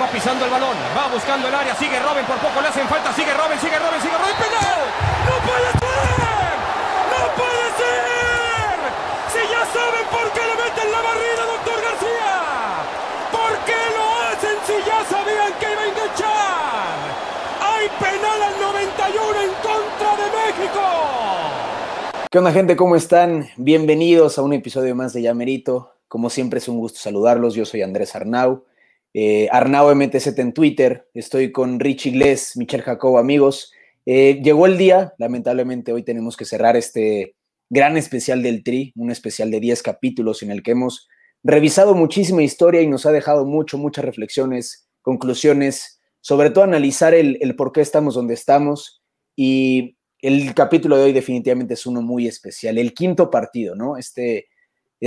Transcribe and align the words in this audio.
Va 0.00 0.08
pisando 0.10 0.44
el 0.44 0.50
balón, 0.50 0.76
va 0.96 1.06
buscando 1.06 1.46
el 1.46 1.54
área, 1.54 1.72
sigue 1.76 2.00
Robben, 2.00 2.26
por 2.26 2.36
poco 2.38 2.60
le 2.60 2.66
hacen 2.66 2.86
falta, 2.88 3.12
sigue 3.12 3.32
Robben, 3.32 3.58
sigue 3.60 3.78
Robben, 3.78 4.02
sigue 4.02 4.18
Robben, 4.18 4.36
penal. 4.36 4.80
¡No 5.22 5.36
puede 5.46 5.70
ser! 5.70 6.54
¡No 7.14 7.22
puede 7.38 7.66
ser! 7.78 8.74
Si 9.30 9.38
ya 9.46 9.62
saben 9.70 10.06
por 10.10 10.26
qué 10.34 10.42
le 10.42 10.54
meten 10.58 10.90
la 10.90 11.00
barrida, 11.00 11.42
doctor 11.46 11.78
García. 11.78 12.34
¿Por 13.30 13.52
qué 13.64 13.80
lo 13.94 14.06
hacen 14.26 14.56
si 14.66 14.76
ya 14.82 14.98
sabían 15.06 15.52
que 15.60 15.72
iba 15.72 15.82
a 15.82 15.86
enganchar? 15.86 16.98
Hay 17.62 17.86
penal 18.02 18.42
al 18.42 18.60
91 18.60 19.40
en 19.46 19.52
contra 19.62 20.10
de 20.18 20.26
México. 20.42 20.82
¿Qué 22.30 22.38
onda 22.38 22.50
gente? 22.50 22.74
¿Cómo 22.74 22.96
están? 22.96 23.48
Bienvenidos 23.56 24.38
a 24.38 24.42
un 24.42 24.54
episodio 24.54 24.96
más 24.96 25.12
de 25.12 25.22
Yamerito. 25.22 25.94
Como 26.08 26.30
siempre 26.30 26.58
es 26.58 26.66
un 26.66 26.78
gusto 26.78 26.98
saludarlos. 26.98 27.54
Yo 27.54 27.64
soy 27.64 27.82
Andrés 27.82 28.16
Arnau. 28.16 28.64
Eh, 29.16 29.48
Arnau 29.52 29.94
MTZ 29.94 30.36
en 30.40 30.52
Twitter. 30.52 31.08
Estoy 31.14 31.52
con 31.52 31.78
Rich 31.78 32.06
Iglesias, 32.06 32.56
Michel 32.56 32.82
Jacobo, 32.82 33.18
amigos. 33.18 33.72
Eh, 34.06 34.40
llegó 34.42 34.66
el 34.66 34.76
día. 34.76 35.14
Lamentablemente 35.18 35.92
hoy 35.92 36.02
tenemos 36.02 36.36
que 36.36 36.44
cerrar 36.44 36.76
este 36.76 37.36
gran 37.70 37.96
especial 37.96 38.42
del 38.42 38.64
Tri, 38.64 38.92
un 38.96 39.12
especial 39.12 39.52
de 39.52 39.60
10 39.60 39.82
capítulos 39.82 40.42
en 40.42 40.50
el 40.50 40.64
que 40.64 40.72
hemos 40.72 41.08
revisado 41.44 41.94
muchísima 41.94 42.42
historia 42.42 42.82
y 42.82 42.88
nos 42.88 43.06
ha 43.06 43.12
dejado 43.12 43.46
mucho, 43.46 43.78
muchas 43.78 44.04
reflexiones, 44.04 44.88
conclusiones, 45.00 46.00
sobre 46.20 46.50
todo 46.50 46.64
analizar 46.64 47.14
el, 47.14 47.38
el 47.40 47.54
por 47.54 47.70
qué 47.70 47.82
estamos 47.82 48.14
donde 48.14 48.34
estamos 48.34 49.02
y 49.36 49.96
el 50.20 50.54
capítulo 50.54 50.96
de 50.96 51.04
hoy 51.04 51.12
definitivamente 51.12 51.74
es 51.74 51.86
uno 51.86 52.00
muy 52.00 52.26
especial, 52.26 52.78
el 52.78 52.94
quinto 52.94 53.30
partido, 53.30 53.74
¿no? 53.74 53.98
Este, 53.98 54.46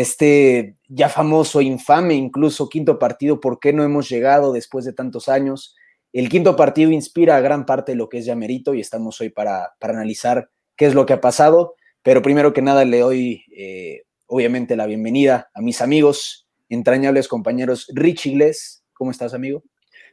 este 0.02 0.78
ya 0.88 1.10
famoso, 1.10 1.60
infame 1.60 2.14
incluso 2.14 2.70
quinto 2.70 3.00
partido, 3.00 3.40
¿por 3.40 3.60
qué 3.60 3.74
no 3.74 3.84
hemos 3.84 4.08
llegado 4.10 4.54
después 4.54 4.86
de 4.86 4.94
tantos 4.94 5.28
años? 5.28 5.76
El 6.14 6.30
quinto 6.30 6.56
partido 6.56 6.92
inspira 6.92 7.36
a 7.36 7.42
gran 7.42 7.66
parte 7.66 7.94
de 7.94 7.98
lo 7.98 8.08
que 8.08 8.20
es 8.20 8.26
Yamerito 8.26 8.76
y 8.76 8.80
estamos 8.80 9.20
hoy 9.22 9.30
para, 9.30 9.74
para 9.80 9.94
analizar 9.94 10.52
qué 10.76 10.86
es 10.86 10.94
lo 10.94 11.08
que 11.08 11.14
ha 11.14 11.22
pasado, 11.22 11.76
pero 12.04 12.22
primero 12.22 12.54
que 12.54 12.62
nada 12.62 12.86
le 12.86 13.00
doy 13.00 13.44
eh, 13.56 14.04
obviamente 14.28 14.76
la 14.76 14.86
bienvenida 14.86 15.50
a 15.56 15.62
mis 15.62 15.82
amigos, 15.82 16.48
entrañables 16.70 17.28
compañeros, 17.28 17.88
Rich 17.92 18.28
Iglesias, 18.28 18.84
¿cómo 18.94 19.10
estás 19.10 19.34
amigo? 19.34 19.64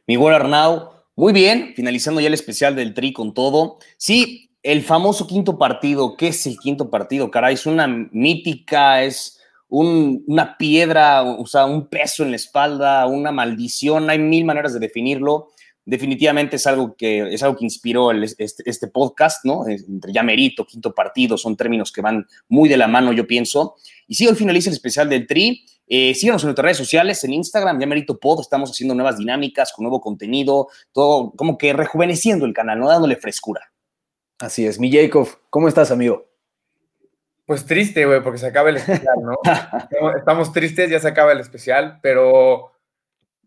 Mi 0.07 0.15
buen 0.15 0.33
Arnau, 0.33 0.89
muy 1.15 1.31
bien, 1.31 1.73
finalizando 1.75 2.21
ya 2.21 2.27
el 2.27 2.33
especial 2.33 2.75
del 2.75 2.95
Tri 2.95 3.13
con 3.13 3.35
todo. 3.35 3.77
Sí, 3.97 4.49
el 4.63 4.81
famoso 4.81 5.27
quinto 5.27 5.59
partido, 5.59 6.17
¿qué 6.17 6.29
es 6.29 6.45
el 6.47 6.57
quinto 6.57 6.89
partido? 6.89 7.29
Caray, 7.29 7.53
es 7.53 7.67
una 7.67 7.87
mítica, 7.87 9.03
es 9.03 9.39
un, 9.69 10.23
una 10.27 10.57
piedra, 10.57 11.23
o 11.23 11.45
sea, 11.45 11.65
un 11.65 11.87
peso 11.87 12.23
en 12.23 12.31
la 12.31 12.35
espalda, 12.35 13.05
una 13.07 13.31
maldición, 13.31 14.09
hay 14.09 14.19
mil 14.19 14.45
maneras 14.45 14.73
de 14.73 14.79
definirlo. 14.79 15.49
Definitivamente 15.87 16.55
es 16.55 16.65
algo 16.65 16.95
que, 16.95 17.33
es 17.33 17.43
algo 17.43 17.57
que 17.57 17.65
inspiró 17.65 18.11
este, 18.11 18.63
este, 18.65 18.87
podcast, 18.87 19.45
¿no? 19.45 19.67
Entre 19.67 20.11
ya 20.11 20.23
merito, 20.23 20.65
quinto 20.65 20.95
partido, 20.95 21.37
son 21.37 21.55
términos 21.55 21.91
que 21.91 22.01
van 22.01 22.25
muy 22.49 22.67
de 22.67 22.77
la 22.77 22.87
mano, 22.87 23.13
yo 23.13 23.27
pienso. 23.27 23.75
Y 24.07 24.15
sí, 24.15 24.25
hoy 24.27 24.35
finaliza 24.35 24.69
el 24.69 24.75
especial 24.75 25.09
del 25.09 25.27
Tri. 25.27 25.63
Eh, 25.87 26.15
síganos 26.15 26.41
en 26.41 26.47
nuestras 26.47 26.63
redes 26.63 26.77
sociales, 26.77 27.23
en 27.23 27.33
Instagram, 27.33 27.79
ya 27.79 27.87
pod, 28.19 28.41
estamos 28.41 28.71
haciendo 28.71 28.95
nuevas 28.95 29.19
dinámicas 29.19 29.71
con 29.71 29.83
nuevo 29.83 30.01
contenido, 30.01 30.69
todo 30.91 31.31
como 31.35 31.59
que 31.59 31.73
rejuveneciendo 31.73 32.45
el 32.45 32.53
canal, 32.53 32.79
¿no? 32.79 32.89
Dándole 32.89 33.17
frescura. 33.17 33.71
Así 34.39 34.65
es. 34.65 34.79
Mi 34.79 34.91
Jacob, 34.91 35.27
¿cómo 35.51 35.67
estás, 35.67 35.91
amigo? 35.91 36.34
Pues 37.45 37.65
triste, 37.65 38.05
güey, 38.05 38.23
porque 38.23 38.39
se 38.39 38.47
acaba 38.47 38.69
el 38.69 38.77
especial, 38.77 39.17
¿no? 39.21 39.37
Estamos 40.17 40.51
tristes, 40.51 40.89
ya 40.89 40.99
se 40.99 41.07
acaba 41.07 41.31
el 41.31 41.39
especial, 41.39 41.99
pero, 42.01 42.71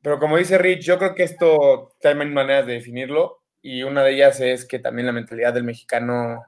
pero 0.03 0.21
como 0.21 0.37
dice 0.37 0.57
Rich, 0.57 0.85
yo 0.85 0.99
creo 0.99 1.15
que 1.15 1.25
esto 1.25 1.97
hay 2.05 2.15
mil 2.15 2.31
maneras 2.31 2.67
de 2.67 2.75
definirlo 2.75 3.43
y 3.61 3.83
una 3.83 4.05
de 4.05 4.15
ellas 4.15 4.41
es 4.41 4.65
que 4.67 4.79
también 4.79 5.07
la 5.07 5.13
mentalidad 5.13 5.53
del 5.53 5.65
mexicano 5.65 6.47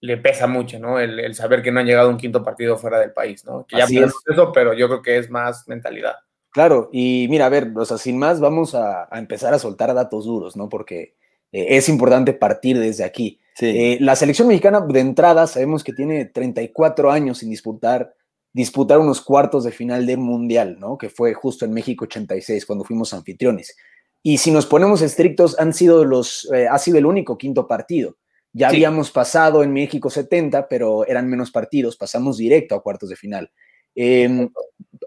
le 0.00 0.16
pesa 0.16 0.46
mucho, 0.46 0.78
¿no? 0.78 1.00
El, 1.00 1.34
saber 1.34 1.62
que 1.62 1.72
no 1.72 1.80
han 1.80 1.86
llegado 1.86 2.08
a 2.08 2.12
un 2.12 2.18
quinto 2.18 2.42
partido 2.42 2.76
fuera 2.78 3.00
del 3.00 3.12
país, 3.12 3.44
¿no? 3.44 3.66
Que 3.66 3.76
ya 3.76 3.84
es 3.84 4.14
eso, 4.26 4.52
pero 4.52 4.72
yo 4.72 4.88
creo 4.88 5.02
que 5.02 5.18
es 5.18 5.28
más 5.28 5.66
mentalidad. 5.68 6.16
Claro, 6.52 6.88
y 6.92 7.26
mira, 7.28 7.46
a 7.46 7.50
ver, 7.50 7.72
o 7.76 7.84
sea, 7.84 7.98
sin 7.98 8.18
más, 8.18 8.40
vamos 8.40 8.74
a, 8.74 9.08
a 9.10 9.18
empezar 9.18 9.52
a 9.54 9.58
soltar 9.58 9.92
datos 9.92 10.24
duros, 10.24 10.56
¿no? 10.56 10.68
Porque 10.68 11.16
eh, 11.52 11.66
es 11.76 11.88
importante 11.88 12.32
partir 12.32 12.78
desde 12.78 13.04
aquí. 13.04 13.40
Eh, 13.60 13.98
la 14.00 14.16
selección 14.16 14.48
mexicana 14.48 14.80
de 14.80 15.00
entrada 15.00 15.46
sabemos 15.46 15.84
que 15.84 15.92
tiene 15.92 16.24
34 16.24 17.10
años 17.10 17.38
sin 17.38 17.50
disputar, 17.50 18.14
disputar 18.52 18.98
unos 18.98 19.20
cuartos 19.20 19.64
de 19.64 19.70
final 19.70 20.06
del 20.06 20.18
Mundial, 20.18 20.78
¿no? 20.80 20.96
Que 20.96 21.10
fue 21.10 21.34
justo 21.34 21.64
en 21.64 21.72
México 21.72 22.04
86, 22.04 22.64
cuando 22.64 22.84
fuimos 22.84 23.12
anfitriones. 23.12 23.76
Y 24.22 24.38
si 24.38 24.50
nos 24.50 24.66
ponemos 24.66 25.02
estrictos, 25.02 25.58
han 25.58 25.74
sido 25.74 26.04
los, 26.04 26.50
eh, 26.52 26.68
ha 26.68 26.78
sido 26.78 26.98
el 26.98 27.06
único 27.06 27.36
quinto 27.36 27.66
partido. 27.66 28.16
Ya 28.52 28.68
habíamos 28.68 29.10
pasado 29.10 29.62
en 29.62 29.72
México 29.72 30.10
70, 30.10 30.68
pero 30.68 31.06
eran 31.06 31.28
menos 31.28 31.50
partidos, 31.50 31.96
pasamos 31.96 32.36
directo 32.36 32.74
a 32.74 32.82
cuartos 32.82 33.08
de 33.08 33.16
final. 33.16 33.50
Em, 33.94 34.50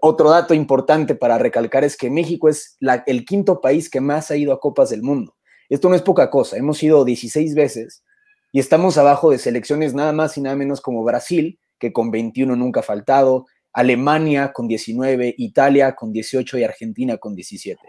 otro 0.00 0.30
dato 0.30 0.54
importante 0.54 1.14
para 1.14 1.38
recalcar 1.38 1.84
es 1.84 1.96
que 1.96 2.10
México 2.10 2.48
es 2.48 2.78
el 3.06 3.24
quinto 3.24 3.60
país 3.60 3.90
que 3.90 4.00
más 4.00 4.30
ha 4.30 4.36
ido 4.36 4.52
a 4.52 4.60
Copas 4.60 4.90
del 4.90 5.02
Mundo. 5.02 5.34
Esto 5.68 5.88
no 5.88 5.94
es 5.94 6.02
poca 6.02 6.30
cosa, 6.30 6.56
hemos 6.56 6.82
ido 6.82 7.04
16 7.04 7.54
veces 7.54 8.04
y 8.52 8.60
estamos 8.60 8.98
abajo 8.98 9.30
de 9.30 9.38
selecciones 9.38 9.94
nada 9.94 10.12
más 10.12 10.36
y 10.36 10.40
nada 10.40 10.56
menos 10.56 10.80
como 10.80 11.02
Brasil, 11.02 11.58
que 11.78 11.92
con 11.92 12.10
21 12.10 12.54
nunca 12.56 12.80
ha 12.80 12.84
faltado, 12.84 13.46
Alemania 13.72 14.52
con 14.52 14.68
19, 14.68 15.34
Italia 15.38 15.94
con 15.94 16.12
18 16.12 16.58
y 16.58 16.64
Argentina 16.64 17.18
con 17.18 17.34
17. 17.34 17.80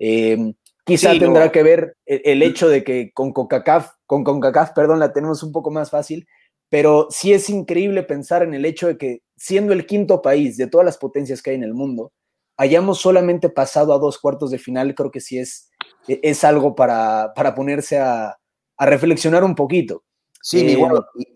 Em, 0.00 0.54
quizá 0.84 1.16
tendrá 1.18 1.52
que 1.52 1.62
ver 1.62 1.96
el, 2.04 2.42
hecho 2.42 2.68
de 2.68 2.82
que 2.82 3.12
con 3.12 3.32
CONCACAF, 3.32 3.92
con 4.06 4.24
CONCACAF, 4.24 4.72
perdón, 4.72 4.98
la 4.98 5.12
tenemos 5.12 5.42
un 5.42 5.52
poco 5.52 5.70
más 5.70 5.90
fácil, 5.90 6.26
pero 6.68 7.06
sí 7.10 7.32
es 7.32 7.48
increíble 7.48 8.02
pensar 8.02 8.42
en 8.42 8.54
el 8.54 8.64
hecho 8.64 8.88
de 8.88 8.98
que 8.98 9.22
siendo 9.36 9.72
el 9.72 9.86
quinto 9.86 10.20
país 10.20 10.56
de 10.56 10.66
todas 10.66 10.84
las 10.84 10.98
potencias 10.98 11.40
que 11.40 11.50
hay 11.50 11.56
en 11.56 11.64
el 11.64 11.74
mundo, 11.74 12.12
hayamos 12.58 12.98
solamente 12.98 13.48
pasado 13.48 13.94
a 13.94 13.98
dos 13.98 14.18
cuartos 14.18 14.50
de 14.50 14.58
final, 14.58 14.94
creo 14.94 15.10
que 15.10 15.20
sí 15.20 15.38
es, 15.38 15.70
es 16.06 16.44
algo 16.44 16.74
para, 16.74 17.32
para 17.34 17.54
ponerse 17.54 17.98
a, 17.98 18.36
a 18.76 18.86
reflexionar 18.86 19.44
un 19.44 19.54
poquito. 19.54 20.02
Sí, 20.42 20.60
eh, 20.60 20.78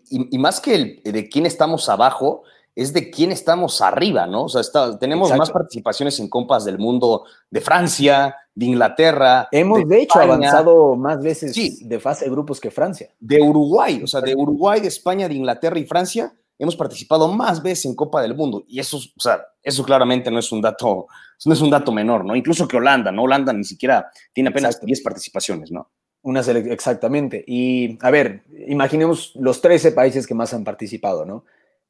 y, 0.09 0.37
más 0.37 0.61
que 0.61 0.75
el, 0.75 1.01
de 1.03 1.29
quién 1.29 1.45
estamos 1.45 1.89
abajo, 1.89 2.43
es 2.75 2.93
de 2.93 3.09
quién 3.11 3.31
estamos 3.31 3.81
arriba, 3.81 4.25
¿no? 4.27 4.45
O 4.45 4.49
sea, 4.49 4.61
tenemos 4.97 5.35
más 5.35 5.51
participaciones 5.51 6.19
en 6.19 6.29
compas 6.29 6.65
del 6.65 6.79
mundo 6.79 7.23
de 7.49 7.61
Francia, 7.61 8.35
de 8.55 8.65
Inglaterra. 8.65 9.47
Hemos, 9.51 9.87
de, 9.87 10.01
hecho, 10.01 10.19
avanzado 10.19 10.95
más 10.95 11.21
veces 11.21 11.53
de 11.87 11.99
fase 11.99 12.25
de 12.25 12.31
grupos 12.31 12.59
que 12.59 12.71
Francia. 12.71 13.09
De 13.19 13.41
Uruguay, 13.41 14.01
o 14.03 14.07
sea, 14.07 14.21
de 14.21 14.35
Uruguay, 14.35 14.79
de 14.79 14.87
España, 14.87 15.27
de 15.27 15.35
Inglaterra 15.35 15.77
y 15.77 15.85
Francia, 15.85 16.33
hemos 16.63 16.75
participado 16.75 17.31
más 17.31 17.61
veces 17.61 17.85
en 17.85 17.95
Copa 17.95 18.21
del 18.21 18.35
Mundo. 18.35 18.63
Y 18.67 18.79
eso, 18.79 18.97
o 18.97 19.19
sea, 19.19 19.45
eso 19.61 19.83
claramente 19.83 20.31
no 20.31 20.39
es 20.39 20.51
un 20.51 20.61
dato, 20.61 21.07
no 21.45 21.53
es 21.53 21.61
un 21.61 21.69
dato 21.69 21.91
menor, 21.91 22.25
¿no? 22.25 22.35
Incluso 22.35 22.67
que 22.67 22.77
Holanda, 22.77 23.11
¿no? 23.11 23.23
Holanda 23.23 23.53
ni 23.53 23.63
siquiera 23.63 24.09
tiene 24.33 24.49
apenas 24.49 24.81
10 24.81 25.01
participaciones, 25.01 25.71
¿no? 25.71 25.91
Una 26.21 26.39
exactamente. 26.39 27.43
Y 27.45 27.97
a 28.01 28.09
ver, 28.09 28.43
imaginemos 28.67 29.33
los 29.35 29.61
13 29.61 29.91
países 29.91 30.25
que 30.25 30.33
más 30.33 30.53
han 30.53 30.63
participado, 30.63 31.25
¿no? 31.25 31.45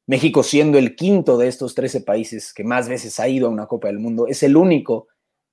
México 0.06 0.42
siendo 0.42 0.76
el 0.76 0.96
quinto 0.96 1.38
de 1.38 1.48
estos 1.48 1.74
13 1.74 2.02
países 2.02 2.52
que 2.52 2.64
más 2.64 2.88
veces 2.88 3.18
ha 3.20 3.28
ido 3.28 3.46
a 3.46 3.50
una 3.50 3.66
Copa 3.66 3.88
del 3.88 3.98
Mundo, 3.98 4.26
es 4.26 4.42
el 4.42 4.56
único 4.56 5.08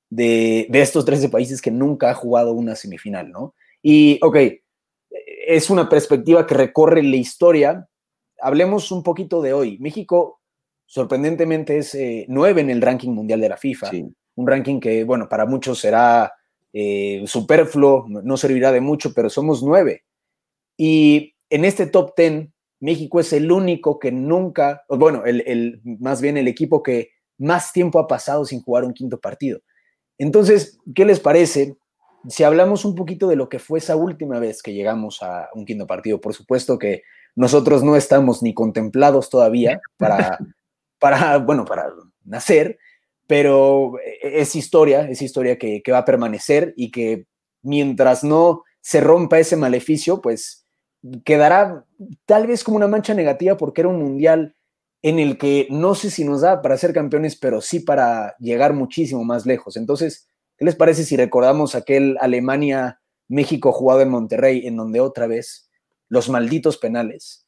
de, 0.09 0.67
de 0.69 0.81
estos 0.81 1.05
13 1.05 1.29
países 1.29 1.61
que 1.61 1.71
nunca 1.71 2.09
ha 2.09 2.15
jugado 2.15 2.51
una 2.53 2.75
semifinal, 2.75 3.31
¿no? 3.31 3.55
Y, 3.81 4.19
ok, 4.21 4.37
es 5.47 5.69
una 5.69 5.89
perspectiva 5.89 6.45
que 6.45 6.55
recorre 6.55 7.03
la 7.03 7.15
historia. 7.15 7.87
Hablemos 8.41 8.91
un 8.91 9.03
poquito 9.03 9.41
de 9.41 9.53
hoy. 9.53 9.77
México, 9.79 10.41
sorprendentemente, 10.85 11.77
es 11.77 11.95
eh, 11.95 12.25
nueve 12.27 12.61
en 12.61 12.69
el 12.69 12.81
ranking 12.81 13.11
mundial 13.11 13.39
de 13.39 13.49
la 13.49 13.57
FIFA. 13.57 13.91
Un 14.35 14.47
ranking 14.47 14.79
que, 14.79 15.03
bueno, 15.03 15.29
para 15.29 15.45
muchos 15.45 15.79
será 15.79 16.33
eh, 16.73 17.23
superfluo, 17.25 18.05
no 18.07 18.37
servirá 18.37 18.71
de 18.71 18.81
mucho, 18.81 19.13
pero 19.13 19.29
somos 19.29 19.61
nueve. 19.61 20.03
Y 20.77 21.35
en 21.49 21.65
este 21.65 21.85
top 21.85 22.15
ten, 22.15 22.53
México 22.79 23.19
es 23.19 23.31
el 23.33 23.51
único 23.51 23.99
que 23.99 24.11
nunca, 24.11 24.83
bueno, 24.89 25.23
el, 25.25 25.81
más 25.83 26.21
bien 26.21 26.37
el 26.37 26.47
equipo 26.47 26.81
que 26.81 27.11
más 27.37 27.73
tiempo 27.73 27.99
ha 27.99 28.07
pasado 28.07 28.45
sin 28.45 28.61
jugar 28.61 28.83
un 28.83 28.93
quinto 28.93 29.19
partido. 29.19 29.59
Entonces, 30.17 30.79
¿qué 30.95 31.05
les 31.05 31.19
parece 31.19 31.75
si 32.27 32.43
hablamos 32.43 32.85
un 32.85 32.95
poquito 32.95 33.27
de 33.27 33.35
lo 33.35 33.49
que 33.49 33.59
fue 33.59 33.79
esa 33.79 33.95
última 33.95 34.39
vez 34.39 34.63
que 34.63 34.73
llegamos 34.73 35.21
a 35.21 35.49
un 35.53 35.65
quinto 35.65 35.85
partido? 35.85 36.19
Por 36.19 36.33
supuesto 36.33 36.79
que 36.79 37.03
nosotros 37.35 37.83
no 37.83 37.95
estamos 37.95 38.43
ni 38.43 38.53
contemplados 38.53 39.29
todavía 39.29 39.81
para, 39.97 40.39
para 40.99 41.37
bueno, 41.37 41.65
para 41.65 41.87
nacer, 42.23 42.77
pero 43.27 43.93
es 44.21 44.55
historia, 44.55 45.09
es 45.09 45.21
historia 45.21 45.57
que, 45.57 45.83
va 45.91 45.99
a 45.99 46.05
permanecer 46.05 46.73
y 46.75 46.91
que 46.91 47.25
mientras 47.61 48.23
no 48.23 48.63
se 48.81 48.99
rompa 48.99 49.39
ese 49.39 49.55
maleficio, 49.55 50.21
pues 50.21 50.65
quedará 51.23 51.85
tal 52.25 52.47
vez 52.47 52.63
como 52.63 52.77
una 52.77 52.87
mancha 52.87 53.13
negativa 53.13 53.57
porque 53.57 53.81
era 53.81 53.89
un 53.89 53.99
mundial 53.99 54.55
en 55.01 55.19
el 55.19 55.37
que 55.37 55.67
no 55.71 55.95
sé 55.95 56.11
si 56.11 56.23
nos 56.23 56.41
da 56.41 56.61
para 56.61 56.77
ser 56.77 56.93
campeones, 56.93 57.35
pero 57.35 57.61
sí 57.61 57.79
para 57.79 58.35
llegar 58.39 58.73
muchísimo 58.73 59.23
más 59.23 59.45
lejos. 59.45 59.77
Entonces, 59.77 60.27
¿Qué 60.61 60.65
les 60.65 60.75
parece 60.75 61.05
si 61.05 61.17
recordamos 61.17 61.73
aquel 61.73 62.19
Alemania-México 62.21 63.71
jugado 63.71 64.01
en 64.01 64.09
Monterrey, 64.09 64.67
en 64.67 64.75
donde 64.75 64.99
otra 64.99 65.25
vez 65.25 65.70
los 66.11 66.27
malditos 66.27 66.77
penales 66.77 67.47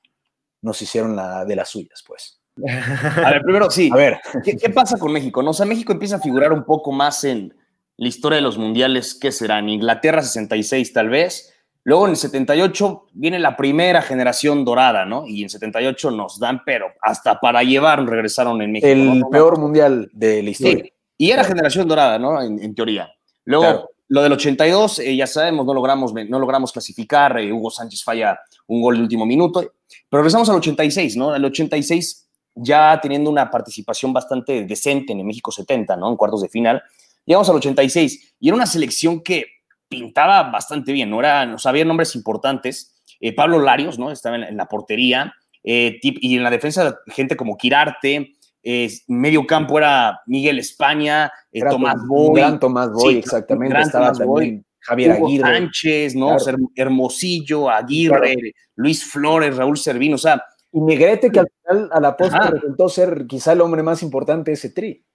nos 0.62 0.82
hicieron 0.82 1.18
la 1.18 1.44
de 1.44 1.56
las 1.56 1.70
suyas, 1.70 2.02
pues? 2.08 2.40
A 2.66 3.32
ver, 3.32 3.42
primero 3.44 3.70
sí. 3.70 3.90
A 3.92 3.96
ver, 3.98 4.20
¿qué, 4.42 4.70
pasa 4.70 4.98
con 4.98 5.12
México? 5.12 5.44
No, 5.44 5.50
o 5.50 5.54
sea, 5.54 5.66
México 5.66 5.92
empieza 5.92 6.16
a 6.16 6.20
figurar 6.20 6.54
un 6.54 6.64
poco 6.64 6.94
más 6.94 7.26
en 7.26 7.54
la 7.98 8.08
historia 8.08 8.38
de 8.38 8.42
los 8.42 8.58
mundiales, 8.58 9.16
¿qué 9.20 9.34
será? 9.34 9.60
En 9.60 9.68
Inglaterra 9.68 10.22
66 10.22 10.94
tal 10.94 11.10
vez. 11.10 11.54
Luego 11.84 12.06
en 12.06 12.12
el 12.12 12.18
78 12.18 13.08
viene 13.12 13.38
la 13.38 13.58
primera 13.58 14.02
generación 14.02 14.64
dorada, 14.64 15.04
¿no? 15.04 15.28
Y 15.28 15.44
en 15.44 15.50
78 15.50 16.12
nos 16.12 16.40
dan, 16.40 16.64
pero 16.66 16.88
hasta 17.02 17.42
para 17.42 17.64
llevar 17.64 18.06
regresaron 18.06 18.62
en 18.62 18.72
México. 18.72 18.88
El 18.88 19.24
peor 19.30 19.60
mundial 19.60 20.10
de 20.14 20.42
la 20.42 20.50
historia. 20.50 20.86
Y 21.18 21.32
era 21.32 21.44
generación 21.44 21.86
dorada, 21.90 22.18
¿no? 22.18 22.42
En, 22.42 22.74
teoría. 22.74 23.14
Luego, 23.44 23.90
lo 24.10 24.22
del 24.22 24.34
82, 24.34 25.00
eh, 25.00 25.16
ya 25.16 25.28
sabemos, 25.28 25.66
no 25.66 25.74
logramos, 25.74 26.14
no 26.14 26.40
logramos 26.40 26.72
clasificar. 26.72 27.40
Eh, 27.40 27.52
Hugo 27.52 27.72
Sánchez 27.72 28.04
falla 28.04 28.40
un 28.68 28.82
gol 28.82 28.98
de 28.98 29.04
último 29.04 29.26
minuto. 29.26 29.62
Pero 30.10 30.22
regresamos 30.22 30.50
al 30.50 30.58
86, 30.58 31.18
¿no? 31.18 31.36
El 31.36 31.46
86 31.46 32.28
ya 32.56 33.00
teniendo 33.02 33.30
una 33.30 33.50
participación 33.50 34.14
bastante 34.14 34.66
decente 34.66 35.14
en 35.14 35.20
el 35.20 35.26
México 35.26 35.52
70, 35.52 35.96
¿no? 35.96 36.10
En 36.10 36.18
cuartos 36.18 36.42
de 36.42 36.50
final. 36.50 36.84
Llegamos 37.26 37.50
al 37.50 37.56
86 37.56 38.36
y 38.40 38.48
era 38.48 38.56
una 38.56 38.66
selección 38.66 39.22
que 39.22 39.46
pintaba 39.88 40.44
bastante 40.44 40.92
bien, 40.92 41.10
¿no? 41.10 41.20
Era, 41.20 41.56
había 41.64 41.86
nombres 41.86 42.16
importantes. 42.16 42.96
Eh, 43.20 43.34
Pablo 43.34 43.60
Larios, 43.60 43.98
¿no? 43.98 44.12
Estaba 44.12 44.36
en, 44.36 44.58
la 44.58 44.68
portería 44.68 45.34
eh, 45.64 46.00
y 46.02 46.36
en 46.36 46.44
la 46.44 46.50
defensa 46.50 47.00
gente 47.08 47.36
como 47.36 47.58
Quirarte. 47.58 48.34
Eh, 48.64 48.90
medio 49.08 49.46
campo 49.46 49.78
era 49.78 50.22
Miguel 50.26 50.60
España, 50.60 51.32
Tomás 51.70 51.98
Boy. 52.08 52.40
Gran 52.40 52.60
Tomás 52.60 52.92
Boy, 52.92 53.18
exactamente. 53.18 53.80
Estaba 53.82 54.14
también 54.14 54.66
Javier 54.80 55.12
Aguirre. 55.12 55.44
Sánchez, 55.44 56.16
¿no? 56.16 56.38
Hermosillo, 56.76 57.70
Aguirre, 57.70 58.54
Luis 58.76 59.06
Flores, 59.06 59.56
Raúl 59.56 59.78
Servino, 59.78 60.16
o 60.16 60.20
sea, 60.20 60.42
y 60.72 60.82
Negrete, 60.82 61.30
que 61.30 61.40
al 61.40 61.48
final 61.62 61.90
a 61.94 62.00
la 62.00 62.18
postre 62.18 62.50
resultó 62.50 62.90
ser 62.90 63.28
quizá 63.28 63.52
el 63.52 63.62
hombre 63.62 63.84
más 63.84 64.02
importante 64.02 64.50
de 64.50 64.56
ese 64.56 64.70
tri. 64.72 65.06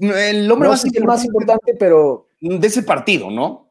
El 0.00 0.50
hombre 0.50 0.68
más, 0.68 0.84
importante, 0.84 1.06
más 1.06 1.24
importante, 1.24 1.74
pero 1.78 2.30
de 2.40 2.66
ese 2.66 2.82
partido, 2.82 3.30
¿no? 3.30 3.65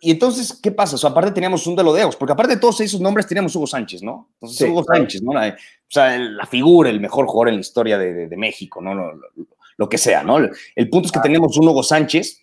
Y, 0.00 0.10
entonces, 0.10 0.58
¿qué 0.62 0.70
pasa? 0.70 0.96
O 0.96 0.98
sea, 0.98 1.10
aparte 1.10 1.30
teníamos 1.30 1.66
un 1.66 1.76
de 1.76 1.82
deos, 1.82 2.16
porque 2.16 2.32
aparte 2.32 2.54
de 2.54 2.60
todos 2.60 2.80
esos 2.80 3.00
nombres 3.00 3.26
teníamos 3.26 3.54
Hugo 3.54 3.66
Sánchez, 3.66 4.02
¿no? 4.02 4.30
Entonces, 4.34 4.68
Hugo 4.68 4.84
Sánchez, 4.84 5.22
¿no? 5.22 5.32
o 5.32 5.54
sea, 5.88 6.18
la 6.18 6.46
figura, 6.46 6.90
el 6.90 7.00
mejor 7.00 7.26
jugador 7.26 7.48
en 7.48 7.54
la 7.56 7.60
historia 7.60 7.98
de, 7.98 8.36
México, 8.36 8.80
¿no? 8.80 8.94
Lo, 9.76 9.88
que 9.88 9.98
sea, 9.98 10.22
¿no? 10.22 10.38
El, 10.38 10.90
punto 10.90 11.06
es 11.06 11.12
que 11.12 11.20
tenemos 11.20 11.56
un 11.58 11.68
Hugo 11.68 11.82
Sánchez 11.82 12.40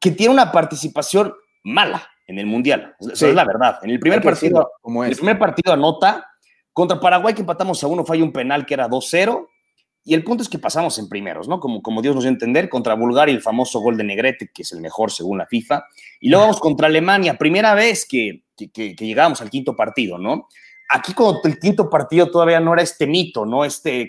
que 0.00 0.10
tiene 0.12 0.32
una 0.32 0.52
participación 0.52 1.34
mala 1.62 2.08
en 2.26 2.38
el 2.38 2.46
Mundial. 2.46 2.94
Esa 3.00 3.28
es 3.28 3.34
la 3.34 3.44
verdad. 3.44 3.78
En 3.82 3.90
el 3.90 4.00
primer 4.00 4.22
partido, 4.22 4.72
como 4.80 5.04
el 5.04 5.16
primer 5.16 5.38
partido 5.38 5.72
anota 5.72 6.28
contra 6.72 7.00
Paraguay 7.00 7.34
que 7.34 7.40
empatamos 7.40 7.82
a 7.82 7.86
uno, 7.86 8.04
falla 8.04 8.24
un 8.24 8.32
penal 8.32 8.64
que 8.64 8.74
era 8.74 8.88
2-0. 8.88 9.48
Y 10.02 10.14
el 10.14 10.24
punto 10.24 10.42
es 10.42 10.48
que 10.48 10.58
pasamos 10.58 10.98
en 10.98 11.08
primeros, 11.08 11.46
¿no? 11.48 11.60
Como, 11.60 11.82
como 11.82 12.00
Dios 12.00 12.14
nos 12.14 12.24
dio 12.24 12.30
a 12.30 12.32
entender, 12.32 12.68
contra 12.68 12.94
Bulgaria 12.94 13.34
el 13.34 13.42
famoso 13.42 13.80
gol 13.80 13.96
de 13.96 14.04
Negrete, 14.04 14.50
que 14.52 14.62
es 14.62 14.72
el 14.72 14.80
mejor 14.80 15.10
según 15.10 15.38
la 15.38 15.46
FIFA. 15.46 15.84
Y 16.20 16.30
luego 16.30 16.44
vamos 16.44 16.60
contra 16.60 16.86
Alemania, 16.86 17.36
primera 17.36 17.74
vez 17.74 18.06
que, 18.08 18.44
que, 18.56 18.94
llegábamos 18.94 19.40
al 19.40 19.50
quinto 19.50 19.76
partido, 19.76 20.18
¿no? 20.18 20.48
Aquí 20.88 21.12
cuando 21.12 21.40
el 21.44 21.58
quinto 21.58 21.88
partido 21.88 22.30
todavía 22.30 22.58
no 22.58 22.72
era 22.72 22.82
este 22.82 23.06
mito, 23.06 23.46
¿no? 23.46 23.64
Este, 23.64 24.08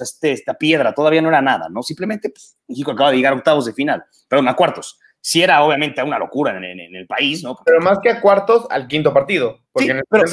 este, 0.00 0.32
esta 0.32 0.54
piedra, 0.54 0.94
todavía 0.94 1.22
no 1.22 1.28
era 1.28 1.42
nada, 1.42 1.68
¿no? 1.68 1.82
Simplemente 1.82 2.30
pues, 2.30 2.56
México 2.68 2.92
acaba 2.92 3.10
de 3.10 3.16
llegar 3.16 3.32
a 3.32 3.36
octavos 3.36 3.64
de 3.64 3.72
final, 3.72 4.04
perdón, 4.28 4.48
a 4.48 4.54
cuartos 4.54 4.98
sí 5.20 5.42
era 5.42 5.62
obviamente 5.62 6.02
una 6.02 6.18
locura 6.18 6.56
en, 6.56 6.96
el 6.96 7.06
país, 7.06 7.42
¿no? 7.42 7.56
Pero 7.64 7.80
más 7.80 7.98
que 8.02 8.10
a 8.10 8.20
cuartos, 8.20 8.66
al 8.70 8.88
quinto 8.88 9.12
partido. 9.12 9.59
Porque 9.72 9.88
sí, 9.88 10.00
pero, 10.08 10.24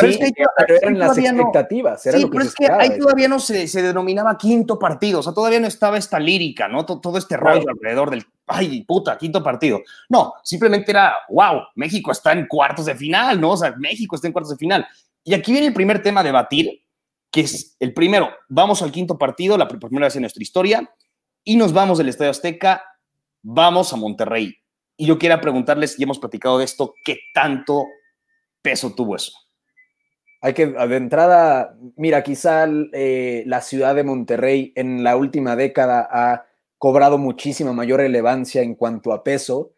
eran 0.81 0.97
las 0.97 1.17
expectativas. 1.17 2.01
sí, 2.01 2.25
pero 2.31 2.43
es 2.43 2.55
que 2.55 2.67
ahí 2.71 2.97
todavía 2.97 3.27
no 3.27 3.39
se, 3.39 3.67
se, 3.67 3.83
denominaba 3.83 4.35
quinto 4.35 4.79
partido, 4.79 5.19
o 5.19 5.23
sea, 5.23 5.33
todavía 5.33 5.59
no 5.59 5.67
estaba 5.67 5.97
esta 5.97 6.19
lírica, 6.19 6.67
¿no? 6.67 6.85
Todo, 6.85 7.17
este 7.17 7.37
rollo 7.37 7.69
alrededor 7.69 8.09
del, 8.09 8.25
ay, 8.47 8.83
puta, 8.83 9.17
quinto 9.17 9.43
partido. 9.43 9.81
No, 10.09 10.33
simplemente 10.43 10.91
era, 10.91 11.13
wow, 11.29 11.61
México 11.75 12.11
está 12.11 12.31
en 12.31 12.47
cuartos 12.47 12.87
de 12.87 12.95
final, 12.95 13.39
¿no? 13.39 13.51
O 13.51 13.57
sea, 13.57 13.75
México 13.77 14.15
está 14.15 14.27
en 14.27 14.33
cuartos 14.33 14.51
de 14.51 14.57
final. 14.57 14.87
Y 15.23 15.35
aquí 15.35 15.51
viene 15.51 15.67
el 15.67 15.73
primer 15.73 16.01
tema 16.01 16.21
a 16.21 16.23
debatir, 16.23 16.81
que 17.29 17.41
es 17.41 17.75
el 17.79 17.93
primero, 17.93 18.29
vamos 18.49 18.81
al 18.81 18.91
quinto 18.91 19.19
partido, 19.19 19.57
la 19.57 19.67
primera 19.67 20.07
vez 20.07 20.15
en 20.15 20.21
nuestra 20.21 20.41
historia, 20.41 20.89
y 21.43 21.57
nos 21.57 21.73
vamos 21.73 21.99
del 21.99 22.09
Estadio 22.09 22.31
Azteca, 22.31 22.83
vamos 23.43 23.93
a 23.93 23.97
Monterrey 23.97 24.57
y 24.97 25.05
yo 25.05 25.19
quiero 25.19 25.39
preguntarles, 25.39 25.97
y 25.99 26.03
hemos 26.03 26.17
platicado 26.17 26.57
de 26.57 26.65
esto, 26.65 26.95
¿qué 27.05 27.19
tanto 27.33 27.85
peso 28.67 28.93
tuvo 28.93 29.15
eso? 29.15 29.31
Hay 30.41 30.53
que, 30.53 30.67
de 30.67 30.95
entrada, 30.97 31.75
mira, 31.95 32.21
quizá 32.21 32.67
eh, 32.93 33.43
la 33.45 33.61
ciudad 33.61 33.95
de 33.95 34.03
Monterrey 34.03 34.73
en 34.75 35.03
la 35.03 35.15
última 35.15 35.55
década 35.55 36.07
ha 36.11 36.45
cobrado 36.77 37.17
muchísima 37.17 37.71
mayor 37.71 38.01
relevancia 38.01 38.61
en 38.61 38.75
cuanto 38.75 39.13
a 39.13 39.23
peso, 39.23 39.71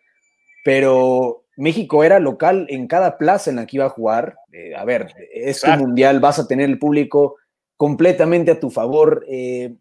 pero 0.65 1.45
México 1.56 2.03
era 2.03 2.19
local 2.19 2.65
en 2.69 2.88
cada 2.88 3.18
plaza 3.18 3.51
en 3.51 3.57
la 3.57 3.68
que 3.68 3.77
iba 3.77 3.86
a 3.86 3.89
jugar. 3.89 4.38
Eh, 4.51 4.75
a 4.75 4.83
ver, 4.86 5.13
es 5.33 5.63
un 5.63 5.77
mundial, 5.77 6.19
vas 6.19 6.39
a 6.39 6.47
tener 6.47 6.68
el 6.69 6.80
público 6.80 7.38
completamente 7.77 8.51
a 8.51 8.59
tu 8.59 8.69
favor. 8.69 9.25
Eh, 9.30 9.75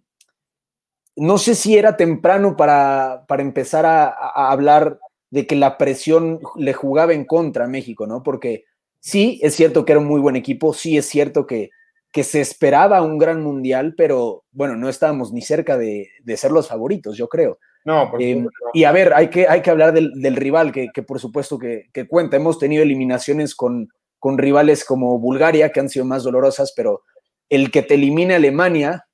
no 1.16 1.38
sé 1.38 1.54
si 1.54 1.76
era 1.76 1.96
temprano 1.96 2.56
para, 2.56 3.24
para 3.26 3.42
empezar 3.42 3.86
a, 3.86 4.06
a, 4.06 4.52
hablar 4.52 5.00
de 5.30 5.46
que 5.46 5.56
la 5.56 5.76
presión 5.76 6.40
le 6.56 6.72
jugaba 6.72 7.14
en 7.14 7.24
contra 7.24 7.64
a 7.64 7.68
México, 7.68 8.06
¿no? 8.06 8.22
Porque 8.22 8.67
sí, 9.00 9.40
es 9.42 9.54
cierto 9.54 9.84
que 9.84 9.92
era 9.92 10.00
un 10.00 10.06
muy 10.06 10.20
buen 10.20 10.36
equipo, 10.36 10.72
sí 10.72 10.96
es 10.96 11.06
cierto 11.06 11.46
que, 11.46 11.70
que 12.12 12.24
se 12.24 12.40
esperaba 12.40 13.02
un 13.02 13.18
gran 13.18 13.42
mundial, 13.42 13.94
pero 13.96 14.44
bueno, 14.50 14.76
no 14.76 14.88
estábamos 14.88 15.32
ni 15.32 15.42
cerca 15.42 15.76
de, 15.76 16.08
ser 16.36 16.50
los 16.50 16.68
favoritos, 16.68 17.16
yo 17.16 17.28
creo. 17.28 17.58
No, 17.84 18.12
eh, 18.18 18.44
Y 18.74 18.84
a 18.84 18.92
ver, 18.92 19.14
hay 19.14 19.28
que, 19.28 19.48
hay 19.48 19.62
que 19.62 19.70
hablar 19.70 19.92
del, 19.92 20.36
rival, 20.36 20.72
que, 20.72 20.90
por 21.02 21.20
supuesto 21.20 21.58
que, 21.58 21.88
cuenta. 22.08 22.36
Hemos 22.36 22.58
tenido 22.58 22.82
eliminaciones 22.82 23.54
con, 23.54 23.88
con 24.18 24.36
rivales 24.36 24.84
como 24.84 25.18
Bulgaria, 25.18 25.70
que 25.70 25.80
han 25.80 25.88
sido 25.88 26.04
más 26.04 26.24
dolorosas, 26.24 26.72
pero 26.76 27.02
el 27.48 27.70
que 27.70 27.82
te 27.82 27.94
elimine 27.94 28.34
Alemania, 28.34 29.06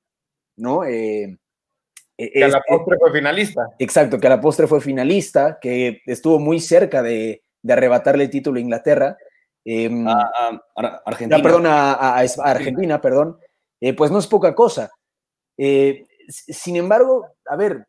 ¿no? 0.57 0.83
Eh, 0.83 1.37
e, 2.17 2.31
que 2.31 2.43
a 2.43 2.47
la 2.47 2.61
postre 2.67 2.97
fue 2.99 3.11
finalista. 3.11 3.61
Exacto, 3.79 4.19
que 4.19 4.27
a 4.27 4.31
la 4.31 4.41
postre 4.41 4.67
fue 4.67 4.81
finalista, 4.81 5.57
que 5.61 6.01
estuvo 6.05 6.39
muy 6.39 6.59
cerca 6.59 7.01
de, 7.01 7.43
arrebatarle 7.67 8.25
el 8.25 8.29
título 8.29 8.57
a 8.57 8.61
Inglaterra. 8.61 9.17
Em, 9.65 10.07
a, 10.07 10.61
Argentina. 11.05 11.41
perdón, 11.41 11.65
a, 11.65 12.19
Argentina, 12.19 13.01
perdón. 13.01 13.37
Eh, 13.81 13.93
pues 13.93 14.11
no 14.11 14.19
es 14.19 14.27
poca 14.27 14.55
cosa. 14.55 14.91
Eh, 15.57 16.05
sin 16.27 16.75
embargo, 16.75 17.25
a 17.45 17.55
ver, 17.55 17.87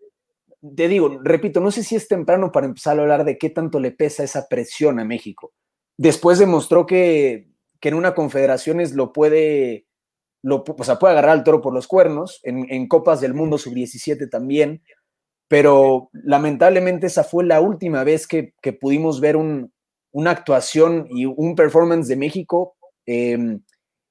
te 0.75 0.89
digo, 0.89 1.21
repito, 1.23 1.61
no 1.61 1.71
sé 1.71 1.85
si 1.85 1.95
es 1.95 2.09
temprano 2.09 2.51
para 2.51 2.67
empezar 2.67 2.99
a 2.99 3.03
hablar 3.03 3.25
de 3.25 3.39
qué 3.39 3.51
tanto 3.51 3.79
le 3.79 3.93
pesa 3.93 4.25
esa 4.25 4.49
presión 4.49 4.99
a 4.99 5.05
México. 5.05 5.53
Después 5.97 6.39
demostró 6.39 6.87
que, 6.87 7.49
que 7.81 7.89
en 7.91 7.95
una 7.95 8.15
confederaciones 8.15 8.95
lo 8.95 9.13
puede 9.13 9.87
lo, 10.47 10.63
o 10.67 10.85
sea, 10.85 10.99
puede 10.99 11.13
agarrar 11.13 11.33
al 11.33 11.45
toro 11.45 11.61
por 11.61 11.75
los 11.75 11.89
cuernos, 11.89 12.41
en, 12.45 12.87
Copas 12.87 13.21
del 13.21 13.35
Mundo 13.35 13.59
sub-17 13.59 14.31
también, 14.31 14.81
pero 15.49 16.09
lamentablemente 16.13 17.09
esa 17.09 17.25
fue 17.25 17.45
la 17.45 17.61
última 17.61 18.05
vez 18.05 18.29
que, 18.29 18.55
pudimos 18.81 19.21
ver 19.21 19.37
una 20.17 20.31
actuación 20.31 21.07
y 21.11 21.27
un 21.27 21.55
performance 21.55 22.09
de 22.09 22.17
México 22.17 22.77
em, 23.05 23.61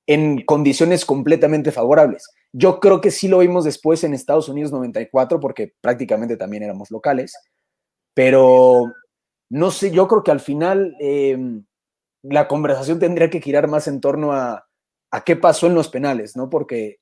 en 0.08 0.46
condiciones 0.46 1.06
completamente 1.06 1.72
favorables. 1.72 2.30
Yo 2.54 2.80
creo 2.80 3.02
que 3.02 3.12
sí 3.12 3.28
lo 3.28 3.40
vimos 3.40 3.66
después 3.66 4.04
en 4.04 4.14
Estados 4.14 4.48
Unidos 4.48 4.72
94, 4.72 5.40
porque 5.40 5.74
prácticamente 5.82 6.38
también 6.38 6.64
éramos 6.64 6.92
locales, 6.92 7.34
pero 8.14 8.94
no 9.50 9.72
sé, 9.72 9.90
yo 9.92 10.08
creo 10.08 10.24
que 10.24 10.32
al 10.32 10.40
final 10.40 10.96
em, 11.00 11.66
la 12.22 12.48
conversación 12.48 13.00
tendría 13.00 13.30
que 13.32 13.42
girar 13.42 13.68
más 13.68 13.88
en 13.88 14.00
torno 14.00 14.32
a 14.32 14.64
qué 15.26 15.36
pasó 15.36 15.68
en 15.68 15.76
los 15.76 15.90
penales, 15.90 16.36
¿no? 16.36 16.50
Porque 16.50 17.00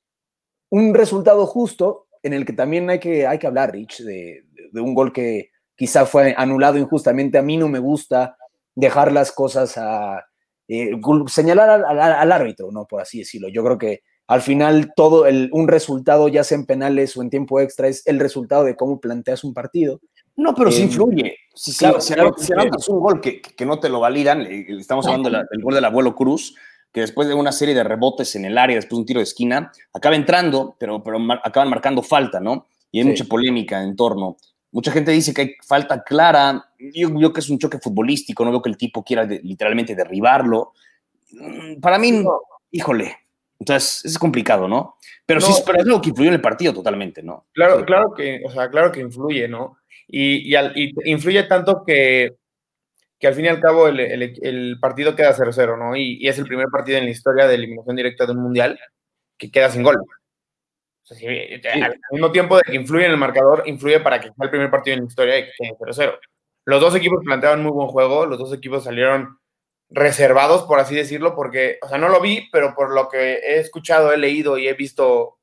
un 0.70 0.94
resultado 0.94 1.46
justo 1.46 2.06
en 2.22 2.32
el 2.32 2.46
que 2.46 2.54
también 2.54 2.88
hay 2.88 3.00
que, 3.00 3.26
hay 3.26 3.38
que 3.38 3.46
hablar, 3.46 3.72
Rich, 3.72 4.02
de, 4.02 4.44
un 4.74 4.94
gol 4.94 5.12
que 5.12 5.50
quizá 5.76 6.06
fue 6.06 6.34
anulado 6.36 6.78
injustamente. 6.78 7.38
A 7.38 7.42
mí 7.42 7.58
no 7.58 7.68
me 7.68 7.78
gusta 7.78 8.36
dejar 8.74 9.12
las 9.12 9.32
cosas 9.32 9.76
a 9.76 10.24
eh, 10.68 10.92
señalar 11.26 11.84
al, 11.84 12.32
árbitro, 12.32 12.70
¿no? 12.72 12.86
Por 12.86 13.00
así 13.00 13.18
decirlo. 13.18 13.48
Yo 13.48 13.62
creo 13.64 13.78
que 13.78 14.02
al 14.26 14.40
final 14.40 14.92
todo 14.96 15.26
el, 15.26 15.50
un 15.52 15.68
resultado, 15.68 16.28
ya 16.28 16.44
sea 16.44 16.56
en 16.56 16.66
penales 16.66 17.16
o 17.16 17.22
en 17.22 17.30
tiempo 17.30 17.60
extra, 17.60 17.88
es 17.88 18.06
el 18.06 18.18
resultado 18.18 18.64
de 18.64 18.76
cómo 18.76 19.00
planteas 19.00 19.44
un 19.44 19.52
partido. 19.52 20.00
No, 20.36 20.54
pero 20.54 20.72
sí 20.72 20.82
em, 20.82 20.88
influye. 20.88 21.36
Si, 21.54 21.76
claro, 21.76 22.00
si, 22.00 22.14
un 22.88 23.00
gol 23.00 23.20
que, 23.20 23.40
que, 23.40 23.66
no 23.66 23.78
te 23.78 23.88
lo 23.88 24.00
validan, 24.00 24.42
eh, 24.42 24.66
estamos 24.78 25.06
hablando 25.06 25.30
del 25.30 25.62
gol 25.62 25.74
del 25.74 25.84
abuelo 25.84 26.16
Cruz, 26.16 26.54
que 26.92 27.00
después 27.00 27.28
de 27.28 27.34
una 27.34 27.52
serie 27.52 27.74
de 27.74 27.84
rebotes 27.84 28.34
en 28.34 28.44
el 28.44 28.56
área, 28.56 28.76
después 28.76 28.96
de 28.96 29.00
un 29.00 29.06
tiro 29.06 29.20
de 29.20 29.24
esquina, 29.24 29.70
acaba 29.92 30.16
entrando, 30.16 30.76
pero, 30.78 31.02
pero 31.02 31.18
acaban 31.42 31.68
marcando 31.68 32.02
falta, 32.02 32.40
¿no? 32.40 32.66
Y 32.90 33.00
hay 33.00 33.06
mucha 33.06 33.24
polémica 33.24 33.82
en 33.82 33.96
torno. 33.96 34.36
Mucha 34.74 34.90
gente 34.90 35.12
dice 35.12 35.32
que 35.32 35.40
hay 35.40 35.56
falta 35.64 36.02
clara. 36.02 36.68
Yo 36.80 37.08
veo 37.14 37.32
que 37.32 37.38
es 37.38 37.48
un 37.48 37.60
choque 37.60 37.78
futbolístico, 37.78 38.44
no 38.44 38.50
veo 38.50 38.60
que 38.60 38.70
el 38.70 38.76
tipo 38.76 39.04
quiera 39.04 39.22
literalmente 39.22 39.94
derribarlo. 39.94 40.72
Mm, 41.30 41.80
para 41.80 41.96
mí, 41.96 42.24
híjole, 42.72 43.16
entonces 43.60 44.04
es 44.04 44.18
complicado, 44.18 44.66
¿no? 44.66 44.96
Pero 45.24 45.40
sí, 45.40 45.52
pero 45.64 45.78
es 45.78 45.84
algo 45.84 46.00
que 46.00 46.08
influyó 46.08 46.30
en 46.30 46.34
el 46.34 46.40
partido 46.40 46.74
totalmente, 46.74 47.22
¿no? 47.22 47.46
Claro, 47.52 47.84
claro 47.84 48.14
que, 48.14 48.42
o 48.44 48.50
sea, 48.50 48.68
claro 48.68 48.90
que 48.90 48.98
influye, 48.98 49.46
¿no? 49.46 49.78
Y, 50.08 50.52
influye 51.04 51.44
tanto 51.44 51.84
que, 51.86 52.34
que, 53.20 53.28
al 53.28 53.34
fin 53.34 53.44
y 53.44 53.48
al 53.48 53.60
cabo 53.60 53.86
el, 53.86 54.76
partido 54.80 55.14
queda 55.14 55.36
0-0, 55.36 55.78
¿no? 55.78 55.94
Y, 55.94 56.26
es 56.26 56.36
el 56.36 56.46
primer 56.46 56.66
partido 56.66 56.98
en 56.98 57.04
la 57.04 57.10
historia 57.12 57.46
de 57.46 57.54
eliminación 57.54 57.94
directa 57.94 58.26
de 58.26 58.32
un 58.32 58.42
mundial 58.42 58.76
que 59.38 59.52
queda 59.52 59.70
sin 59.70 59.84
gol. 59.84 59.98
Al 61.10 62.00
mismo 62.10 62.32
tiempo 62.32 62.56
de 62.56 62.62
que 62.62 62.74
influye 62.74 63.04
en 63.04 63.12
el 63.12 63.16
marcador, 63.18 63.62
influye 63.66 64.00
para 64.00 64.20
que 64.20 64.28
sea 64.28 64.34
el 64.38 64.50
primer 64.50 64.70
partido 64.70 64.94
en 64.94 65.00
la 65.00 65.08
historia 65.08 65.34
de 65.34 65.44
que 65.46 65.52
quede 65.58 65.76
0-0. 65.78 66.18
Los 66.64 66.80
dos 66.80 66.94
equipos 66.94 67.20
planteaban 67.24 67.62
muy 67.62 67.72
buen 67.72 67.88
juego, 67.88 68.24
los 68.24 68.38
dos 68.38 68.52
equipos 68.54 68.84
salieron 68.84 69.38
reservados, 69.90 70.62
por 70.62 70.80
así 70.80 70.94
decirlo, 70.94 71.34
porque, 71.34 71.78
o 71.82 71.88
sea, 71.88 71.98
no 71.98 72.08
lo 72.08 72.20
vi, 72.20 72.48
pero 72.50 72.74
por 72.74 72.92
lo 72.94 73.08
que 73.08 73.34
he 73.34 73.58
escuchado, 73.58 74.12
he 74.12 74.16
leído 74.16 74.56
y 74.56 74.66
he 74.66 74.72
visto, 74.72 75.38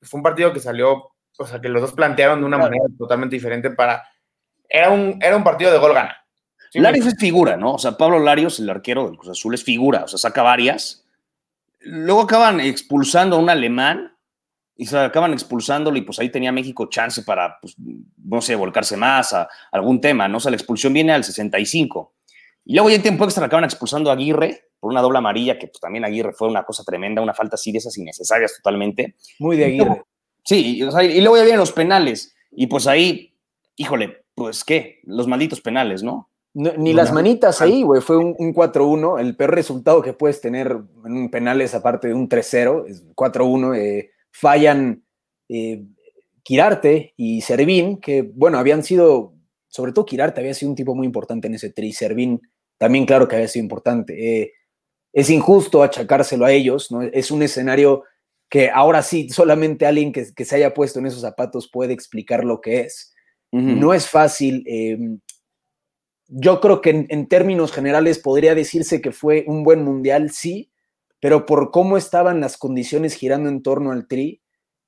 fue 0.00 0.18
un 0.18 0.22
partido 0.22 0.52
que 0.52 0.60
salió, 0.60 1.12
o 1.38 1.46
sea, 1.46 1.60
que 1.60 1.68
los 1.68 1.82
dos 1.82 1.92
plantearon 1.92 2.40
de 2.40 2.46
una 2.46 2.58
manera 2.58 2.84
totalmente 2.96 3.36
diferente 3.36 3.70
para... 3.70 4.04
Era 4.68 4.90
un, 4.90 5.18
era 5.20 5.36
un 5.36 5.44
partido 5.44 5.72
de 5.72 5.78
gol 5.78 5.94
gana. 5.94 6.16
Larios 6.74 7.06
es 7.06 7.16
figura, 7.18 7.56
¿no? 7.56 7.74
O 7.74 7.78
sea, 7.78 7.92
Pablo 7.96 8.18
Larios, 8.18 8.60
el 8.60 8.68
arquero 8.68 9.06
del 9.06 9.16
Cruz 9.16 9.30
Azul, 9.30 9.54
es 9.54 9.64
figura, 9.64 10.04
o 10.04 10.08
sea, 10.08 10.18
saca 10.18 10.42
varias. 10.42 11.06
Luego 11.80 12.22
acaban 12.22 12.60
expulsando 12.60 13.36
a 13.36 13.38
un 13.38 13.50
alemán 13.50 14.17
y 14.80 14.86
se 14.86 14.96
acaban 14.96 15.32
expulsándolo 15.32 15.98
y 15.98 16.02
pues 16.02 16.20
ahí 16.20 16.30
tenía 16.30 16.52
México 16.52 16.88
chance 16.88 17.24
para, 17.24 17.58
pues, 17.60 17.74
no 18.24 18.40
sé, 18.40 18.54
volcarse 18.54 18.96
más 18.96 19.34
a 19.34 19.48
algún 19.72 20.00
tema, 20.00 20.28
¿no? 20.28 20.36
O 20.36 20.40
sea, 20.40 20.52
la 20.52 20.56
expulsión 20.56 20.92
viene 20.92 21.12
al 21.12 21.24
65. 21.24 22.14
Y 22.64 22.74
luego 22.74 22.88
ya 22.88 22.94
en 22.94 23.02
tiempo 23.02 23.24
extra 23.24 23.44
acaban 23.44 23.64
expulsando 23.64 24.08
a 24.08 24.12
Aguirre 24.12 24.70
por 24.78 24.92
una 24.92 25.02
doble 25.02 25.18
amarilla, 25.18 25.58
que 25.58 25.66
pues 25.66 25.80
también 25.80 26.04
Aguirre 26.04 26.32
fue 26.32 26.46
una 26.46 26.62
cosa 26.62 26.84
tremenda, 26.84 27.20
una 27.20 27.34
falta 27.34 27.56
así 27.56 27.72
de 27.72 27.78
esas 27.78 27.98
innecesarias 27.98 28.54
totalmente. 28.54 29.16
Muy 29.40 29.56
de 29.56 29.64
Aguirre. 29.64 30.04
Sí, 30.44 30.78
y, 30.78 31.20
luego 31.20 31.36
ya 31.36 31.42
vienen 31.42 31.58
los 31.58 31.72
penales. 31.72 32.36
Y 32.52 32.68
pues 32.68 32.86
ahí, 32.86 33.34
híjole, 33.74 34.22
pues 34.36 34.62
qué, 34.62 35.00
los 35.02 35.26
malditos 35.26 35.60
penales, 35.60 36.04
¿no? 36.04 36.30
ni 36.54 36.92
las 36.92 37.12
manitas 37.12 37.60
ahí, 37.62 37.82
güey, 37.82 38.00
fue 38.00 38.16
un, 38.16 38.34
4-1. 38.34 39.20
El 39.20 39.36
peor 39.36 39.54
resultado 39.54 40.02
que 40.02 40.12
puedes 40.12 40.40
tener 40.40 40.76
en 41.04 41.12
un 41.12 41.30
penales, 41.30 41.74
aparte 41.74 42.08
de 42.08 42.14
un 42.14 42.28
3-0, 42.28 42.86
es 42.88 43.06
4-1. 43.14 43.76
Eh, 43.76 44.10
fallan 44.38 45.04
eh, 45.48 45.84
Quirarte 46.42 47.12
y 47.16 47.40
Servín, 47.40 48.00
que, 48.00 48.22
bueno, 48.22 48.58
habían 48.58 48.82
sido, 48.82 49.34
sobre 49.66 49.92
todo 49.92 50.06
Quirarte 50.06 50.40
había 50.40 50.54
sido 50.54 50.70
un 50.70 50.76
tipo 50.76 50.94
muy 50.94 51.06
importante 51.06 51.48
en 51.48 51.54
ese 51.54 51.70
tri. 51.70 51.92
Servín 51.92 52.40
también 52.78 53.04
claro 53.04 53.26
que 53.26 53.36
había 53.36 53.48
sido 53.48 53.64
importante. 53.64 54.42
Eh, 54.42 54.52
es 55.12 55.30
injusto 55.30 55.82
achacárselo 55.82 56.44
a 56.44 56.52
ellos, 56.52 56.90
¿no? 56.92 57.02
Es 57.02 57.30
un 57.30 57.42
escenario 57.42 58.04
que 58.48 58.70
ahora 58.70 59.02
sí, 59.02 59.28
solamente 59.28 59.84
alguien 59.84 60.12
que, 60.12 60.24
se 60.24 60.56
haya 60.56 60.72
puesto 60.72 61.00
en 61.00 61.06
esos 61.06 61.20
zapatos 61.20 61.68
puede 61.70 61.92
explicar 61.92 62.44
lo 62.44 62.60
que 62.60 62.80
es. 62.80 63.14
No 63.50 63.94
es 63.94 64.08
fácil. 64.08 64.62
Em, 64.66 65.20
yo 66.28 66.60
creo 66.60 66.80
que 66.80 67.06
en, 67.08 67.28
términos 67.28 67.72
generales 67.72 68.18
podría 68.18 68.54
decirse 68.54 69.00
que 69.00 69.10
fue 69.10 69.44
un 69.46 69.64
buen 69.64 69.82
mundial, 69.82 70.30
sí, 70.30 70.70
pero 71.20 71.46
por 71.46 71.70
cómo 71.70 71.96
estaban 71.96 72.40
las 72.40 72.56
condiciones 72.56 73.14
girando 73.14 73.48
en 73.48 73.62
torno 73.62 73.92
al 73.92 74.06
Tri, 74.06 74.40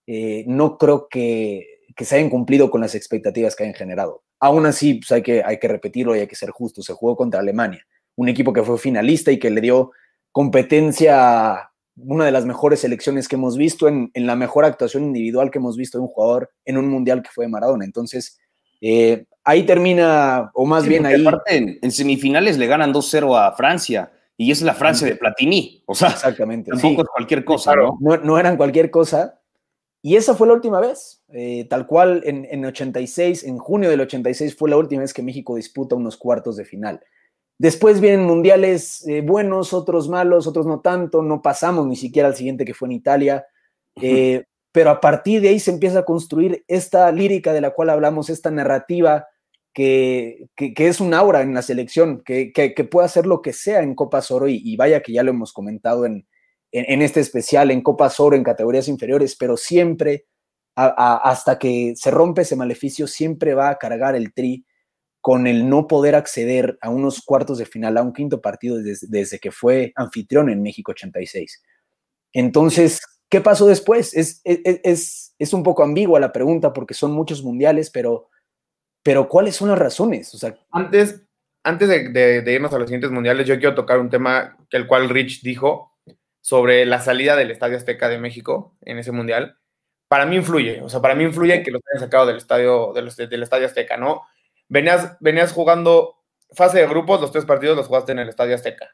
eh, 0.06 0.44
no 0.46 0.78
creo 0.78 1.08
que, 1.08 1.66
se 1.96 2.16
hayan 2.16 2.30
cumplido 2.30 2.70
con 2.70 2.80
las 2.80 2.94
expectativas 2.94 3.54
que 3.54 3.64
hayan 3.64 3.74
generado. 3.74 4.22
Aún 4.38 4.64
así, 4.64 4.94
pues 4.94 5.12
hay, 5.12 5.22
que, 5.22 5.42
hay 5.44 5.58
que 5.58 5.68
repetirlo 5.68 6.16
y 6.16 6.20
hay 6.20 6.26
que 6.26 6.34
ser 6.34 6.50
justo. 6.50 6.82
Se 6.82 6.94
jugó 6.94 7.14
contra 7.14 7.40
Alemania, 7.40 7.86
un 8.16 8.28
equipo 8.28 8.54
que 8.54 8.62
fue 8.62 8.78
finalista 8.78 9.30
y 9.30 9.38
que 9.38 9.50
le 9.50 9.60
dio 9.60 9.90
competencia 10.32 11.50
a 11.50 11.72
una 11.96 12.24
de 12.24 12.32
las 12.32 12.46
mejores 12.46 12.80
selecciones 12.80 13.28
que 13.28 13.36
hemos 13.36 13.58
visto 13.58 13.86
en, 13.86 14.10
la 14.14 14.36
mejor 14.36 14.64
actuación 14.64 15.04
individual 15.04 15.50
que 15.50 15.58
hemos 15.58 15.76
visto 15.76 15.98
de 15.98 16.02
un 16.02 16.08
jugador 16.08 16.50
en 16.64 16.78
un 16.78 16.88
mundial 16.88 17.22
que 17.22 17.30
fue 17.30 17.48
Maradona. 17.48 17.84
Entonces, 17.84 18.38
eh, 18.80 19.26
ahí 19.44 19.64
termina, 19.64 20.50
o 20.54 20.64
más 20.64 20.86
bien 20.86 21.04
ahí. 21.04 21.24
en, 21.46 21.90
semifinales 21.90 22.56
le 22.56 22.66
ganan 22.66 22.94
2-0 22.94 23.38
a 23.38 23.52
Francia 23.52 24.10
y 24.40 24.52
es 24.52 24.62
la 24.62 24.72
Francia 24.72 25.06
de 25.06 25.16
Platini. 25.16 25.82
O 25.84 25.94
sea, 25.94 26.08
Exactamente, 26.08 26.70
tampoco 26.70 27.02
es 27.02 27.08
cualquier 27.08 27.44
cosa, 27.44 27.76
¿no? 27.76 27.98
¿no? 28.00 28.16
¿no? 28.16 28.38
eran 28.38 28.56
cualquier 28.56 28.90
cosa. 28.90 29.38
Y 30.00 30.16
esa 30.16 30.34
fue 30.34 30.46
la 30.46 30.54
última 30.54 30.80
vez. 30.80 31.22
Eh, 31.28 31.66
tal 31.68 31.86
cual 31.86 32.22
en, 32.24 32.48
en 32.50 32.64
86, 32.64 33.44
en 33.44 33.58
junio 33.58 33.90
del 33.90 34.00
86 34.00 34.56
fue 34.56 34.70
la 34.70 34.78
última 34.78 35.02
vez 35.02 35.12
que 35.12 35.22
México 35.22 35.56
disputa 35.56 35.94
unos 35.94 36.16
cuartos 36.16 36.56
de 36.56 36.64
final. 36.64 37.02
Después 37.58 38.00
vienen 38.00 38.24
mundiales 38.24 39.06
eh, 39.06 39.20
buenos, 39.20 39.74
otros 39.74 40.08
malos, 40.08 40.46
otros 40.46 40.64
no 40.64 40.80
tanto. 40.80 41.22
No 41.22 41.42
pasamos 41.42 41.86
ni 41.86 41.96
siquiera 41.96 42.26
al 42.26 42.34
siguiente 42.34 42.64
que 42.64 42.72
fue 42.72 42.88
en 42.88 42.92
Italia. 42.92 43.44
Eh, 44.00 44.46
pero 44.72 44.88
a 44.88 45.02
partir 45.02 45.42
de 45.42 45.50
ahí 45.50 45.60
se 45.60 45.70
empieza 45.70 45.98
a 45.98 46.04
construir 46.06 46.64
esta 46.66 47.12
lírica 47.12 47.52
de 47.52 47.60
la 47.60 47.72
cual 47.72 47.90
hablamos, 47.90 48.30
esta 48.30 48.50
narrativa 48.50 49.26
que, 50.56 50.88
es 50.88 51.00
un 51.00 51.14
aura 51.14 51.42
en 51.42 51.54
la 51.54 51.62
selección, 51.62 52.22
que, 52.22 52.88
puede 52.90 53.06
hacer 53.06 53.26
lo 53.26 53.40
que 53.40 53.52
sea 53.52 53.82
en 53.82 53.94
Copa 53.94 54.22
Oro 54.30 54.48
y, 54.48 54.76
vaya 54.76 55.02
que 55.02 55.12
ya 55.12 55.22
lo 55.22 55.30
hemos 55.30 55.52
comentado 55.52 56.04
en, 56.04 56.26
en, 56.72 57.02
este 57.02 57.20
especial, 57.20 57.70
en 57.70 57.82
Copa 57.82 58.12
Oro, 58.18 58.36
en 58.36 58.44
categorías 58.44 58.88
inferiores, 58.88 59.36
pero 59.36 59.56
siempre, 59.56 60.26
hasta 60.74 61.58
que 61.58 61.94
se 61.96 62.10
rompe 62.10 62.42
ese 62.42 62.56
maleficio, 62.56 63.06
siempre 63.06 63.54
va 63.54 63.70
a 63.70 63.78
cargar 63.78 64.14
el 64.14 64.32
tri 64.34 64.64
con 65.22 65.46
el 65.46 65.68
no 65.68 65.86
poder 65.86 66.14
acceder 66.14 66.78
a 66.80 66.90
unos 66.90 67.22
cuartos 67.22 67.58
de 67.58 67.66
final, 67.66 67.96
a 67.96 68.02
un 68.02 68.12
quinto 68.12 68.40
partido 68.40 68.78
desde, 68.78 69.38
que 69.38 69.50
fue 69.50 69.92
anfitrión 69.96 70.48
en 70.48 70.62
México 70.62 70.92
86. 70.92 71.62
Entonces, 72.32 73.00
¿qué 73.28 73.40
pasó 73.40 73.66
después? 73.66 74.14
Es, 74.14 74.40
es, 74.44 75.34
es, 75.38 75.52
un 75.52 75.62
poco 75.62 75.82
ambigua 75.82 76.20
la 76.20 76.32
pregunta 76.32 76.72
porque 76.72 76.94
son 76.94 77.12
muchos 77.12 77.42
mundiales, 77.42 77.90
pero, 77.90 78.28
pero 79.02 79.28
¿cuáles 79.28 79.56
son 79.56 79.68
las 79.68 79.78
razones? 79.78 80.34
O 80.34 80.38
sea, 80.38 80.56
antes, 80.72 81.22
antes 81.64 81.88
de, 81.88 82.44
irnos 82.46 82.72
a 82.72 82.78
los 82.78 82.86
siguientes 82.86 83.10
mundiales, 83.10 83.46
yo 83.46 83.58
quiero 83.58 83.74
tocar 83.74 83.98
un 83.98 84.10
tema 84.10 84.56
que 84.68 84.76
el 84.76 84.86
cual 84.86 85.08
Rich 85.08 85.42
dijo 85.42 85.96
sobre 86.40 86.86
la 86.86 87.00
salida 87.00 87.36
del 87.36 87.50
Estadio 87.50 87.76
Azteca 87.76 88.08
de 88.08 88.18
México 88.18 88.76
en 88.82 88.98
ese 88.98 89.12
mundial. 89.12 89.56
Para 90.08 90.26
mí 90.26 90.36
influye, 90.36 90.80
o 90.82 90.88
sea, 90.88 91.00
para 91.00 91.14
mí 91.14 91.24
influye 91.24 91.62
que 91.62 91.70
los 91.70 91.82
hayan 91.90 92.04
sacado 92.04 92.26
del 92.26 92.36
estadio, 92.36 92.92
del 92.92 93.42
Estadio 93.42 93.66
Azteca, 93.66 93.96
¿no? 93.96 94.22
venías, 94.70 95.16
venías 95.20 95.52
jugando 95.52 96.16
fase 96.52 96.78
de 96.78 96.86
grupos, 96.86 97.20
los 97.20 97.30
tres 97.30 97.44
partidos 97.44 97.76
los 97.76 97.86
jugaste 97.86 98.12
en 98.12 98.20
el 98.20 98.28
Estadio 98.30 98.54
Azteca, 98.54 98.88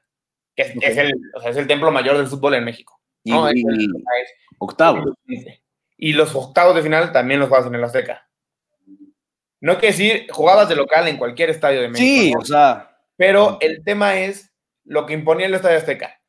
que 0.57 0.63
es, 0.63 0.97
el, 0.99 1.15
o 1.35 1.41
sea, 1.41 1.51
es 1.51 1.57
el 1.57 1.69
templo 1.69 1.93
mayor 1.93 2.17
del 2.17 2.27
fútbol 2.27 2.55
en 2.55 2.65
México. 2.65 3.01
Y, 3.23 3.33
octavo. 4.59 5.05
Y 5.97 6.13
los 6.13 6.35
octavos 6.35 6.75
de 6.75 6.83
final 6.83 7.13
también 7.13 7.41
los 7.41 7.49
juegas 7.49 7.67
en 7.67 7.75
el 7.75 7.85
Azteca. 7.85 8.29
No 9.61 9.75
quiere 9.75 9.89
decir 9.89 10.27
jugabas 10.31 10.69
de 10.69 10.77
local 10.77 11.09
en 11.09 11.17
cualquier 11.17 11.51
estadio 11.51 11.81
de 11.81 11.89
México. 11.89 12.05
Sí, 12.07 12.35
o 12.37 12.45
sea. 12.45 12.97
Pero 13.17 13.59
el 13.61 13.83
tema 13.83 14.19
es 14.19 14.53
lo 14.85 15.07
que 15.07 15.15
imponía 15.15 15.47
el 15.47 15.55
Estadio 15.55 15.79
Azteca. 15.79 16.21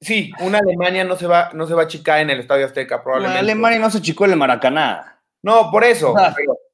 Sí, 0.00 0.30
una 0.40 0.58
Alemania 0.58 1.04
no 1.04 1.16
se 1.16 1.26
va, 1.26 1.50
no 1.54 1.66
se 1.66 1.74
va 1.74 1.82
a 1.82 1.84
achicar 1.84 2.20
en 2.20 2.30
el 2.30 2.40
Estadio 2.40 2.66
Azteca, 2.66 3.02
probablemente. 3.02 3.40
Una 3.40 3.52
Alemania 3.52 3.78
no 3.78 3.90
se 3.90 3.98
achicó 3.98 4.24
en 4.24 4.32
el 4.32 4.36
Maracaná. 4.36 5.22
No, 5.42 5.70
por 5.70 5.84
eso. 5.84 6.14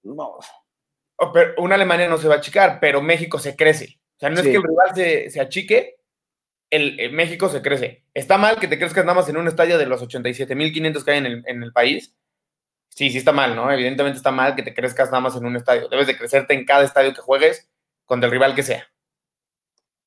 no. 0.02 0.38
Oh, 1.16 1.32
una 1.58 1.76
Alemania 1.76 2.08
no 2.08 2.18
se 2.18 2.26
va 2.26 2.34
a 2.34 2.38
achicar, 2.38 2.80
pero 2.80 3.00
México 3.00 3.38
se 3.38 3.54
crece. 3.54 4.00
O 4.16 4.18
sea, 4.18 4.30
no 4.30 4.36
es 4.36 4.42
que 4.42 4.56
el 4.56 4.62
rival 4.62 4.94
se, 5.30 5.40
achique, 5.40 6.00
el, 6.70 7.12
México 7.12 7.48
se 7.48 7.62
crece. 7.62 8.04
¿Está 8.14 8.38
mal 8.38 8.58
que 8.58 8.68
te 8.68 8.78
crezcas 8.78 9.04
nada 9.04 9.20
más 9.20 9.28
en 9.28 9.36
un 9.36 9.46
estadio 9.46 9.78
de 9.78 9.86
los 9.86 10.02
87.500 10.02 11.04
que 11.04 11.10
hay 11.10 11.18
en 11.18 11.26
el, 11.26 11.44
en 11.46 11.62
el 11.62 11.72
país? 11.72 12.14
Sí, 12.94 13.10
sí 13.10 13.18
está 13.18 13.32
mal, 13.32 13.56
¿no? 13.56 13.70
Evidentemente 13.70 14.18
está 14.18 14.30
mal 14.30 14.54
que 14.54 14.62
te 14.62 14.74
crezcas 14.74 15.10
nada 15.10 15.20
más 15.20 15.36
en 15.36 15.46
un 15.46 15.56
estadio. 15.56 15.88
Debes 15.88 16.06
de 16.06 16.16
crecerte 16.16 16.54
en 16.54 16.64
cada 16.64 16.84
estadio 16.84 17.14
que 17.14 17.22
juegues 17.22 17.70
contra 18.04 18.26
el 18.26 18.32
rival 18.32 18.54
que 18.54 18.62
sea. 18.62 18.86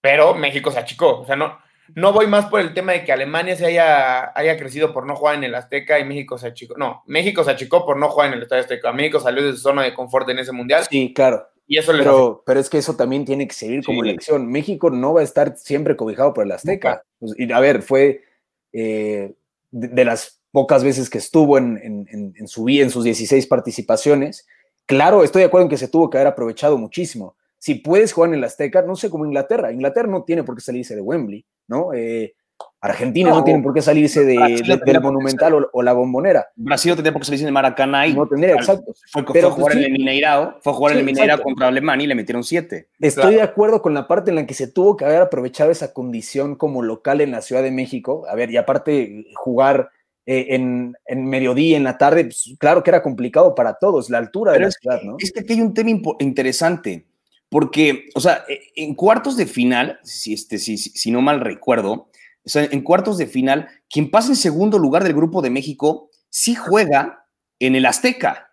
Pero 0.02 0.36
México 0.36 0.72
se 0.72 0.80
achicó. 0.80 1.22
O 1.22 1.26
sea, 1.26 1.36
no, 1.36 1.58
no 1.96 2.14
voy 2.14 2.28
más 2.28 2.46
por 2.46 2.60
el 2.60 2.74
tema 2.74 2.92
de 2.92 3.04
que 3.04 3.12
Alemania 3.12 3.56
se 3.56 3.66
haya, 3.66 4.32
haya 4.38 4.58
crecido 4.58 4.94
por 4.94 5.06
no 5.08 5.16
jugar 5.16 5.36
en 5.36 5.46
el 5.46 5.56
Azteca 5.56 6.00
y 6.00 6.06
México 6.06 6.38
se 6.38 6.48
achicó. 6.48 6.76
No, 6.78 7.02
México 7.08 7.44
se 7.44 7.52
achicó 7.52 7.86
por 7.86 7.98
no 7.98 8.10
jugar 8.10 8.28
en 8.28 8.34
el 8.36 8.44
Estadio 8.44 8.62
Azteca. 8.62 8.92
México 8.92 9.20
salió 9.20 9.44
de 9.44 9.54
su 9.54 9.60
zona 9.60 9.84
de 9.84 9.94
confort 9.94 10.30
en 10.30 10.40
ese 10.40 10.52
mundial. 10.52 10.86
Sí, 10.90 11.12
claro. 11.14 11.48
Y 11.68 11.80
eso 11.80 11.92
pero, 11.92 12.44
pero 12.46 12.60
es 12.60 12.70
que 12.70 12.78
eso 12.78 12.96
también 12.96 13.26
tiene 13.26 13.48
que 13.48 13.56
seguir 13.56 13.84
como 13.84 14.04
elección. 14.04 14.48
México 14.48 14.92
no 14.92 15.16
va 15.16 15.22
a 15.22 15.24
estar 15.24 15.58
siempre 15.58 15.96
cobijado 15.96 16.34
por 16.34 16.46
el 16.46 16.52
Azteca. 16.52 17.04
Pues, 17.20 17.34
y 17.38 17.52
a 17.52 17.60
ver, 17.60 17.82
fue 17.82 18.24
eh, 18.72 19.34
de, 19.72 20.06
las 20.06 20.42
pocas 20.56 20.86
veces 20.86 21.10
que 21.10 21.18
estuvo 21.18 21.58
en, 21.58 21.78
en, 21.84 22.34
en, 22.34 22.48
su 22.48 22.70
en 22.70 22.90
sus 22.90 23.04
16 23.04 23.46
participaciones. 23.46 24.48
Claro, 24.86 25.22
estoy 25.22 25.42
de 25.42 25.48
acuerdo 25.48 25.66
en 25.66 25.70
que 25.70 25.76
se 25.76 25.90
tuvo 25.90 26.10
que 26.10 26.18
haber 26.18 26.28
aprovechado 26.28 26.78
muchísimo. 26.78 27.36
Si 27.58 27.76
puedes 27.76 28.14
jugar 28.14 28.30
en 28.30 28.36
el 28.36 28.44
Azteca, 28.46 28.82
no 28.82 28.96
sé 28.96 29.10
cómo 29.10 29.26
Inglaterra. 29.26 29.74
Inglaterra 29.74 30.08
no 30.08 30.24
tiene 30.24 30.46
por 30.46 30.56
qué 30.56 30.62
salirse 30.62 30.96
de 30.96 31.02
Wembley 31.02 31.46
¿no? 31.68 31.94
Eh, 31.94 32.36
Argentina 32.80 33.32
no, 33.32 33.44
tiene 33.44 33.62
por 33.62 33.74
qué 33.74 33.82
salirse 33.82 34.24
de, 34.24 34.80
del 34.86 35.02
Monumental 35.02 35.68
o, 35.74 35.84
la 35.84 35.92
Bombonera. 35.92 36.48
Brasil 36.56 36.92
no 36.92 36.96
tendría 36.96 37.12
por 37.12 37.24
qué 37.24 37.26
salirse 37.26 37.46
de 37.46 37.52
Maracaná. 37.52 38.08
Y, 38.08 38.14
no 38.14 38.26
tendría, 38.26 38.56
exacto. 38.56 38.94
Fue, 39.12 39.24
fue 39.26 39.42
a 39.42 39.52
jugar 39.52 39.74
en 39.74 39.84
el 39.84 39.92
Mineirao, 39.92 40.60
fue 40.62 40.72
a 40.72 40.76
jugar 40.78 40.94
en 40.94 41.00
el 41.00 41.06
Mineirao 41.06 41.42
contra 41.42 41.68
Alemania 41.68 42.06
y 42.06 42.08
le 42.08 42.16
metieron 42.16 42.46
siete. 42.46 42.88
Estoy 43.02 43.36
de 43.36 43.42
acuerdo 43.42 43.82
con 43.82 43.94
la 43.94 44.08
parte 44.08 44.30
en 44.30 44.36
la 44.36 44.46
que 44.46 44.54
se 44.54 44.68
tuvo 44.68 44.96
que 44.96 45.04
haber 45.04 45.22
aprovechado 45.22 45.70
esa 45.70 45.92
condición 45.92 46.56
como 46.56 46.82
local 46.82 47.20
en 47.20 47.32
la 47.32 47.42
Ciudad 47.42 47.62
de 47.62 47.72
México. 47.72 48.26
A 48.30 48.36
ver, 48.36 48.52
y 48.52 48.56
aparte 48.56 49.26
jugar 49.36 49.90
eh, 50.26 50.48
en, 50.56 50.96
en, 51.06 51.26
mediodía, 51.26 51.78
en 51.78 51.84
la 51.84 51.98
tarde, 51.98 52.26
pues, 52.26 52.56
claro 52.58 52.84
que 52.84 52.90
era 52.90 53.04
complicado 53.04 53.54
para 53.54 53.76
todos, 53.76 54.10
la 54.10 54.18
altura 54.18 54.54
de 54.54 54.60
la 54.60 54.72
ciudad, 54.72 55.02
¿no? 55.04 55.18
Es 55.20 55.32
que 55.32 55.42
aquí 55.42 55.54
hay 55.54 55.62
un 55.62 55.74
tema 55.74 55.92
interesante, 56.20 57.06
porque, 57.50 58.08
o 58.16 58.20
sea, 58.20 58.44
e, 58.48 58.72
en 58.76 58.96
cuartos 58.96 59.38
de 59.38 59.46
final, 59.46 60.00
si, 60.04 60.34
este, 60.34 60.58
si, 60.58 60.78
si 60.78 61.12
no 61.12 61.22
mal 61.22 61.42
recuerdo, 61.42 62.10
o 62.46 62.50
sea, 62.50 62.64
en 62.64 62.82
cuartos 62.82 63.18
de 63.18 63.28
final, 63.28 63.68
quien 63.90 64.12
pasa 64.12 64.30
en 64.30 64.36
segundo 64.36 64.78
lugar 64.78 65.04
del 65.04 65.14
grupo 65.14 65.42
de 65.42 65.50
México 65.50 66.10
sí 66.30 66.54
juega 66.54 67.26
en 67.60 67.76
el 67.76 67.86
Azteca. 67.86 68.52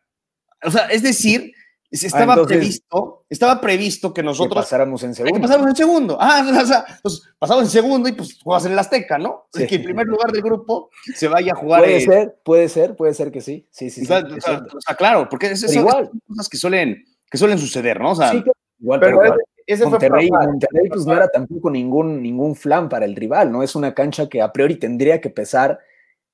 O 0.62 0.71
sea, 0.71 0.87
es 0.87 1.02
decir, 1.02 1.52
estaba 1.92 2.34
ah, 2.34 2.46
previsto, 2.46 3.25
estaba 3.28 3.61
previsto 3.61 4.14
que 4.14 4.22
nosotros 4.22 4.54
que 4.54 4.62
pasáramos 4.62 5.02
en 5.02 5.14
segundo. 5.14 5.34
Que 5.34 5.42
pasáramos 5.42 5.70
en 5.70 5.76
segundo. 5.76 6.16
Ah, 6.18 6.44
o 6.62 6.66
sea, 6.66 6.84
pues 7.02 7.22
pasamos 7.38 7.64
en 7.64 7.70
segundo 7.70 8.08
y 8.08 8.12
pues 8.12 8.38
juegas 8.42 8.64
en 8.64 8.72
el 8.72 8.78
Azteca, 8.78 9.18
¿no? 9.18 9.46
Es 9.52 9.68
que 9.68 9.76
el 9.76 9.84
primer 9.84 10.06
lugar 10.06 10.32
del 10.32 10.42
grupo 10.42 10.90
se 11.14 11.28
vaya 11.28 11.52
a 11.52 11.56
jugar. 11.56 11.82
Puede 11.82 12.00
ser, 12.00 12.37
puede 12.42 12.68
ser, 12.68 12.96
puede 12.96 13.14
ser 13.14 13.30
que 13.30 13.42
sí. 13.42 13.68
Sí, 13.70 13.90
sí, 13.90 14.02
o 14.02 14.06
sea, 14.06 14.20
sí. 14.26 14.94
claro, 14.96 15.28
porque 15.28 15.49
es, 15.49 15.75
igual. 15.75 16.06
son 16.06 16.20
cosas 16.26 16.49
que 16.49 16.56
suelen, 16.56 17.04
que 17.30 17.38
suelen 17.38 17.58
suceder, 17.58 18.00
¿no? 18.00 18.12
O 18.12 18.14
sea, 18.14 18.30
sí, 18.30 18.42
igual, 18.80 19.00
pero, 19.00 19.25
igual. 19.25 19.38
Monterrey, 19.84 20.30
Monterrey 20.30 20.88
pues 20.88 21.06
no 21.06 21.14
era 21.14 21.28
tampoco 21.28 21.70
ningún, 21.70 22.22
ningún 22.22 22.56
flan 22.56 22.88
para 22.88 23.04
el 23.04 23.14
rival, 23.14 23.52
¿no? 23.52 23.62
Es 23.62 23.75
una 23.75 23.94
cancha 23.94 24.28
que 24.28 24.42
a 24.42 24.52
priori 24.52 24.76
tendría 24.76 25.20
que 25.20 25.30
pesar, 25.30 25.78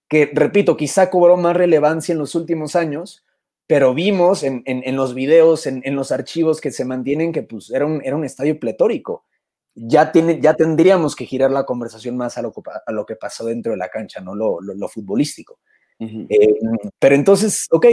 que 0.09 0.31
repito, 0.33 0.77
quizá 0.77 1.11
cobró 1.11 1.37
más 1.37 1.57
relevancia 1.57 2.13
en 2.13 2.19
los 2.19 2.35
últimos 2.35 2.75
años, 2.77 3.25
pero 3.69 3.93
vimos 3.93 4.45
en, 4.45 4.63
en, 4.65 4.97
los 4.97 5.15
videos, 5.15 5.67
en, 5.67 5.83
en, 5.85 5.95
los 5.95 6.11
archivos 6.11 6.59
que 6.59 6.73
se 6.73 6.87
mantienen 6.87 7.33
que 7.33 7.43
pues 7.43 7.71
era 7.71 7.85
un, 7.85 8.01
era 8.03 8.17
un 8.17 8.25
estadio 8.25 8.59
pletórico. 8.59 9.27
Ya, 9.75 10.11
tiene, 10.11 10.41
ya 10.41 10.55
tendríamos 10.55 11.15
que 11.15 11.27
girar 11.27 11.51
la 11.51 11.67
conversación 11.67 12.17
más 12.17 12.39
a 12.39 12.43
lo, 12.43 12.55
a 12.87 12.93
lo 12.93 13.05
que 13.05 13.15
pasó 13.17 13.45
dentro 13.45 13.73
de 13.73 13.77
la 13.79 13.91
cancha, 13.91 14.23
no 14.23 14.35
lo, 14.35 14.59
lo, 14.63 14.89
futbolístico. 14.89 15.61
Eh, 16.01 16.55
pero 16.99 17.15
entonces, 17.15 17.67
ok, 17.71 17.87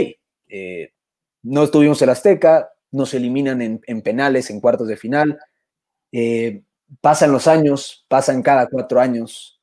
eh, 0.48 0.92
no 1.42 1.64
estuvimos 1.64 2.00
en 2.00 2.06
la 2.06 2.12
Azteca, 2.12 2.70
nos 2.90 3.12
eliminan 3.12 3.60
en, 3.60 4.02
penales, 4.02 4.48
en 4.48 4.60
cuartos 4.60 4.88
de 4.88 4.96
final. 4.96 5.38
Eh, 6.10 6.62
pasan 7.02 7.32
los 7.32 7.46
años, 7.46 8.06
pasan 8.08 8.42
cada 8.42 8.66
cuatro 8.68 8.98
años, 8.98 9.60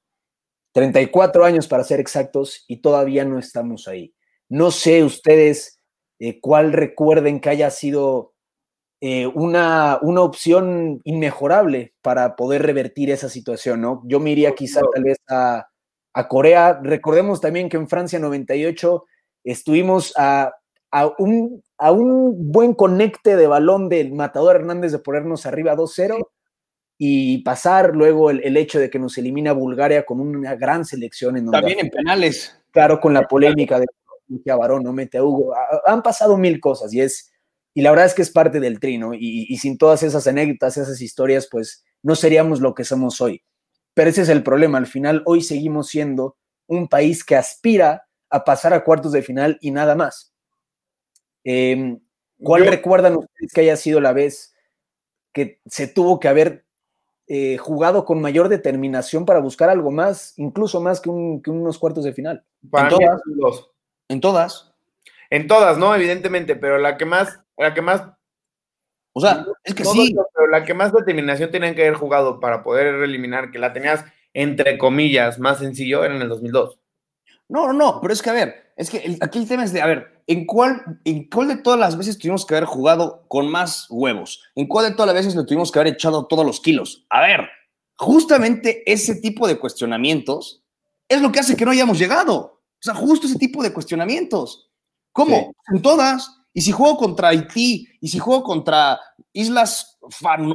34 0.74 1.43
años 1.43 1.67
para 1.67 1.84
ser 1.84 2.00
exactos, 2.00 2.65
y 2.67 2.77
todavía 2.77 3.25
no 3.25 3.39
estamos 3.39 3.88
ahí. 3.88 4.13
No 4.48 4.70
sé 4.70 5.03
ustedes 5.03 5.73
eh, 6.27 6.39
cuál 6.39 6.74
recuerden 6.74 7.39
que 7.39 7.50
haya 7.50 7.70
sido 7.70 8.34
eh, 9.01 9.27
una, 9.27 10.00
una 10.01 10.22
opción 10.22 11.01
inmejorable 11.03 11.94
para 12.01 12.36
poder 12.36 12.63
revertir 12.63 13.10
esa 13.12 13.30
situación, 13.30 13.82
¿no? 13.82 14.01
Yo 14.06 14.20
me 14.20 14.32
iría 14.32 14.56
quizá 14.56 14.82
tal 14.94 15.03
vez 15.03 15.18
a, 15.30 15.68
a 16.13 16.27
Corea. 16.27 16.80
Recordemos 16.82 17.42
también 17.42 17.70
que 17.70 17.77
en 17.77 17.89
Francia 17.89 18.20
98 18.20 19.06
estuvimos 19.44 20.13
a 20.18 20.53
a 20.94 21.12
un, 21.18 21.63
a 21.80 21.92
un 21.92 22.51
buen 22.51 22.75
conecte 22.75 23.36
de 23.36 23.48
balón 23.48 23.89
del 23.89 24.13
Matador 24.13 24.58
Hernández 24.58 24.92
de 24.92 25.00
ponernos 25.00 25.48
arriba 25.48 25.75
2-0 25.75 26.20
y 27.00 27.39
pasar 27.39 27.96
luego 27.96 28.30
el, 28.30 28.56
hecho 28.56 28.80
de 28.80 28.92
que 28.92 29.00
nos 29.00 29.18
elimina 29.18 29.53
Bulgaria 29.53 30.06
con 30.06 30.20
una 30.20 30.56
gran 30.56 30.86
selección. 30.86 31.36
En 31.36 31.50
También 31.50 31.80
en 31.80 31.89
penales. 31.89 32.62
Claro, 32.70 33.00
con 33.00 33.12
la 33.12 33.24
polémica 33.24 33.80
de 33.80 33.88
que 34.42 34.52
a 34.52 34.56
Barón 34.56 34.84
no 34.84 34.94
mete 34.94 35.18
a 35.18 35.24
Hugo. 35.24 35.54
Han 35.86 36.02
pasado 36.02 36.38
mil 36.38 36.60
cosas 36.60 36.94
y 36.94 37.02
es, 37.02 37.32
y 37.74 37.82
la 37.82 37.92
verdad 37.92 38.06
es 38.06 38.13
que 38.13 38.22
es 38.22 38.32
parte 38.32 38.60
del 38.60 38.80
trino 38.80 39.13
y, 39.13 39.46
y 39.50 39.58
sin 39.58 39.78
todas 39.78 40.04
esas 40.04 40.25
anécdotas, 40.28 40.78
esas 40.78 41.02
historias, 41.02 41.48
pues 41.52 41.84
no 42.02 42.16
seríamos 42.16 42.62
lo 42.62 42.74
que 42.74 42.84
somos 42.84 43.20
hoy. 43.22 43.44
Pero 43.94 44.10
ese 44.10 44.22
es 44.24 44.29
el 44.29 44.44
problema. 44.44 44.77
Al 44.77 44.88
final, 44.88 45.24
hoy 45.25 45.42
seguimos 45.42 45.90
siendo 45.90 46.38
un 46.68 46.88
país 46.88 47.24
que 47.24 47.36
aspira 47.36 48.07
a 48.29 48.44
pasar 48.44 48.74
a 48.74 48.84
cuartos 48.84 49.12
de 49.12 49.22
final 49.22 49.57
y 49.62 49.72
nada 49.72 49.96
más. 49.96 50.34
Em, 51.44 52.00
¿Cuál 52.42 52.66
recuerdan 52.66 53.16
ustedes 53.16 53.53
que 53.53 53.62
haya 53.62 53.77
sido 53.77 54.01
la 54.01 54.12
vez 54.12 54.55
que 55.34 55.62
se 55.66 55.88
tuvo 55.88 56.20
que 56.20 56.27
haber 56.27 56.66
eh, 57.27 57.57
jugado 57.57 58.05
con 58.05 58.22
mayor 58.22 58.50
determinación 58.50 59.25
para 59.25 59.40
buscar 59.40 59.70
algo 59.70 59.92
más, 59.92 60.34
incluso 60.38 60.81
más 60.81 61.00
que, 61.00 61.10
unos 61.10 61.79
cuartos 61.79 62.03
de 62.03 62.14
final? 62.14 62.46
en 62.64 62.90
todas. 62.90 63.70
En 64.14 64.22
todas. 64.22 64.72
En 65.32 65.48
todas, 65.48 65.80
¿no? 65.80 65.96
Evidentemente, 65.96 66.56
pero 66.56 66.78
la 66.78 66.98
que 66.98 67.06
más, 67.06 67.40
la 67.58 67.74
que 67.74 67.82
más. 67.82 68.04
O 69.12 69.20
sea, 69.20 69.44
es 69.64 69.74
que 69.74 69.84
sí. 69.84 70.16
Pero 70.36 70.48
la 70.52 70.64
que 70.64 70.76
más 70.76 70.94
determinación 70.94 71.50
tenían 71.50 71.74
que 71.74 71.82
haber 71.82 71.96
jugado 71.96 72.40
para 72.40 72.64
poder 72.64 72.94
eliminar, 73.04 73.50
que 73.50 73.58
la 73.58 73.74
tenías 73.74 74.06
entre 74.36 74.78
comillas 74.78 75.40
más 75.40 75.58
sencillo, 75.58 76.04
era 76.04 76.16
en 76.16 76.22
el 76.22 76.30
2002. 76.30 76.78
No, 77.50 77.68
no, 77.68 77.74
no, 77.74 78.02
pero 78.02 78.14
es 78.14 78.22
que 78.22 78.30
a 78.30 78.34
ver, 78.34 78.72
es 78.78 78.92
que 78.92 79.18
aquí 79.20 79.40
el 79.40 79.48
tema 79.48 79.64
es 79.64 79.74
de, 79.74 79.82
a 79.82 79.88
ver, 79.88 80.22
¿en 80.28 80.46
cuál, 80.46 81.00
¿en 81.06 81.28
cuál 81.28 81.48
de 81.48 81.58
todas 81.58 81.80
las 81.80 81.98
veces 81.98 82.20
tuvimos 82.20 82.46
que 82.46 82.56
haber 82.56 82.68
jugado 82.68 83.26
con 83.28 83.50
más 83.50 83.88
huevos? 83.90 84.44
¿En 84.56 84.68
cuál 84.68 84.90
de 84.90 84.92
todas 84.92 85.08
las 85.08 85.16
veces 85.16 85.36
nos 85.36 85.48
tuvimos 85.48 85.72
que 85.72 85.80
haber 85.80 85.94
echado 85.94 86.28
todos 86.28 86.46
los 86.46 86.62
kilos? 86.62 87.08
A 87.10 87.22
ver, 87.22 87.50
justamente 87.98 88.84
ese 88.86 89.16
tipo 89.16 89.48
de 89.48 89.58
cuestionamientos 89.58 90.64
es 91.10 91.20
lo 91.20 91.32
que 91.32 91.40
hace 91.40 91.56
que 91.56 91.66
no 91.66 91.72
hayamos 91.72 91.98
llegado. 91.98 92.63
O 92.83 92.85
sea, 92.85 92.96
justo 92.96 93.27
ese 93.27 93.39
tipo 93.39 93.63
de 93.63 93.72
cuestionamientos. 93.72 94.69
¿Cómo? 95.13 95.53
En 95.72 95.81
todas. 95.81 96.29
Y 96.53 96.61
si 96.61 96.72
juego 96.72 96.98
contra 96.98 97.29
Haití, 97.29 97.87
y 98.01 98.07
si 98.09 98.19
juego 98.19 98.43
contra 98.43 99.00
Islas, 99.31 99.98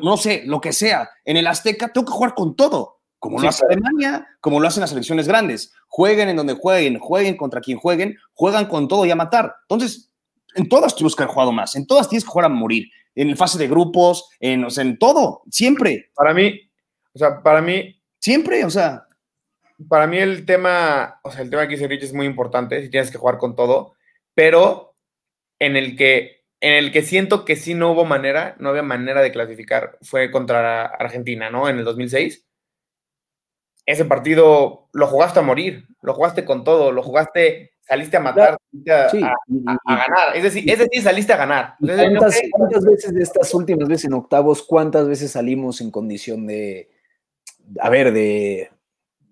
no 0.03 0.17
sé, 0.17 0.43
lo 0.45 0.61
que 0.61 0.73
sea, 0.73 1.09
en 1.25 1.39
el 1.39 1.47
Azteca, 1.47 1.93
tengo 1.93 2.07
que 2.07 2.13
jugar 2.13 2.35
con 2.35 2.55
todo 2.55 2.99
como 3.19 3.41
lo 3.41 3.49
hace 3.49 3.65
Alemania, 3.67 4.27
como 4.41 4.61
lo 4.61 4.69
hacen 4.69 4.81
las 4.81 4.91
selecciones 4.91 5.27
grandes. 5.27 5.73
Jueguen 5.89 6.29
en 6.29 6.37
donde 6.37 6.55
jueguen, 6.55 6.99
jueguen 6.99 7.37
contra 7.37 7.61
quien 7.61 7.79
jueguen, 7.79 8.17
juegan 8.33 8.67
con 8.67 8.89
todo 8.89 9.05
y 9.07 9.11
a 9.11 9.17
matar. 9.17 9.55
Entonces, 9.63 10.13
en 10.55 10.69
todas 10.69 10.95
tienes 10.95 11.15
que 11.15 11.23
haber 11.23 11.35
jugado 11.35 11.53
más, 11.53 11.75
en 11.77 11.87
todas 11.87 12.09
tienes 12.09 12.25
que 12.25 12.31
jugar 12.31 12.47
a 12.47 12.55
morir, 12.55 12.89
en 13.15 13.37
fase 13.37 13.59
de 13.59 13.69
grupos, 13.69 14.29
en, 14.39 14.65
o 14.65 14.71
sea, 14.71 14.85
en 14.85 14.99
todo, 14.99 15.43
siempre. 15.51 16.11
Para 16.15 16.33
mí, 16.33 16.61
o 17.13 17.19
sea, 17.19 17.43
para 17.43 17.61
mí... 17.61 17.95
Siempre, 18.21 18.65
o 18.65 18.71
sea... 18.71 19.05
Para 19.89 20.07
mí 20.07 20.19
el 20.19 20.45
tema, 20.45 21.21
o 21.23 21.31
sea, 21.31 21.43
el 21.43 21.51
tema 21.51 21.69
que 21.69 21.75
dice 21.75 21.87
Rich 21.87 22.05
es 22.05 22.15
muy 22.15 22.27
importante, 22.27 22.83
si 22.83 22.91
tienes 22.91 23.11
que 23.11 23.19
jugar 23.19 23.39
con 23.39 23.55
todo, 23.55 23.95
pero 24.35 24.97
en 25.59 25.77
el 25.77 25.97
que 25.97 26.39
en 26.61 26.75
el 26.75 26.91
que 26.91 27.03
siento 27.03 27.45
que 27.45 27.55
sí 27.55 27.75
no 27.75 27.93
hubo 27.93 28.05
manera, 28.05 28.57
no 28.59 28.71
había 28.71 28.83
manera 28.83 29.23
de 29.23 29.31
clasificar, 29.31 29.97
fue 30.03 30.33
contra 30.33 30.87
Argentina, 30.87 31.51
¿no? 31.51 31.69
En 31.69 31.79
el 31.79 31.85
2006 31.85 32.49
ese 33.89 34.05
partido 34.05 34.91
lo 34.93 35.07
jugaste 35.07 35.39
a 35.39 35.43
morir, 35.43 35.87
lo 36.03 36.13
jugaste 36.13 36.45
con 36.45 36.63
todo, 36.63 36.93
lo 36.93 37.03
jugaste, 37.03 37.73
saliste 37.81 38.19
a 38.19 38.21
matar, 38.21 38.59
saliste 38.71 38.93
a, 38.93 39.35
ganar. 39.87 40.37
Es 40.37 40.43
decir, 40.43 40.71
es 40.71 40.79
decir, 40.79 41.03
saliste 41.03 41.33
a 41.33 41.39
ganar. 41.39 41.75
¿Cuántas, 41.81 42.85
veces 42.85 43.15
de 43.15 43.23
estas 43.23 43.55
últimas 43.55 43.89
veces 43.89 44.05
en 44.05 44.13
octavos, 44.13 44.63
cuántas 44.63 45.09
veces 45.09 45.31
salimos 45.31 45.81
en 45.81 45.91
condición 45.91 46.47
de, 46.47 46.91
a 47.81 47.89
ver, 47.89 48.13
de 48.13 48.71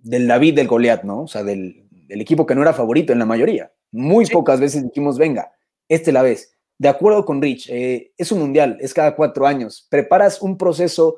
del 0.07 0.27
David 0.27 0.55
del 0.55 0.69
Goliat, 0.69 1.03
¿no? 1.03 1.23
O 1.23 1.29
sea, 1.29 1.43
del, 1.43 1.83
equipo 2.09 2.47
que 2.47 2.55
no 2.55 2.63
era 2.63 2.73
favorito 2.73 3.13
en 3.13 3.19
la 3.19 3.27
mayoría. 3.27 3.73
Muy 3.91 4.27
pocas 4.27 4.61
veces 4.61 4.85
dijimos, 4.85 5.19
venga, 5.19 5.51
este 5.89 6.13
la 6.13 6.23
vez. 6.23 6.53
De 6.79 6.89
acuerdo 6.89 7.25
con 7.25 7.43
Rich, 7.43 7.69
eh, 7.71 8.13
es 8.17 8.31
un 8.31 8.39
mundial, 8.39 8.79
es 8.81 8.95
cada 8.95 9.17
cuatro 9.17 9.47
años. 9.47 9.87
Preparas 9.91 10.41
un 10.41 10.57
proceso 10.57 11.17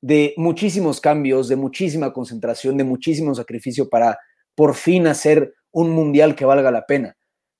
de 0.00 0.32
muchísimos 0.36 1.00
cambios, 1.00 1.48
de 1.48 1.56
muchísima 1.56 2.12
concentración, 2.12 2.76
de 2.76 2.84
muchísimo 2.84 3.34
sacrificio 3.34 3.88
para 3.90 4.18
por 4.54 4.74
fin 4.74 5.06
hacer 5.06 5.52
un 5.72 5.90
mundial 5.90 6.34
que 6.34 6.44
valga 6.44 6.70
la 6.70 6.86
pena. 6.86 7.16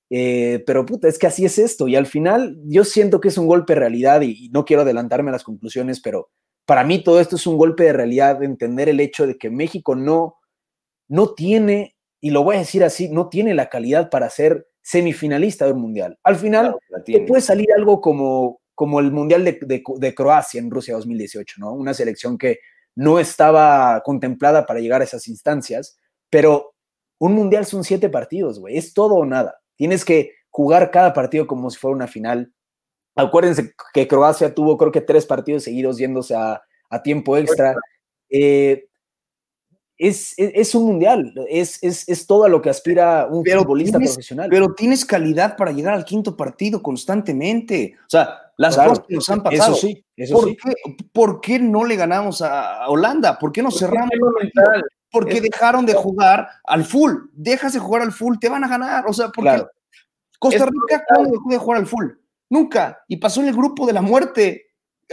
Eh, 0.08 0.64
pero 0.66 0.84
puta, 0.86 1.06
es 1.08 1.18
que 1.18 1.26
así 1.26 1.44
es 1.44 1.58
esto. 1.58 1.86
Y 1.86 1.96
al 1.96 2.06
final 2.06 2.58
yo 2.64 2.84
siento 2.84 3.20
que 3.20 3.28
es 3.28 3.38
un 3.38 3.46
golpe 3.46 3.74
de 3.74 3.80
realidad 3.80 4.22
y, 4.22 4.48
no 4.50 4.64
quiero 4.64 4.82
adelantarme 4.82 5.30
a 5.30 5.32
las 5.32 5.44
conclusiones, 5.44 6.00
pero 6.00 6.30
para 6.66 6.84
mí 6.84 7.02
todo 7.02 7.20
esto 7.20 7.36
es 7.36 7.46
un 7.46 7.56
golpe 7.56 7.84
de 7.84 7.92
realidad 7.92 8.38
de 8.38 8.46
entender 8.46 8.88
el 8.88 9.00
hecho 9.00 9.26
de 9.26 9.36
que 9.36 9.50
México 9.50 9.94
no, 9.94 10.39
no 11.10 11.34
tiene, 11.34 11.96
y 12.22 12.30
lo 12.30 12.42
voy 12.42 12.56
a 12.56 12.60
decir 12.60 12.82
así, 12.82 13.10
no 13.10 13.28
tiene 13.28 13.52
la 13.52 13.68
calidad 13.68 14.08
para 14.08 14.30
ser 14.30 14.68
semifinalista 14.80 15.66
del 15.66 15.74
mundial. 15.74 16.18
Al 16.22 16.36
final 16.36 16.74
puede 17.26 17.42
salir 17.42 17.68
algo 17.76 18.00
como 18.00 18.60
como 18.80 18.98
el 18.98 19.12
Mundial 19.12 19.44
de, 19.44 20.14
Croacia 20.14 20.58
en 20.58 20.70
Rusia 20.70 20.94
2018, 20.94 21.56
¿no? 21.58 21.74
Una 21.74 21.92
selección 21.92 22.38
que 22.38 22.60
no 22.94 23.18
estaba 23.18 24.00
contemplada 24.02 24.64
para 24.64 24.80
llegar 24.80 25.02
a 25.02 25.04
esas 25.04 25.28
instancias, 25.28 25.98
pero 26.30 26.72
un 27.18 27.34
Mundial 27.34 27.66
son 27.66 27.84
siete 27.84 28.08
partidos, 28.08 28.58
güey, 28.58 28.78
es 28.78 28.94
todo 28.94 29.16
o 29.16 29.26
nada. 29.26 29.60
Tienes 29.76 30.02
que 30.02 30.32
jugar 30.48 30.90
cada 30.90 31.12
partido 31.12 31.46
como 31.46 31.68
si 31.68 31.76
fuera 31.76 31.94
una 31.94 32.06
final. 32.06 32.54
Acuérdense 33.16 33.74
que 33.92 34.08
Croacia 34.08 34.54
tuvo 34.54 34.78
creo 34.78 34.92
que 34.92 35.02
tres 35.02 35.26
partidos 35.26 35.64
seguidos 35.64 35.98
yéndose 35.98 36.34
a, 36.34 36.62
tiempo 37.04 37.36
extra. 37.36 37.74
Eh, 38.30 38.86
es, 40.00 40.32
es, 40.38 40.74
un 40.74 40.86
mundial, 40.86 41.34
es, 41.50 41.78
es, 41.82 42.08
es, 42.08 42.26
todo 42.26 42.44
a 42.44 42.48
lo 42.48 42.62
que 42.62 42.70
aspira 42.70 43.26
un 43.30 43.44
futbolista 43.44 43.98
profesional. 43.98 44.48
Pero 44.48 44.72
tienes 44.72 45.04
calidad 45.04 45.58
para 45.58 45.72
llegar 45.72 45.92
al 45.92 46.06
quinto 46.06 46.34
partido 46.34 46.82
constantemente. 46.82 47.96
O 48.06 48.08
sea, 48.08 48.50
las 48.56 48.76
cosas 48.78 49.00
que 49.06 49.14
nos 49.14 49.28
han 49.28 49.42
pasado. 49.42 49.74
Eso 49.74 49.86
sí, 49.86 50.02
eso 50.16 50.34
¿Por, 50.34 50.48
sí. 50.48 50.56
Qué, 50.56 50.72
¿Por 51.12 51.40
qué 51.42 51.58
no 51.58 51.84
le 51.84 51.96
ganamos 51.96 52.40
a 52.40 52.88
Holanda? 52.88 53.38
¿Por 53.38 53.52
qué 53.52 53.62
no 53.62 53.70
cerramos? 53.70 54.10
Porque 55.12 55.42
dejaron 55.42 55.84
de 55.84 55.92
jugar 55.92 56.48
al 56.64 56.84
full. 56.86 57.12
Dejas 57.32 57.74
de 57.74 57.78
jugar 57.80 58.00
al 58.00 58.12
full, 58.12 58.38
te 58.40 58.48
van 58.48 58.64
a 58.64 58.68
ganar. 58.68 59.04
O 59.06 59.12
sea, 59.12 59.28
porque 59.28 59.50
Claro. 59.50 59.70
Costa 60.38 60.64
Rica, 60.64 61.04
¿cuándo 61.06 61.30
dejó 61.30 61.50
de 61.50 61.58
jugar 61.58 61.78
al 61.78 61.86
full? 61.86 62.06
Nunca. 62.48 63.02
Y 63.06 63.18
pasó 63.18 63.42
en 63.42 63.48
el 63.48 63.54
grupo 63.54 63.86
de 63.86 63.92
la 63.92 64.00
muerte. 64.00 64.68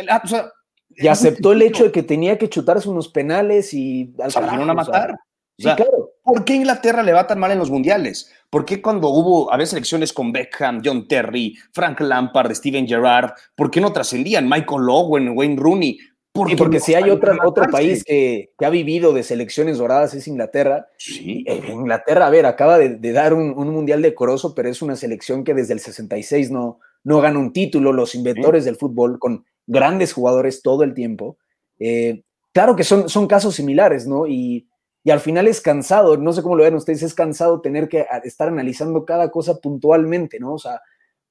Ah, 0.09 0.21
O 0.23 0.27
sea, 0.27 0.49
Y 0.95 1.07
aceptó 1.07 1.51
el 1.51 1.61
hecho 1.61 1.85
de 1.85 1.91
que 1.91 2.03
tenía 2.03 2.37
que 2.37 2.49
chutarse 2.49 2.89
unos 2.89 3.09
penales 3.09 3.73
y 3.73 4.13
al 4.19 4.31
se 4.31 4.39
vinieron 4.39 4.69
a 4.69 4.75
carajo, 4.75 4.89
o 4.89 4.93
sea, 4.93 5.01
matar. 5.01 5.19
Sí, 5.57 5.63
claro. 5.63 6.11
¿Por 6.23 6.43
qué 6.43 6.55
Inglaterra 6.55 7.03
le 7.03 7.13
va 7.13 7.25
tan 7.25 7.39
mal 7.39 7.51
en 7.51 7.59
los 7.59 7.71
mundiales? 7.71 8.31
¿Por 8.49 8.65
qué 8.65 8.81
cuando 8.81 9.09
hubo, 9.09 9.51
había 9.51 9.65
selecciones 9.65 10.13
con 10.13 10.31
Beckham, 10.31 10.81
John 10.83 11.07
Terry, 11.07 11.55
Frank 11.71 11.99
Lampard, 12.01 12.53
Steven 12.53 12.87
Gerrard, 12.87 13.31
¿por 13.55 13.71
qué 13.71 13.81
no 13.81 13.91
trascendían? 13.91 14.47
Michael 14.47 14.89
Owen, 14.89 15.29
Wayne 15.35 15.55
Rooney. 15.57 15.97
Sí, 15.97 16.55
porque 16.55 16.77
no 16.77 16.83
si 16.83 16.93
hay 16.93 17.01
salieron 17.01 17.17
otra, 17.17 17.47
otro 17.47 17.65
país 17.71 18.03
que, 18.03 18.53
que 18.59 18.65
ha 18.65 18.69
vivido 18.69 19.11
de 19.11 19.23
selecciones 19.23 19.79
doradas 19.79 20.13
es 20.13 20.27
Inglaterra. 20.27 20.87
Sí. 20.97 21.43
Eh, 21.47 21.63
Inglaterra, 21.71 22.27
a 22.27 22.29
ver, 22.29 22.45
acaba 22.45 22.77
de, 22.77 22.89
de 22.89 23.11
dar 23.11 23.33
un, 23.33 23.57
un 23.57 23.69
mundial 23.71 24.03
decoroso, 24.03 24.53
pero 24.53 24.69
es 24.69 24.83
una 24.83 24.95
selección 24.95 25.43
que 25.43 25.55
desde 25.55 25.73
el 25.73 25.79
66 25.79 26.51
no, 26.51 26.79
no 27.03 27.21
gana 27.21 27.39
un 27.39 27.53
título. 27.53 27.91
Los 27.91 28.13
inventores 28.13 28.65
del 28.65 28.75
fútbol 28.75 29.17
con 29.17 29.45
grandes 29.67 30.13
jugadores 30.13 30.61
todo 30.61 30.83
el 30.83 30.93
tiempo. 30.93 31.37
Eh, 31.79 32.23
claro 32.53 32.75
que 32.75 32.83
son, 32.83 33.09
son 33.09 33.27
casos 33.27 33.55
similares, 33.55 34.07
¿no? 34.07 34.25
Y, 34.25 34.67
y 35.03 35.11
al 35.11 35.19
final 35.19 35.47
es 35.47 35.61
cansado, 35.61 36.17
no 36.17 36.33
sé 36.33 36.41
cómo 36.41 36.55
lo 36.55 36.63
ven 36.63 36.75
ustedes, 36.75 37.03
es 37.03 37.13
cansado 37.13 37.61
tener 37.61 37.87
que 37.87 38.05
estar 38.23 38.47
analizando 38.47 39.05
cada 39.05 39.31
cosa 39.31 39.59
puntualmente, 39.59 40.39
¿no? 40.39 40.55
O 40.55 40.57
sea, 40.57 40.81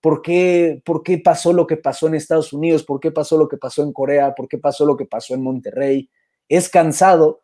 ¿por 0.01 0.22
qué, 0.22 0.81
¿por 0.85 1.03
qué 1.03 1.18
pasó 1.18 1.53
lo 1.53 1.66
que 1.66 1.77
pasó 1.77 2.07
en 2.07 2.14
Estados 2.14 2.53
Unidos? 2.53 2.85
¿Por 2.85 3.01
qué 3.01 3.11
pasó 3.11 3.37
lo 3.37 3.49
que 3.49 3.59
pasó 3.59 3.83
en 3.83 3.92
Corea? 3.92 4.35
¿Por 4.35 4.49
qué 4.49 4.57
pasó 4.57 4.87
lo 4.87 4.96
que 4.96 5.05
pasó 5.05 5.35
en 5.35 5.42
Monterrey? 5.42 6.09
Es 6.49 6.68
cansado, 6.68 7.42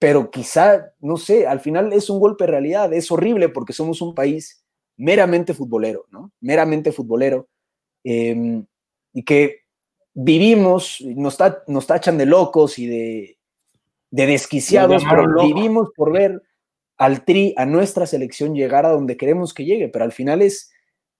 pero 0.00 0.30
quizá, 0.30 0.92
no 0.98 1.18
sé, 1.18 1.46
al 1.46 1.60
final 1.60 1.92
es 1.92 2.10
un 2.10 2.18
golpe 2.18 2.44
de 2.44 2.50
realidad, 2.50 2.92
es 2.92 3.12
horrible 3.12 3.48
porque 3.48 3.72
somos 3.72 4.00
un 4.02 4.14
país 4.14 4.64
meramente 4.96 5.54
futbolero, 5.54 6.06
¿no? 6.10 6.32
Meramente 6.40 6.90
futbolero, 6.90 7.48
eh, 8.02 8.64
y 9.12 9.22
que 9.24 9.59
vivimos, 10.14 11.00
nos, 11.00 11.36
ta- 11.36 11.62
nos 11.66 11.86
tachan 11.86 12.18
de 12.18 12.26
locos 12.26 12.78
y 12.78 12.86
de, 12.86 13.38
de 14.10 14.26
desquiciados, 14.26 15.02
pero 15.10 15.22
vivimos 15.54 15.88
por 15.96 16.12
ver 16.12 16.42
al 16.96 17.24
Tri, 17.24 17.54
a 17.56 17.64
nuestra 17.64 18.06
selección 18.06 18.54
llegar 18.54 18.84
a 18.86 18.90
donde 18.90 19.16
queremos 19.16 19.54
que 19.54 19.64
llegue, 19.64 19.88
pero 19.88 20.04
al 20.04 20.12
final 20.12 20.42
es, 20.42 20.70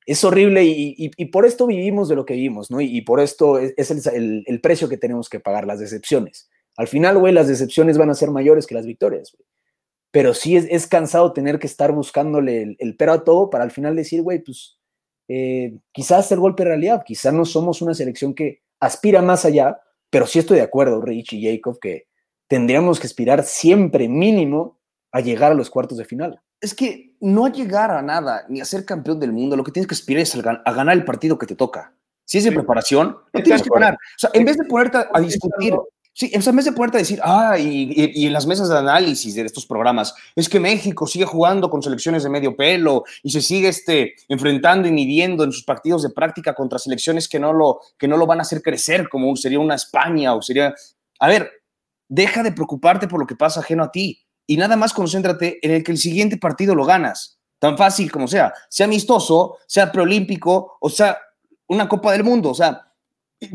es 0.07 0.25
horrible 0.25 0.65
y, 0.65 0.95
y- 0.99 1.11
y 1.17 1.25
por 1.27 1.47
esto 1.47 1.67
vivimos 1.67 2.09
de 2.09 2.17
lo 2.17 2.25
que 2.27 2.35
vivimos, 2.35 2.71
¿no? 2.71 2.81
Y, 2.81 2.97
y 2.97 3.01
por 3.03 3.21
esto 3.21 3.59
es, 3.59 3.75
es 3.77 3.91
el, 3.91 4.15
el- 4.15 4.45
el 4.47 4.61
precio 4.61 4.89
que 4.89 4.99
tenemos 4.99 5.29
que 5.29 5.41
pagar, 5.41 5.67
las 5.67 5.79
decepciones. 5.81 6.51
Al 6.77 6.89
final, 6.89 7.19
güey, 7.19 7.33
las 7.33 7.49
decepciones 7.49 7.97
van 7.99 8.11
a 8.11 8.15
ser 8.15 8.31
mayores 8.31 8.67
que 8.67 8.75
las 8.75 8.87
victorias, 8.87 9.33
güey. 9.37 9.47
Pero 10.13 10.35
sí 10.35 10.57
es, 10.57 10.67
es 10.71 10.89
cansado 10.89 11.33
tener 11.33 11.59
que 11.61 11.69
estar 11.69 11.93
buscándole 11.93 12.63
el, 12.63 12.77
el 12.81 12.97
pero 12.97 13.13
a 13.13 13.23
todo 13.25 13.49
para 13.49 13.63
al 13.63 13.71
final 13.71 13.95
decir, 13.95 14.23
güey, 14.23 14.41
pues 14.41 14.77
eh, 15.29 15.77
quizás 15.93 16.33
el 16.33 16.41
golpe 16.41 16.65
de 16.65 16.71
realidad, 16.71 17.05
quizás 17.07 17.33
no 17.33 17.45
somos 17.45 17.81
una 17.81 17.95
selección 17.95 18.35
que 18.35 18.61
aspira 18.81 19.23
más 19.23 19.45
allá, 19.45 19.81
pero 20.11 20.27
sí 20.27 20.39
estoy 20.39 20.57
de 20.57 20.65
acuerdo, 20.65 21.01
Rich 21.01 21.35
y 21.35 21.45
Jacob, 21.45 21.79
que 21.81 22.09
tendríamos 22.49 22.99
que 22.99 23.07
aspirar 23.07 23.45
siempre 23.45 24.09
mínimo 24.09 24.79
a 25.13 25.21
llegar 25.21 25.53
a 25.53 25.55
los 25.55 25.71
cuartos 25.71 25.99
de 25.99 26.05
final. 26.05 26.41
Es 26.61 26.75
que 26.75 27.15
no 27.21 27.49
llegar 27.49 27.91
a 27.91 28.03
nada, 28.03 28.45
ni 28.49 28.61
a 28.61 28.65
ser 28.65 28.85
campeón 28.85 29.19
del 29.21 29.33
mundo, 29.33 29.57
lo 29.57 29.65
que 29.65 29.73
tienes 29.73 29.87
que 29.87 29.95
aspirar 29.95 30.23
es 30.23 30.35
a, 30.35 30.39
gan- 30.41 30.63
a 30.65 30.73
ganar 30.73 30.97
el 30.97 31.05
partido 31.05 31.39
que 31.39 31.47
te 31.47 31.55
toca. 31.55 31.95
Si 32.25 32.39
es 32.39 32.45
de 32.45 32.51
Sí. 32.51 32.57
preparación, 32.57 33.09
lo 33.09 33.21
Estoy 33.27 33.43
tienes 33.43 33.63
que 33.63 33.71
ganar. 33.73 33.95
O 33.95 34.19
sea, 34.19 34.31
en 34.35 34.45
vez 34.45 34.57
de 34.57 34.65
ponerte 34.65 34.99
a, 34.99 35.09
a 35.13 35.21
discutir, 35.21 35.75
sí, 36.13 36.31
o 36.37 36.41
sea, 36.43 36.51
en 36.51 36.57
vez 36.57 36.65
de 36.67 36.73
ponerte 36.73 36.99
a 36.99 37.01
decir, 37.01 37.21
ah, 37.23 37.57
y, 37.59 37.93
y- 37.93 38.23
y 38.23 38.27
en 38.27 38.33
las 38.33 38.47
mesas 38.47 38.69
de 38.69 38.77
análisis 38.79 39.35
de 39.35 39.43
estos 39.43 39.67
programas, 39.67 40.15
es 40.37 40.49
que 40.49 40.61
México 40.61 41.07
sigue 41.07 41.25
jugando 41.25 41.71
con 41.71 41.83
selecciones 41.83 42.23
de 42.23 42.29
medio 42.31 42.57
pelo 42.57 43.05
y 43.23 43.31
se 43.31 43.41
sigue 43.41 43.69
este, 43.69 44.15
enfrentando 44.29 44.89
y 44.89 44.93
midiendo 44.93 45.45
en 45.45 45.53
sus 45.53 45.65
partidos 45.65 46.03
de 46.03 46.11
práctica 46.11 46.55
contra 46.55 46.79
selecciones 46.79 47.29
que 47.29 47.39
no 47.39 47.53
lo, 47.53 47.81
que 47.99 48.09
no 48.09 48.17
lo 48.17 48.27
van 48.27 48.39
a 48.39 48.43
hacer 48.43 48.61
crecer, 48.63 49.09
como 49.09 49.35
sería 49.37 49.59
una 49.61 49.75
España 49.77 50.35
o 50.35 50.43
sería... 50.43 50.75
A 51.19 51.29
ver, 51.29 51.51
deja 52.09 52.43
de 52.43 52.53
preocuparte 52.53 53.07
por 53.09 53.21
lo 53.21 53.27
que 53.27 53.37
pasa 53.37 53.61
ajeno 53.61 53.85
a 53.85 53.93
ti 53.93 54.21
y 54.47 54.57
nada 54.57 54.77
más 54.77 54.93
concéntrate 54.93 55.59
en 55.63 55.71
el 55.73 55.85
que 55.85 55.93
el 55.93 55.99
siguiente 55.99 56.37
partido 56.37 56.75
lo 56.75 56.85
ganas. 56.85 57.39
Tan 57.61 57.77
fácil 57.77 58.11
como 58.11 58.27
sea, 58.27 58.53
sea 58.69 58.87
amistoso, 58.87 59.59
sea 59.67 59.93
preolímpico 59.93 60.79
o 60.81 60.89
sea 60.91 61.19
una 61.69 61.89
Copa 61.89 62.11
del 62.13 62.25
Mundo. 62.25 62.51
O 62.51 62.55
sea, 62.55 62.90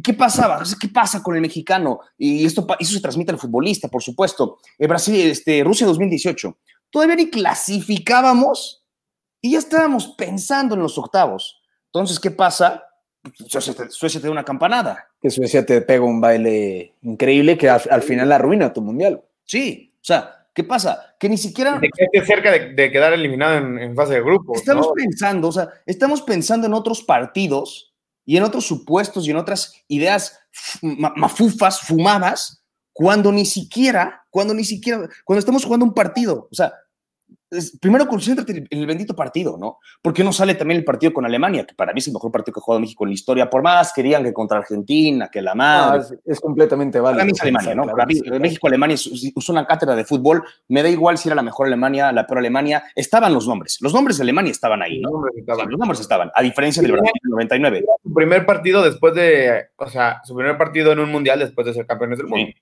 ¿qué 0.04 0.14
pasaba? 0.14 0.64
¿Qué 0.80 0.88
pasa 0.90 1.22
con 1.22 1.36
el 1.36 1.42
mexicano? 1.42 2.00
Y 2.18 2.46
esto, 2.46 2.66
eso 2.80 2.94
se 2.94 3.02
transmite 3.02 3.32
al 3.32 3.38
futbolista, 3.38 3.88
por 3.88 4.02
supuesto. 4.02 4.58
Eh, 4.78 4.88
Brasil, 4.88 5.30
este, 5.30 5.64
Rusia 5.64 5.86
2018. 5.88 6.58
Todavía 6.90 7.16
ni 7.16 7.30
clasificábamos 7.30 8.84
y 9.42 9.52
ya 9.52 9.60
estábamos 9.60 10.08
pensando 10.18 10.76
en 10.76 10.82
los 10.82 10.98
octavos. 10.98 11.62
Entonces, 11.88 12.20
¿qué 12.20 12.32
pasa? 12.32 12.84
Suecia 13.48 13.74
te, 13.74 13.90
Suecia 13.90 14.20
te 14.20 14.28
da 14.28 14.32
una 14.32 14.44
campanada. 14.44 15.08
Que 15.22 15.30
Suecia 15.30 15.66
te 15.66 15.82
pega 15.82 16.04
un 16.04 16.22
baile 16.22 16.96
increíble 17.04 17.58
que 17.58 17.70
al, 17.70 17.82
al 17.90 18.02
final 18.02 18.32
arruina 18.32 18.74
tu 18.74 18.82
mundial. 18.82 19.22
Sí, 19.44 19.94
o 19.96 20.04
sea, 20.04 20.48
¿qué 20.54 20.64
pasa? 20.64 21.16
Que 21.20 21.30
ni 21.30 21.38
siquiera... 21.38 21.80
Te 21.80 21.90
quedaste 21.90 22.26
cerca 22.26 22.52
de, 22.52 22.74
de 22.74 22.92
quedar 22.92 23.14
eliminado 23.14 23.58
en, 23.58 23.80
en 23.80 23.96
fase 23.96 24.16
de 24.16 24.22
grupo. 24.22 24.56
Estamos 24.56 24.88
¿no? 24.88 24.94
pensando, 24.94 25.48
o 25.48 25.52
sea, 25.52 25.70
estamos 25.86 26.22
pensando 26.22 26.68
en 26.68 26.74
otros 26.74 27.04
partidos 27.04 27.95
y 28.26 28.38
en 28.38 28.44
otros 28.44 28.66
supuestos 28.66 29.28
y 29.28 29.32
en 29.32 29.38
otras 29.38 29.74
ideas 29.88 30.38
fu- 30.52 30.80
ma- 30.88 31.14
mafufas, 31.16 31.82
fumadas, 31.82 32.64
cuando 32.94 33.32
ni 33.32 33.46
siquiera, 33.46 34.24
cuando 34.30 34.54
ni 34.54 34.64
siquiera, 34.64 35.08
cuando 35.26 35.40
estamos 35.40 35.64
jugando 35.66 35.86
un 35.86 35.94
partido, 35.94 36.48
o 36.52 36.56
sea, 36.56 36.74
primero 37.80 38.08
concéntrate 38.08 38.66
en 38.70 38.80
el 38.80 38.86
bendito 38.86 39.16
partido, 39.16 39.58
¿no? 39.58 39.80
¿Por 40.02 40.14
qué 40.14 40.24
no 40.24 40.34
sale 40.34 40.56
también 40.56 40.80
el 40.80 40.86
partido 40.86 41.14
con 41.14 41.26
Alemania? 41.26 41.66
Que 41.66 41.76
para 41.76 41.94
mí 41.94 42.00
es 42.00 42.08
el 42.08 42.14
mejor 42.14 42.32
partido 42.32 42.54
que 42.54 42.60
ha 42.60 42.64
jugado 42.64 42.80
México 42.82 43.04
en 43.06 43.10
la 43.10 43.14
historia, 43.14 43.50
por 43.50 43.62
más 43.62 43.94
que 43.94 44.04
digan 44.04 44.24
que 44.24 44.34
contra 44.34 44.58
Argentina, 44.58 45.30
que 45.32 45.42
la 45.42 45.52
Ah, 45.52 45.56
madre. 45.56 46.00
es, 46.02 46.16
es 46.26 46.40
completamente 46.40 47.00
válido. 47.00 47.18
Para 47.20 47.26
mí 47.26 47.32
es 47.34 47.42
Alemania, 47.42 47.76
¿no? 47.76 47.84
Claro, 47.84 47.96
Para 47.98 48.06
mí, 48.08 48.20
claro. 48.22 48.40
México-Alemania 48.40 48.96
es, 48.96 49.50
una 49.50 49.66
cátedra 49.66 49.96
de 49.96 50.06
fútbol. 50.06 50.44
Me 50.68 50.82
da 50.84 50.90
igual 50.90 51.18
si 51.18 51.30
era 51.30 51.36
la 51.36 51.42
mejor 51.44 51.68
Alemania, 51.68 52.12
la 52.12 52.26
peor 52.28 52.40
Alemania. 52.40 52.84
Estaban 52.96 53.34
los 53.34 53.48
nombres. 53.48 53.78
Los 53.82 53.94
nombres 53.94 54.18
de 54.18 54.24
Alemania 54.24 54.52
estaban 54.52 54.82
ahí, 54.82 55.00
¿no? 55.00 55.10
Los 55.10 55.14
nombres 55.22 55.36
estaban. 55.38 55.70
Los 55.70 55.80
nombres 55.80 56.00
estaban, 56.00 56.32
a 56.34 56.42
diferencia 56.42 56.82
del 56.82 56.92
Brasil 56.94 57.12
del 57.24 57.32
99. 57.32 57.86
Su 58.04 58.14
primer 58.14 58.46
partido 58.46 58.84
después 58.84 59.14
de, 59.16 59.68
o 59.78 59.88
sea, 59.88 60.22
su 60.24 60.36
primer 60.36 60.58
partido 60.58 60.92
en 60.92 61.00
un 61.00 61.12
mundial 61.12 61.40
después 61.40 61.66
de 61.68 61.74
ser 61.74 61.86
campeones 61.86 62.18
del 62.18 62.28
mundo. 62.28 62.46
Sí, 62.48 62.56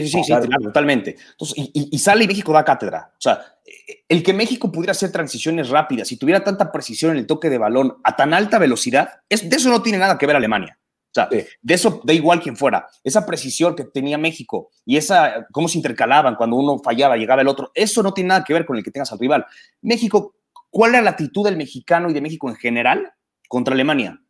sí, 0.00 0.08
sí, 0.08 0.18
sí, 0.22 0.26
Claro. 0.26 0.46
claro, 0.46 0.62
totalmente. 0.64 1.16
Entonces, 1.32 1.58
y, 1.58 1.70
y- 1.74 1.88
y 1.92 1.98
sale 1.98 2.24
y 2.24 2.28
México 2.28 2.52
da 2.52 2.64
cátedra. 2.64 3.10
O 3.12 3.20
sea, 3.20 3.40
eh, 3.64 4.04
el 4.08 4.22
que 4.22 4.32
México 4.32 4.70
pudiera 4.70 4.92
hacer 4.92 5.10
transiciones 5.12 5.68
rápidas 5.68 6.10
y 6.12 6.16
tuviera 6.16 6.42
tanta 6.44 6.70
precisión 6.72 7.12
en 7.12 7.18
el 7.18 7.26
toque 7.26 7.50
de 7.50 7.58
balón 7.58 7.96
a 8.04 8.16
tan 8.16 8.34
alta 8.34 8.58
velocidad, 8.58 9.20
es, 9.28 9.48
de 9.48 9.56
eso 9.56 9.68
no 9.70 9.82
tiene 9.82 9.98
nada 9.98 10.16
que 10.18 10.26
ver 10.26 10.36
Alemania. 10.36 10.78
O 10.80 11.12
sea, 11.12 11.28
Sí. 11.30 11.44
de 11.60 11.74
eso 11.74 12.00
da 12.04 12.12
igual 12.12 12.40
quien 12.40 12.56
fuera. 12.56 12.86
Esa 13.02 13.26
precisión 13.26 13.74
que 13.74 13.82
tenía 13.84 14.16
México 14.16 14.70
y 14.84 14.96
esa 14.96 15.46
cómo 15.50 15.66
se 15.66 15.76
intercalaban 15.78 16.36
cuando 16.36 16.54
uno 16.56 16.78
fallaba, 16.78 17.16
llegaba 17.16 17.42
el 17.42 17.48
otro, 17.48 17.72
eso 17.74 18.02
no 18.02 18.14
tiene 18.14 18.28
nada 18.28 18.44
que 18.44 18.52
ver 18.52 18.64
con 18.64 18.76
el 18.76 18.84
que 18.84 18.92
tengas 18.92 19.10
al 19.10 19.18
rival. 19.18 19.44
México, 19.82 20.36
¿cuál 20.70 20.92
era 20.94 21.02
la 21.02 21.10
actitud 21.10 21.44
del 21.44 21.56
mexicano 21.56 22.08
y 22.10 22.12
de 22.12 22.20
México 22.20 22.48
en 22.48 22.54
general 22.54 23.12
contra 23.48 23.74
Alemania? 23.74 24.20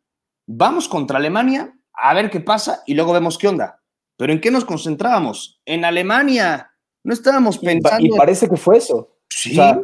Vamos 0.47 0.87
contra 0.87 1.17
Alemania 1.19 1.71
a 1.93 2.13
ver 2.15 2.31
qué 2.31 2.39
pasa 2.39 2.81
y 2.87 2.95
luego 2.95 3.13
vemos 3.13 3.37
qué 3.37 3.47
onda. 3.47 3.80
¿Pero 4.21 4.33
en 4.33 4.39
qué 4.39 4.51
nos 4.51 4.65
concentrábamos? 4.65 5.59
En 5.65 5.83
Alemania. 5.83 6.71
No 7.03 7.11
estábamos 7.11 7.57
pensando. 7.57 8.05
y 8.05 8.15
parece 8.15 8.47
que 8.47 8.55
fue 8.55 8.77
eso. 8.77 9.17
Sí. 9.27 9.53
O 9.53 9.55
sea, 9.55 9.81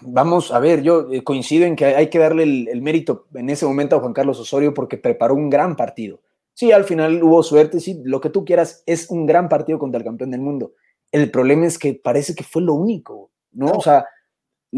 vamos 0.00 0.50
a 0.52 0.58
ver, 0.58 0.80
yo 0.82 1.12
eh, 1.12 1.22
coincido 1.22 1.66
en 1.66 1.76
que 1.76 1.84
hay 1.84 2.08
que 2.08 2.18
darle 2.18 2.44
el, 2.44 2.66
el 2.68 2.80
mérito 2.80 3.26
en 3.34 3.50
ese 3.50 3.66
momento 3.66 3.94
a 3.94 4.00
Juan 4.00 4.14
Carlos 4.14 4.40
Osorio 4.40 4.72
porque 4.72 4.96
preparó 4.96 5.34
un 5.34 5.50
gran 5.50 5.76
partido. 5.76 6.22
Sí, 6.54 6.72
al 6.72 6.84
final 6.84 7.22
hubo 7.22 7.42
suerte, 7.42 7.78
sí, 7.78 8.00
lo 8.06 8.22
que 8.22 8.30
tú 8.30 8.42
quieras, 8.42 8.82
es 8.86 9.10
un 9.10 9.26
gran 9.26 9.50
partido 9.50 9.78
contra 9.78 9.98
el 9.98 10.04
campeón 10.06 10.30
del 10.30 10.40
mundo. 10.40 10.72
El 11.12 11.30
problema 11.30 11.66
es 11.66 11.78
que 11.78 11.92
parece 11.92 12.34
que 12.34 12.42
fue 12.42 12.62
lo 12.62 12.72
único, 12.72 13.32
¿no? 13.52 13.66
No, 13.66 13.72
o 13.72 13.82
sea, 13.82 14.06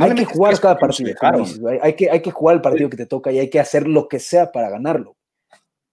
hay 0.00 0.16
que 0.16 0.24
jugar 0.24 0.58
cada 0.58 0.76
partido. 0.76 1.14
hay, 1.22 1.78
hay 1.80 1.92
que, 1.94 2.10
hay 2.10 2.22
que 2.22 2.32
jugar 2.32 2.56
el 2.56 2.62
partido 2.62 2.90
que 2.90 2.96
te 2.96 3.06
toca 3.06 3.30
y 3.30 3.38
hay 3.38 3.50
que 3.50 3.60
hacer 3.60 3.86
lo 3.86 4.08
que 4.08 4.18
sea 4.18 4.50
para 4.50 4.68
ganarlo. 4.68 5.16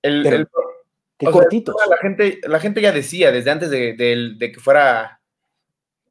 El, 0.01 0.23
Pero- 0.23 0.37
el- 0.37 0.47
Qué 1.17 1.27
o 1.27 1.31
sea, 1.31 1.41
cortitos. 1.41 1.75
la, 1.89 1.97
gente, 1.97 2.39
la 2.43 2.59
gente 2.59 2.81
ya 2.81 2.91
decía 2.91 3.31
desde 3.31 3.51
antes 3.51 3.69
de, 3.69 3.93
de- 3.93 4.33
de 4.37 4.51
que 4.51 4.59
fuera 4.59 5.21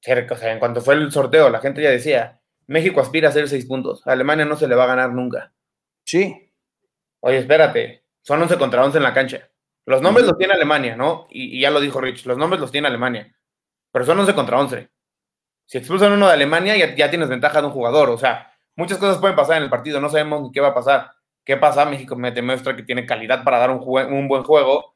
cerca, 0.01 0.35
o 0.35 0.37
sea, 0.38 0.53
en 0.53 0.59
cuanto 0.59 0.81
fue 0.81 0.95
el 0.95 1.11
sorteo, 1.12 1.51
la 1.51 1.61
gente 1.61 1.83
ya 1.83 1.90
decía, 1.90 2.40
México 2.67 3.01
aspira 3.01 3.29
a 3.29 3.31
hacer 3.31 3.49
seis 3.49 3.67
puntos, 3.67 4.07
a 4.07 4.12
Alemania 4.12 4.45
no 4.45 4.57
se 4.57 4.69
le 4.69 4.75
va 4.75 4.85
a 4.85 4.88
ganar 4.88 5.12
nunca. 5.12 5.53
Sí. 6.05 6.51
Oye, 7.21 7.38
espérate, 7.38 8.05
son 8.23 8.40
11 8.43 8.57
contra 8.59 8.85
11 8.85 8.99
en 8.99 9.05
la 9.05 9.14
cancha. 9.14 9.49
Los 9.87 10.01
nombres 10.03 10.27
los 10.27 10.37
tiene 10.38 10.55
Alemania, 10.55 10.97
¿no? 10.97 11.27
Y, 11.31 11.59
y 11.59 11.61
ya 11.61 11.71
lo 11.71 11.81
dijo 11.81 12.01
Rich, 12.01 12.25
los 12.27 12.38
nombres 12.38 12.61
los 12.61 12.71
tiene 12.73 12.88
Alemania, 12.88 13.35
pero 13.93 14.05
son 14.05 14.19
11 14.19 14.35
contra 14.35 14.59
11. 14.59 14.88
Si 15.67 15.79
expulsan 15.79 16.12
uno 16.12 16.27
de 16.27 16.33
Alemania, 16.35 16.77
ya, 16.77 16.95
ya 16.95 17.09
tienes 17.11 17.29
ventaja 17.29 17.61
de 17.61 17.67
un 17.67 17.73
jugador. 17.73 18.11
O 18.11 18.19
sea, 18.19 18.53
muchas 18.77 18.99
cosas 18.99 19.19
pueden 19.19 19.37
pasar 19.37 19.57
en 19.59 19.62
el 19.64 19.71
partido, 19.71 20.01
no 20.01 20.09
sabemos 20.11 20.43
ni 20.43 20.53
qué 20.53 20.61
va 20.61 20.69
a 20.69 20.75
pasar. 20.75 21.11
¿Qué 21.45 21.57
pasa? 21.59 21.85
México 21.87 22.17
me 22.17 22.31
demuestra 22.31 22.75
que 22.77 22.83
tiene 22.83 23.07
calidad 23.07 23.45
para 23.45 23.59
dar 23.59 23.71
un, 23.71 23.79
un 23.83 24.29
buen 24.29 24.43
juego 24.43 24.93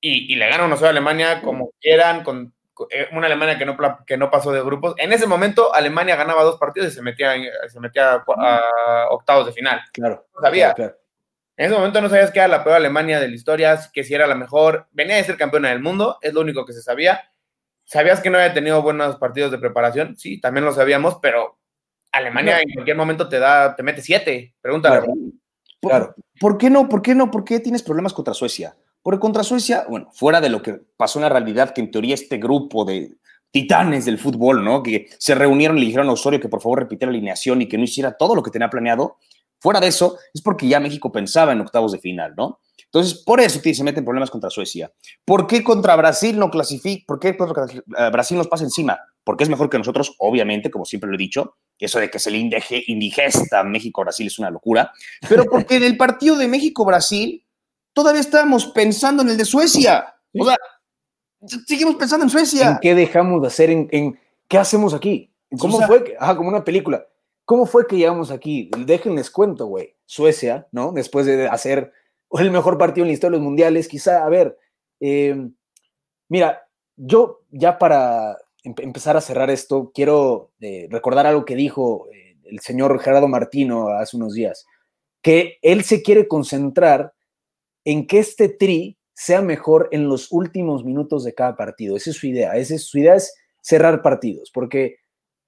y, 0.00 0.32
y 0.32 0.36
le 0.36 0.48
gana 0.48 0.64
uno 0.64 0.76
a 0.76 0.88
Alemania 0.88 1.40
como 1.42 1.70
quieran, 1.80 2.22
con, 2.22 2.54
eh, 2.90 3.08
una 3.12 3.26
Alemania 3.26 3.56
que 3.56 3.64
no, 3.64 3.76
que 4.06 4.16
no 4.16 4.30
pasó 4.30 4.52
de 4.52 4.62
grupos. 4.62 4.94
En 4.98 5.12
ese 5.12 5.26
momento, 5.26 5.74
Alemania 5.74 6.16
ganaba 6.16 6.42
dos 6.42 6.58
partidos 6.58 6.92
y 6.92 6.94
se 6.94 7.02
metía, 7.02 7.34
se 7.68 7.80
metía 7.80 8.22
a, 8.26 9.06
octavos 9.10 9.46
de 9.46 9.52
final. 9.52 9.80
Claro. 9.92 10.26
No 10.34 10.40
sabía. 10.40 10.74
En 10.78 11.66
ese 11.66 11.74
momento 11.74 12.02
no 12.02 12.10
sabías 12.10 12.30
que 12.30 12.38
era 12.38 12.48
la 12.48 12.62
peor 12.62 12.76
Alemania 12.76 13.18
de 13.18 13.28
la 13.28 13.34
historia, 13.34 13.78
que 13.92 14.04
si 14.04 14.14
era 14.14 14.26
la 14.26 14.34
mejor. 14.34 14.88
Venía 14.92 15.16
de 15.16 15.24
ser 15.24 15.38
campeona 15.38 15.70
del 15.70 15.80
mundo, 15.80 16.18
es 16.20 16.34
lo 16.34 16.42
único 16.42 16.66
que 16.66 16.74
se 16.74 16.82
sabía. 16.82 17.32
¿Sabías 17.84 18.20
que 18.20 18.28
no 18.28 18.36
había 18.36 18.52
tenido 18.52 18.82
buenos 18.82 19.16
partidos 19.16 19.52
de 19.52 19.58
preparación? 19.58 20.16
Sí, 20.16 20.38
también 20.38 20.64
lo 20.64 20.72
sabíamos, 20.72 21.16
pero 21.22 21.58
Alemania 22.12 22.60
en 22.60 22.72
cualquier 22.74 22.96
momento 22.96 23.28
te 23.28 23.38
da, 23.38 23.74
te 23.74 23.82
mete 23.82 24.02
siete. 24.02 24.54
Pregúntale. 24.60 25.06
Claro. 25.80 26.14
¿Por, 26.38 26.58
qué 26.58 26.68
no? 26.68 26.88
¿Por 26.88 27.00
qué 27.00 27.14
no? 27.14 27.30
¿Por 27.30 27.44
qué 27.44 27.60
tienes 27.60 27.82
problemas 27.82 28.12
contra 28.12 28.34
Suecia? 28.34 28.76
Porque 29.06 29.20
contra 29.20 29.44
Suecia, 29.44 29.86
bueno, 29.88 30.08
fuera 30.12 30.40
de 30.40 30.48
lo 30.48 30.60
que 30.60 30.80
pasó 30.96 31.20
en 31.20 31.22
la 31.22 31.28
realidad, 31.28 31.72
que 31.72 31.80
en 31.80 31.92
teoría 31.92 32.12
este 32.12 32.38
grupo 32.38 32.84
de 32.84 33.18
titanes 33.52 34.04
del 34.04 34.18
fútbol, 34.18 34.64
¿no? 34.64 34.82
Que 34.82 35.06
se 35.16 35.36
reunieron 35.36 35.76
y 35.76 35.82
le 35.82 35.86
dijeron 35.86 36.08
a 36.08 36.12
Osorio 36.12 36.40
que 36.40 36.48
por 36.48 36.60
favor 36.60 36.80
repitiera 36.80 37.12
la 37.12 37.16
alineación 37.16 37.62
y 37.62 37.68
que 37.68 37.78
no 37.78 37.84
hiciera 37.84 38.16
todo 38.16 38.34
lo 38.34 38.42
que 38.42 38.50
tenía 38.50 38.68
planeado. 38.68 39.18
Fuera 39.60 39.78
de 39.78 39.86
eso, 39.86 40.18
es 40.34 40.42
porque 40.42 40.66
ya 40.66 40.80
México 40.80 41.12
pensaba 41.12 41.52
en 41.52 41.60
octavos 41.60 41.92
de 41.92 42.00
final, 42.00 42.34
¿no? 42.36 42.58
Entonces, 42.86 43.22
por 43.22 43.40
eso 43.40 43.60
se 43.62 43.84
meten 43.84 44.04
problemas 44.04 44.28
contra 44.28 44.50
Suecia. 44.50 44.92
¿Por 45.24 45.46
qué 45.46 45.62
contra 45.62 45.94
Brasil 45.94 46.36
no 46.36 46.50
clasifica? 46.50 47.04
¿Por 47.06 47.20
qué 47.20 47.28
eh, 47.28 48.10
Brasil 48.10 48.36
nos 48.36 48.48
pasa 48.48 48.64
encima? 48.64 48.98
Porque 49.22 49.44
es 49.44 49.48
mejor 49.48 49.70
que 49.70 49.78
nosotros, 49.78 50.16
obviamente, 50.18 50.68
como 50.68 50.84
siempre 50.84 51.08
lo 51.08 51.14
he 51.14 51.18
dicho. 51.18 51.58
Eso 51.78 52.00
de 52.00 52.10
que 52.10 52.18
se 52.18 52.32
le 52.32 52.38
indigesta 52.38 53.62
México-Brasil 53.62 54.26
es 54.26 54.40
una 54.40 54.50
locura. 54.50 54.90
Pero 55.28 55.44
porque 55.44 55.76
en 55.76 55.84
el 55.84 55.96
partido 55.96 56.36
de 56.36 56.48
México-Brasil 56.48 57.45
todavía 57.96 58.20
estábamos 58.20 58.66
pensando 58.66 59.22
en 59.22 59.30
el 59.30 59.38
de 59.38 59.46
Suecia. 59.46 60.14
O 60.38 60.44
sea, 60.44 60.58
seguimos 61.66 61.96
pensando 61.96 62.26
en 62.26 62.30
Suecia. 62.30 62.72
¿En 62.72 62.78
qué 62.82 62.94
dejamos 62.94 63.40
de 63.40 63.48
hacer? 63.48 63.70
¿En, 63.70 64.20
qué 64.46 64.58
hacemos 64.58 64.92
aquí? 64.92 65.32
¿Cómo 65.58 65.80
fue? 65.80 66.04
Que, 66.04 66.14
como 66.36 66.50
una 66.50 66.62
película. 66.62 67.06
¿Cómo 67.46 67.64
fue 67.64 67.86
que 67.86 67.96
llegamos 67.96 68.30
aquí? 68.30 68.70
Déjenles 68.76 69.30
cuento, 69.30 69.64
güey. 69.64 69.96
Suecia, 70.04 70.68
¿no? 70.72 70.92
Después 70.92 71.24
de 71.24 71.48
hacer 71.48 71.90
el 72.38 72.50
mejor 72.50 72.76
partido 72.76 73.04
en 73.04 73.08
la 73.08 73.14
historia 73.14 73.36
de 73.36 73.38
los 73.38 73.44
mundiales, 73.46 73.88
quizá, 73.88 74.26
a 74.26 74.28
ver, 74.28 74.58
em, 75.00 75.54
mira, 76.28 76.68
yo 76.96 77.44
ya 77.50 77.78
para 77.78 78.36
empezar 78.62 79.16
a 79.16 79.22
cerrar 79.22 79.48
esto, 79.48 79.90
quiero 79.94 80.50
eh, 80.60 80.86
recordar 80.90 81.26
algo 81.26 81.46
que 81.46 81.54
dijo 81.54 82.08
eh, 82.12 82.36
el 82.44 82.60
señor 82.60 83.00
Gerardo 83.00 83.28
Martino 83.28 83.88
hace 83.88 84.18
unos 84.18 84.34
días, 84.34 84.66
que 85.22 85.58
él 85.62 85.82
se 85.82 86.02
quiere 86.02 86.28
concentrar 86.28 87.15
en 87.86 88.06
que 88.08 88.18
este 88.18 88.48
tri 88.48 88.98
sea 89.14 89.40
mejor 89.40 89.88
en 89.92 90.08
los 90.08 90.30
últimos 90.32 90.84
minutos 90.84 91.24
de 91.24 91.34
cada 91.34 91.56
partido. 91.56 91.96
Esa 91.96 92.10
es 92.10 92.16
su 92.16 92.26
idea. 92.26 92.56
Esa 92.56 92.74
es, 92.74 92.84
su 92.84 92.98
idea 92.98 93.14
es 93.14 93.34
cerrar 93.62 94.02
partidos, 94.02 94.50
porque 94.52 94.96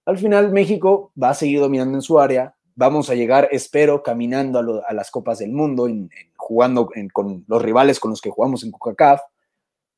al 0.06 0.16
final 0.16 0.52
México 0.52 1.12
va 1.20 1.30
a 1.30 1.34
seguir 1.34 1.60
dominando 1.60 1.98
en 1.98 2.02
su 2.02 2.18
área. 2.18 2.54
Vamos 2.76 3.10
a 3.10 3.16
llegar, 3.16 3.48
espero, 3.50 4.04
caminando 4.04 4.82
a, 4.86 4.94
las 4.94 5.10
Copas 5.10 5.40
del 5.40 5.50
Mundo 5.50 5.88
en 5.88 6.08
jugando 6.36 6.88
con 7.12 7.44
los 7.48 7.60
rivales 7.60 7.98
con 7.98 8.12
los 8.12 8.20
que 8.20 8.30
jugamos 8.30 8.62
en 8.62 8.70
CONCACAF, 8.70 9.20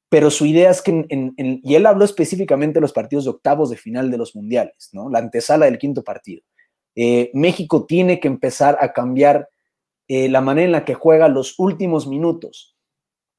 pero 0.09 0.31
su 0.31 0.47
idea 0.47 0.71
es 0.71 0.81
que, 0.81 1.07
y 1.37 1.75
él 1.75 1.87
habló 1.87 2.07
específicamente 2.07 2.75
de 2.75 2.81
los 2.81 2.95
partidos 2.95 3.25
de 3.25 3.31
octavos 3.31 3.69
de 3.69 3.77
final 3.77 4.11
de 4.11 4.17
los 4.17 4.35
mundiales, 4.35 4.89
¿no? 4.93 5.11
La 5.11 5.19
antesala 5.19 5.67
del 5.67 5.79
quinto 5.79 6.03
partido. 6.03 6.43
Eh, 6.97 7.31
México 7.35 7.85
tiene 7.85 8.19
que 8.19 8.29
empezar 8.29 8.79
a 8.81 8.93
cambiar 8.93 9.49
eh, 10.13 10.29
la 10.29 10.41
manera 10.41 10.67
en 10.67 10.73
la 10.73 10.85
que 10.85 10.95
juega 10.95 11.29
los 11.29 11.57
últimos 11.57 12.09
minutos. 12.09 12.77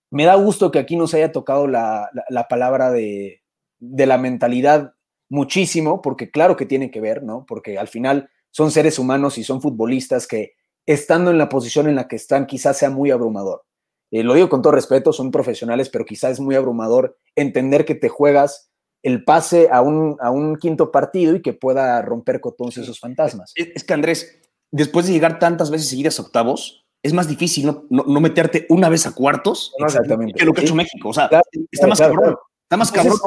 Me 0.09 0.23
da 0.23 0.35
gusto 0.35 0.71
que 0.71 0.79
aquí 0.79 0.95
nos 0.95 1.13
haya 1.13 1.33
tocado 1.33 1.67
la, 1.67 2.09
palabra 2.49 2.91
de, 2.91 3.43
de 3.79 4.05
la 4.05 4.17
mentalidad 4.17 4.93
muchísimo, 5.27 6.01
porque 6.01 6.31
claro 6.31 6.55
que 6.55 6.65
tiene 6.65 6.89
que 6.89 7.01
ver, 7.01 7.23
¿no? 7.23 7.45
Porque 7.45 7.77
al 7.77 7.89
final 7.89 8.29
son 8.51 8.71
seres 8.71 8.99
humanos 8.99 9.37
y 9.37 9.43
son 9.43 9.61
futbolistas 9.61 10.27
que 10.27 10.53
estando 10.85 11.29
en 11.29 11.37
la 11.37 11.49
posición 11.49 11.89
en 11.89 11.95
la 11.95 12.07
que 12.07 12.15
están, 12.15 12.45
quizás 12.45 12.77
sea 12.77 12.89
muy 12.89 13.11
abrumador. 13.11 13.65
Eh, 14.09 14.23
lo 14.23 14.33
digo 14.33 14.47
con 14.47 14.61
todo 14.61 14.71
respeto, 14.71 15.11
son 15.11 15.29
profesionales, 15.29 15.89
pero 15.89 16.05
quizás 16.05 16.31
es 16.31 16.39
muy 16.39 16.55
abrumador 16.55 17.17
entender 17.35 17.83
que 17.83 17.95
te 17.95 18.07
juegas 18.07 18.71
el 19.03 19.25
pase 19.25 19.67
a 19.71 19.81
un, 19.81 20.15
a 20.21 20.31
un 20.31 20.55
quinto 20.55 20.89
partido 20.89 21.35
y 21.35 21.41
que 21.41 21.51
pueda 21.51 22.01
romper 22.01 22.39
con 22.39 22.55
todos 22.55 22.77
esos 22.77 22.97
fantasmas. 22.97 23.51
Es, 23.55 23.83
que 23.83 23.93
Andrés, 23.93 24.40
después 24.71 25.05
de 25.05 25.13
llegar 25.13 25.39
tantas 25.39 25.69
veces 25.69 25.89
seguidas 25.89 26.19
a 26.19 26.23
octavos, 26.23 26.85
es 27.03 27.13
más 27.13 27.27
difícil 27.27 27.65
no, 27.65 27.85
no, 27.89 28.21
meterte 28.21 28.65
una 28.69 28.87
vez 28.87 29.07
a 29.07 29.13
cuartos 29.13 29.73
Exactamente. 29.79 30.37
que 30.37 30.45
lo 30.45 30.53
que 30.53 30.61
ha 30.61 30.63
hecho 30.63 30.75
México. 30.75 31.09
O 31.09 31.13
sea, 31.13 31.29
está 31.71 31.87
más 31.87 31.99
cabrón. 31.99 32.35
Está 32.63 32.77
más 32.77 32.91
cabrón, 32.91 33.17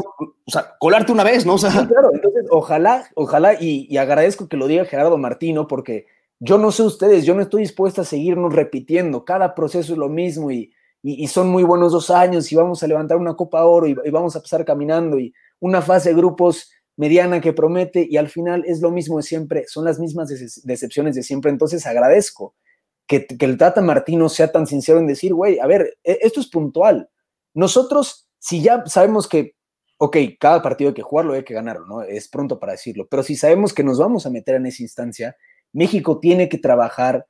o 0.46 0.50
sea, 0.50 0.74
colarte 0.78 1.12
una 1.12 1.22
vez, 1.22 1.44
¿no? 1.44 1.54
O 1.54 1.58
sea, 1.58 1.70
claro, 1.70 2.10
entonces 2.14 2.46
ojalá, 2.50 3.10
ojalá, 3.14 3.54
y, 3.60 3.86
y 3.90 3.98
agradezco 3.98 4.48
que 4.48 4.56
lo 4.56 4.66
diga 4.66 4.86
Gerardo 4.86 5.18
Martino, 5.18 5.68
porque 5.68 6.06
yo 6.40 6.58
no 6.58 6.70
sé 6.72 6.82
ustedes, 6.82 7.24
yo 7.24 7.34
no 7.34 7.42
estoy 7.42 7.62
dispuesta 7.62 8.02
a 8.02 8.04
seguirnos 8.04 8.52
repitiendo. 8.52 9.24
Cada 9.24 9.54
proceso 9.54 9.92
es 9.92 9.98
lo 9.98 10.08
mismo 10.08 10.50
y, 10.50 10.72
son 11.28 11.48
muy 11.48 11.62
buenos 11.62 11.92
dos 11.92 12.10
años 12.10 12.50
y 12.50 12.56
vamos 12.56 12.82
a 12.82 12.86
levantar 12.86 13.18
una 13.18 13.34
Copa 13.34 13.64
Oro 13.64 13.86
y, 13.86 13.94
vamos 14.10 14.36
a 14.36 14.40
pasar 14.40 14.64
caminando 14.64 15.18
y 15.18 15.32
una 15.60 15.82
fase 15.82 16.10
de 16.10 16.16
grupos 16.16 16.70
mediana 16.96 17.40
que 17.40 17.52
promete 17.52 18.06
y 18.08 18.16
al 18.16 18.28
final 18.28 18.64
es 18.66 18.80
lo 18.80 18.90
mismo 18.90 19.16
de 19.16 19.22
siempre, 19.22 19.64
son 19.66 19.84
las 19.84 19.98
mismas 19.98 20.28
decepciones 20.64 21.14
de 21.14 21.22
siempre. 21.22 21.50
Entonces 21.50 21.86
agradezco 21.86 22.54
que, 23.06 23.26
el 23.38 23.58
Tata 23.58 23.80
Martino 23.80 24.28
sea 24.28 24.52
tan 24.52 24.66
sincero 24.66 24.98
en 24.98 25.06
decir, 25.06 25.34
güey, 25.34 25.58
a 25.58 25.66
ver, 25.66 25.98
e, 26.04 26.18
esto 26.22 26.40
es 26.40 26.48
puntual. 26.48 27.08
Nosotros, 27.54 28.28
si 28.38 28.62
ya 28.62 28.84
sabemos 28.86 29.28
que, 29.28 29.54
ok, 29.98 30.16
cada 30.38 30.62
partido 30.62 30.88
hay 30.88 30.94
que 30.94 31.02
jugarlo, 31.02 31.34
hay 31.34 31.44
que 31.44 31.54
ganarlo, 31.54 31.86
¿no? 31.86 32.02
Es 32.02 32.28
pronto 32.28 32.58
para 32.58 32.72
decirlo, 32.72 33.06
pero 33.10 33.22
si 33.22 33.36
sabemos 33.36 33.72
que 33.72 33.84
nos 33.84 33.98
vamos 33.98 34.26
a 34.26 34.30
meter 34.30 34.56
en 34.56 34.66
esa 34.66 34.82
instancia, 34.82 35.36
México 35.72 36.20
tiene 36.20 36.48
que 36.48 36.58
trabajar 36.58 37.26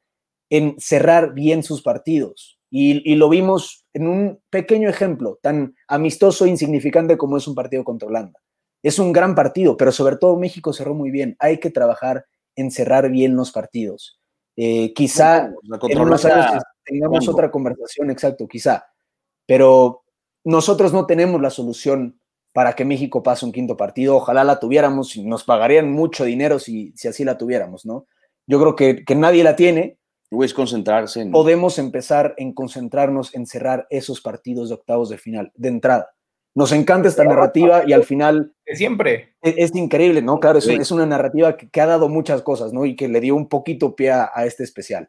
en 0.51 0.77
cerrar 0.79 1.35
bien 1.35 1.63
sus 1.63 1.83
partidos. 1.83 2.59
Y, 2.71 3.15
lo 3.15 3.29
vimos 3.29 3.87
en 3.93 4.09
un 4.09 4.41
pequeño 4.51 4.89
ejemplo, 4.89 5.39
tan 5.41 5.77
amistoso 5.87 6.45
e 6.45 6.49
insignificante 6.49 7.17
como 7.17 7.37
es 7.37 7.47
un 7.47 7.55
partido 7.55 7.85
contra 7.85 8.09
Holanda. 8.09 8.41
Es 8.85 8.99
un 8.99 9.15
gran 9.15 9.35
partido, 9.35 9.79
pero 9.79 9.91
sobre 9.91 10.17
todo 10.17 10.37
México 10.37 10.75
cerró 10.75 10.95
muy 10.95 11.11
bien. 11.11 11.37
Hay 11.39 11.59
que 11.59 11.71
trabajar 11.71 12.27
en 12.55 12.71
cerrar 12.71 13.11
bien 13.11 13.35
los 13.35 13.51
partidos. 13.51 14.21
Eh, 14.57 14.93
quizá 14.93 15.51
en 15.89 15.99
unos 15.99 16.25
años 16.27 16.63
tengamos 16.85 17.27
otra 17.27 17.51
conversación, 17.51 18.11
exacto, 18.11 18.47
quizá. 18.47 18.85
Pero 19.47 20.05
nosotros 20.45 20.93
no 20.93 21.07
tenemos 21.07 21.41
la 21.41 21.49
solución 21.49 22.21
para 22.53 22.75
que 22.75 22.85
México 22.85 23.23
pase 23.23 23.47
un 23.47 23.53
quinto 23.53 23.75
partido. 23.75 24.17
Ojalá 24.17 24.45
la 24.45 24.61
tuviéramos 24.61 25.17
y 25.17 25.25
nos 25.25 25.45
pagarían 25.45 25.91
mucho 25.91 26.25
dinero 26.25 26.59
si, 26.59 26.93
si 26.95 27.09
así 27.09 27.25
la 27.25 27.39
tuviéramos, 27.39 27.87
¿no? 27.87 28.07
Yo 28.47 28.61
creo 28.61 28.77
que, 28.77 29.03
que 29.03 29.15
nadie 29.15 29.43
la 29.45 29.57
tiene. 29.57 29.99
Es 30.31 30.53
concentrarse 30.53 31.23
en... 31.23 31.31
Podemos 31.31 31.79
empezar 31.79 32.35
en 32.37 32.53
concentrarnos 32.53 33.35
en 33.35 33.47
cerrar 33.47 33.87
esos 33.89 34.21
partidos 34.21 34.69
de 34.69 34.75
octavos 34.75 35.09
de 35.09 35.17
final, 35.17 35.53
de 35.55 35.69
entrada. 35.69 36.11
Nos 36.55 36.71
encanta 36.71 37.09
esta 37.09 37.25
narrativa 37.25 37.83
y 37.87 37.93
al 37.93 38.05
final... 38.05 38.55
Siempre. 38.65 39.35
Es, 39.43 39.75
increíble, 39.75 40.23
¿no? 40.23 40.39
Claro, 40.39 40.59
es, 40.59 40.69
es 40.69 40.91
una 40.93 41.05
narrativa 41.05 41.57
que, 41.57 41.81
ha 41.81 41.87
dado 41.87 42.09
muchas 42.09 42.43
cosas, 42.43 42.73
¿no? 42.73 42.85
Y 42.87 42.95
que 42.95 43.09
le 43.09 43.21
dio 43.21 43.35
un 43.35 43.49
poquito 43.49 43.97
pie 43.97 44.13
a, 44.13 44.31
este 44.45 44.63
especial. 44.63 45.09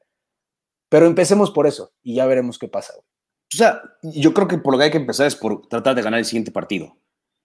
Pero 0.90 1.06
empecemos 1.06 1.52
por 1.52 1.68
eso 1.68 1.92
y 2.02 2.16
ya 2.16 2.26
veremos 2.26 2.58
qué 2.58 2.68
pasa. 2.68 2.94
O 2.98 3.58
sea, 3.58 3.82
yo 4.02 4.34
creo 4.34 4.48
que 4.48 4.58
por 4.58 4.74
lo 4.74 4.80
que 4.80 4.86
hay 4.86 4.92
que 4.92 4.98
empezar 4.98 5.28
es 5.28 5.36
por 5.36 5.68
tratar 5.68 5.96
de 5.96 6.02
ganar 6.02 6.20
el 6.20 6.26
siguiente 6.26 6.52
partido. 6.52 6.98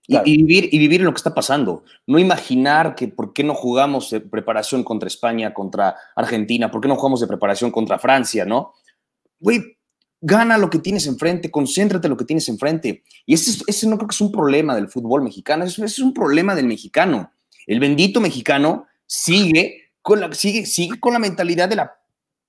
Y, 0.06 0.38
vivir, 0.38 0.68
y 0.72 0.78
vivir 0.78 1.00
en 1.00 1.06
lo 1.06 1.12
que 1.12 1.18
está 1.18 1.34
pasando. 1.34 1.84
No 2.06 2.18
imaginar 2.18 2.94
que 2.96 3.06
por 3.06 3.32
qué 3.32 3.44
no 3.44 3.54
jugamos 3.54 4.10
de 4.10 4.20
preparación 4.20 4.82
contra 4.82 5.06
España, 5.06 5.54
contra 5.54 5.94
Argentina, 6.16 6.70
por 6.70 6.80
qué 6.80 6.88
no 6.88 6.96
jugamos 6.96 7.20
de 7.20 7.28
preparación 7.28 7.70
contra 7.70 7.98
Francia, 7.98 8.44
¿no? 8.44 8.72
Güey, 9.38 9.78
gana 10.20 10.58
lo 10.58 10.70
que 10.70 10.78
tienes 10.78 11.06
enfrente, 11.06 11.50
concéntrate 11.50 12.06
en 12.06 12.10
lo 12.10 12.16
que 12.16 12.24
tienes 12.24 12.48
enfrente. 12.48 13.02
Y 13.26 13.34
ese, 13.34 13.62
ese 13.66 13.86
no 13.88 13.96
creo 13.96 14.08
que 14.08 14.14
es 14.14 14.20
un 14.20 14.32
problema 14.32 14.74
del 14.74 14.88
fútbol 14.88 15.22
mexicano, 15.22 15.64
ese, 15.64 15.84
es 15.84 15.98
un 15.98 16.12
problema 16.12 16.54
del 16.54 16.66
mexicano. 16.66 17.32
El 17.66 17.80
bendito 17.80 18.20
mexicano 18.20 18.86
sigue 19.06 19.92
con 20.02 20.20
la, 20.20 20.32
sigue, 20.34 20.66
sigue 20.66 20.98
con 20.98 21.12
la 21.12 21.18
mentalidad 21.18 21.68
de 21.68 21.76
la 21.76 21.96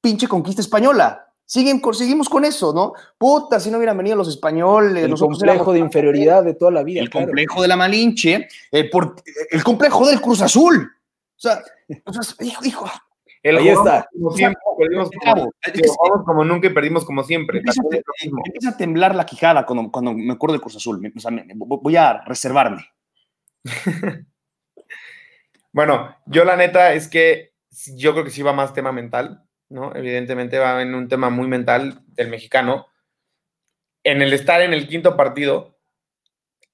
pinche 0.01 0.27
conquista 0.27 0.61
española 0.61 1.31
seguimos 1.51 2.29
con 2.29 2.45
eso, 2.45 2.73
¿no? 2.73 2.93
Puta, 3.17 3.59
si 3.59 3.69
no 3.69 3.77
hubieran 3.77 3.97
venido 3.97 4.15
los 4.15 4.29
españoles. 4.29 5.03
El 5.03 5.15
complejo 5.15 5.73
de 5.73 5.79
inferioridad 5.79 6.43
de 6.43 6.53
toda 6.53 6.71
la 6.71 6.83
vida. 6.83 7.01
El 7.01 7.09
complejo 7.09 7.61
de 7.61 7.67
la 7.67 7.75
Malinche, 7.75 8.47
eh, 8.71 8.89
por, 8.89 9.15
el 9.49 9.63
complejo 9.63 10.07
del 10.07 10.21
Cruz 10.21 10.41
Azul. 10.41 10.89
O 11.35 11.39
sea, 11.39 11.61
hijo, 12.39 12.65
hijo. 12.65 12.89
El 13.43 13.57
Ahí 13.57 13.69
está. 13.69 14.07
Como 14.13 14.31
siempre, 14.31 14.61
perdimos 14.77 15.09
como, 15.09 16.23
como, 16.23 16.45
nunca 16.45 16.67
y 16.67 16.73
perdimos 16.73 17.05
como 17.05 17.23
siempre. 17.23 17.57
Empieza, 17.59 17.81
empieza, 18.21 18.69
a 18.69 18.77
temblar 18.77 19.15
la 19.15 19.25
quijada 19.25 19.65
cuando, 19.65 19.91
cuando 19.91 20.13
me 20.13 20.33
acuerdo 20.33 20.53
del 20.53 20.61
Cruz 20.61 20.75
Azul. 20.75 21.11
O 21.15 21.19
sea, 21.19 21.31
voy 21.55 21.95
a 21.95 22.21
reservarme. 22.25 22.85
Bueno, 25.73 26.17
yo 26.25 26.43
la 26.43 26.57
neta 26.57 26.93
es 26.93 27.07
que 27.07 27.53
yo 27.95 28.11
creo 28.11 28.25
que 28.25 28.31
sí 28.31 28.41
va 28.41 28.53
más 28.53 28.73
tema 28.73 28.91
mental, 28.91 29.43
¿no? 29.69 29.95
Evidentemente 29.95 30.59
va 30.59 30.81
en 30.81 30.93
un 30.93 31.07
tema 31.07 31.29
muy 31.29 31.47
mental 31.47 32.01
del 32.07 32.29
mexicano. 32.29 32.87
En 34.03 34.21
el 34.21 34.33
estar 34.33 34.61
en 34.61 34.73
el 34.73 34.87
quinto 34.87 35.15
partido, 35.15 35.77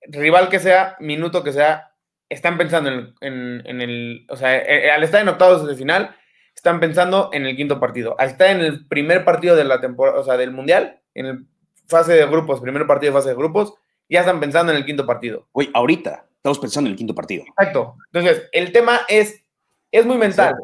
rival 0.02 0.50
que 0.50 0.60
sea, 0.60 0.96
minuto 1.00 1.44
que 1.44 1.54
sea, 1.54 1.94
están 2.30 2.58
pensando 2.58 2.90
en, 3.22 3.82
el, 3.82 4.26
o 4.30 4.36
sea, 4.36 4.58
eh, 4.58 4.90
al 4.92 5.04
estar 5.04 5.22
en 5.22 5.30
octavos 5.30 5.68
de 5.68 5.76
final, 5.76 6.16
están 6.58 6.80
pensando 6.80 7.30
en 7.34 7.46
el 7.46 7.56
quinto 7.56 7.80
partido. 7.80 8.16
Estar 8.18 8.50
en 8.50 8.62
el 8.62 8.88
primer 8.88 9.24
partido 9.24 9.56
de 9.56 9.64
la 9.64 9.80
temporada, 9.80 10.20
o 10.20 10.24
sea, 10.24 10.38
del 10.38 10.52
mundial, 10.52 11.00
en 11.14 11.26
el 11.28 11.48
fase 11.88 12.14
de 12.14 12.26
grupos, 12.26 12.60
primer 12.60 12.86
partido 12.88 13.14
de 13.14 13.20
fase 13.20 13.30
de 13.30 13.36
grupos, 13.36 13.76
ya 14.10 14.22
están 14.22 14.40
pensando 14.40 14.72
en 14.72 14.78
el 14.80 14.86
quinto 14.86 15.06
partido. 15.06 15.48
Oye, 15.52 15.70
ahorita 15.74 16.26
estamos 16.36 16.58
pensando 16.58 16.88
en 16.88 16.94
el 16.94 16.98
quinto 16.98 17.14
partido. 17.14 17.46
Exacto. 17.46 17.96
Entonces, 18.12 18.50
el 18.52 18.72
tema 18.72 19.02
es, 19.08 19.46
es 19.92 20.06
muy 20.06 20.18
mental. 20.18 20.56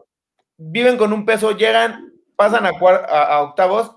Viven 0.58 0.98
con 0.98 1.14
un 1.14 1.26
peso, 1.26 1.52
llegan, 1.52 2.12
pasan 2.36 2.66
a, 2.66 2.70
a, 2.70 3.42
octavos 3.44 3.96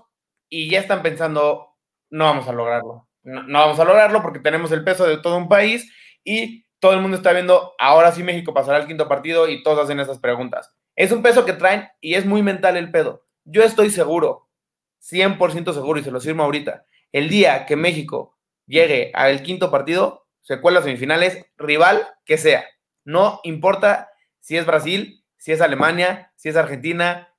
y 0.49 0.69
ya 0.69 0.79
están 0.79 1.01
pensando, 1.01 1.75
no 2.11 2.25
vamos 2.25 2.47
a 2.47 2.53
lograrlo. 2.53 3.07
No, 3.23 3.41
no, 3.41 3.59
vamos 3.59 3.79
a 3.79 3.85
lograrlo 3.85 4.21
porque 4.21 4.39
tenemos 4.39 4.71
el 4.71 4.83
peso 4.83 5.07
de 5.07 5.17
todo 5.17 5.35
un 5.35 5.49
país 5.49 5.91
y 6.23 6.63
todo 6.79 6.93
el 6.93 7.01
mundo 7.01 7.17
está 7.17 7.33
viendo, 7.33 7.73
ahora 7.79 8.11
sí 8.11 8.21
México 8.21 8.53
pasará 8.53 8.77
al 8.77 8.87
quinto 8.87 9.07
partido 9.07 9.47
y 9.47 9.63
todos 9.63 9.79
hacen 9.79 9.99
esas 9.99 10.19
preguntas. 10.19 10.71
Es 10.97 11.11
un 11.11 11.21
peso 11.21 11.45
que 11.45 11.53
traen 11.53 11.87
y 12.01 12.15
es 12.15 12.25
muy 12.25 12.41
mental 12.41 12.75
el 12.75 12.89
pedo. 12.89 13.23
Yo 13.45 13.61
estoy 13.61 13.91
seguro, 13.91 14.49
100% 15.09 15.71
seguro 15.71 15.99
y 15.99 16.03
se 16.03 16.09
lo 16.09 16.19
firmo 16.19 16.43
ahorita, 16.43 16.85
el 17.11 17.29
día 17.29 17.67
que 17.67 17.75
México 17.75 18.35
llegue 18.65 19.11
al 19.13 19.43
quinto 19.43 19.69
partido, 19.69 20.25
se 20.41 20.59
cuela 20.59 20.81
semifinales, 20.81 21.45
rival 21.55 22.07
que 22.25 22.39
sea. 22.39 22.65
No 23.05 23.39
importa 23.43 24.09
si 24.39 24.57
es 24.57 24.65
Brasil, 24.65 25.23
si 25.37 25.51
es 25.51 25.61
Alemania, 25.61 26.33
si 26.35 26.49
es 26.49 26.55
Argentina, 26.55 27.31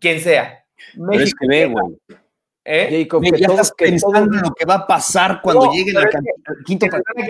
quien 0.00 0.18
sea. 0.18 0.64
México, 0.96 1.36
que 1.38 1.48
ve, 1.48 1.66
güey. 1.66 1.98
¿Eh? 2.64 3.02
Jacob, 3.02 3.24
ya 3.24 3.48
estás 3.48 3.72
pensando 3.76 4.36
en 4.36 4.42
lo 4.42 4.52
que 4.54 4.64
va 4.64 4.74
a 4.74 4.86
pasar 4.86 5.40
cuando 5.42 5.72
llegue 5.72 5.92
la, 5.92 6.02
el 6.02 6.64
quinto 6.64 6.86
partido. 6.86 7.26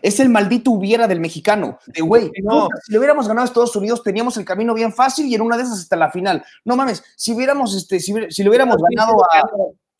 Es, 0.00 0.20
el 0.20 0.28
maldito 0.28 0.70
hubiera 0.70 1.08
del 1.08 1.18
mexicano. 1.18 1.78
De 1.86 2.00
güey, 2.00 2.30
no. 2.42 2.68
si 2.84 2.92
le 2.92 2.98
hubiéramos 2.98 3.26
ganado 3.26 3.44
a 3.44 3.48
Estados 3.48 3.74
Unidos, 3.74 4.02
teníamos 4.04 4.36
el 4.36 4.44
camino 4.44 4.74
bien 4.74 4.92
fácil 4.92 5.26
y 5.26 5.34
en 5.34 5.40
una 5.40 5.56
de 5.56 5.64
esas 5.64 5.80
hasta 5.80 5.96
la 5.96 6.10
final. 6.10 6.44
No 6.64 6.76
mames, 6.76 7.02
si 7.16 7.32
hubiéramos, 7.32 7.74
este, 7.74 7.98
si, 7.98 8.14
si 8.30 8.42
le 8.44 8.48
hubiéramos 8.48 8.76
ganado 8.76 9.24
a, 9.24 9.48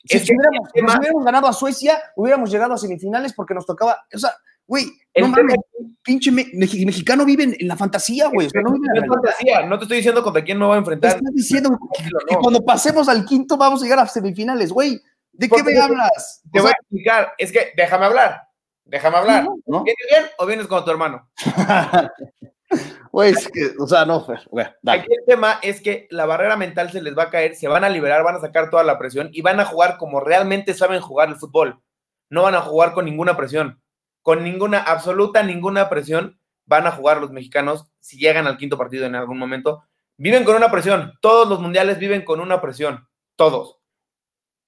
si, 0.04 0.32
hubiéramos, 0.32 1.24
ganado 1.24 1.48
a 1.48 1.52
Suecia, 1.52 1.98
hubiéramos 2.14 2.50
llegado 2.52 2.74
a 2.74 2.78
semifinales 2.78 3.32
porque 3.32 3.54
nos 3.54 3.66
tocaba. 3.66 4.06
O 4.14 4.18
sea, 4.18 4.34
güey, 4.68 4.86
no 5.16 5.28
mames, 5.28 5.56
pinche 6.02 6.30
mexicano 6.30 7.24
vive 7.24 7.44
en, 7.44 7.56
la 7.66 7.76
fantasía, 7.76 8.28
güey. 8.28 8.48
no, 8.54 9.14
fantasía, 9.14 9.66
no 9.66 9.78
te 9.78 9.84
estoy 9.84 9.96
diciendo 9.96 10.22
contra 10.22 10.44
quién 10.44 10.58
me 10.58 10.66
va 10.66 10.76
a 10.76 10.78
enfrentar. 10.78 11.12
Te 11.12 11.16
estoy 11.18 11.34
diciendo 11.34 11.70
que, 12.28 12.36
cuando 12.36 12.64
pasemos 12.64 13.08
al 13.08 13.24
quinto 13.24 13.56
vamos 13.56 13.80
a 13.80 13.84
llegar 13.84 13.98
a 13.98 14.06
semifinales, 14.06 14.70
güey. 14.70 15.00
¿De 15.32 15.48
qué 15.48 15.62
me 15.62 15.76
hablas? 15.78 16.42
Te 16.52 16.60
voy 16.60 16.70
a 16.70 16.72
explicar. 16.72 17.32
Es 17.38 17.50
que 17.50 17.72
déjame 17.76 18.06
hablar. 18.06 18.42
Déjame 18.84 19.16
hablar. 19.16 19.46
¿Vienes 19.66 20.06
bien 20.10 20.24
o 20.38 20.46
vienes 20.46 20.66
con 20.66 20.84
tu 20.84 20.90
hermano? 20.90 21.28
Pues 23.10 23.48
que, 23.48 23.72
o 23.80 23.86
sea, 23.86 24.04
no, 24.04 24.26
Aquí 24.86 25.06
el 25.10 25.24
tema 25.26 25.58
es 25.62 25.80
que 25.80 26.06
la 26.10 26.26
barrera 26.26 26.56
mental 26.56 26.92
se 26.92 27.00
les 27.00 27.16
va 27.16 27.24
a 27.24 27.30
caer, 27.30 27.56
se 27.56 27.66
van 27.66 27.82
a 27.82 27.88
liberar, 27.88 28.22
van 28.22 28.36
a 28.36 28.40
sacar 28.40 28.68
toda 28.68 28.84
la 28.84 28.98
presión 28.98 29.30
y 29.32 29.40
van 29.40 29.58
a 29.58 29.64
jugar 29.64 29.96
como 29.96 30.20
realmente 30.20 30.74
saben 30.74 31.00
jugar 31.00 31.30
el 31.30 31.36
fútbol. 31.36 31.80
No 32.28 32.42
van 32.42 32.54
a 32.54 32.60
jugar 32.60 32.92
con 32.92 33.06
ninguna 33.06 33.36
presión, 33.36 33.80
con 34.22 34.44
ninguna, 34.44 34.80
absoluta 34.80 35.42
ninguna 35.42 35.88
presión 35.88 36.38
van 36.66 36.86
a 36.86 36.92
jugar 36.92 37.20
los 37.20 37.30
mexicanos 37.30 37.86
si 38.00 38.18
llegan 38.18 38.46
al 38.46 38.58
quinto 38.58 38.76
partido 38.76 39.06
en 39.06 39.14
algún 39.14 39.38
momento. 39.38 39.84
Viven 40.16 40.44
con 40.44 40.56
una 40.56 40.70
presión, 40.70 41.14
todos 41.20 41.48
los 41.48 41.60
mundiales 41.60 41.98
viven 41.98 42.24
con 42.24 42.40
una 42.40 42.60
presión, 42.60 43.08
todos. 43.36 43.78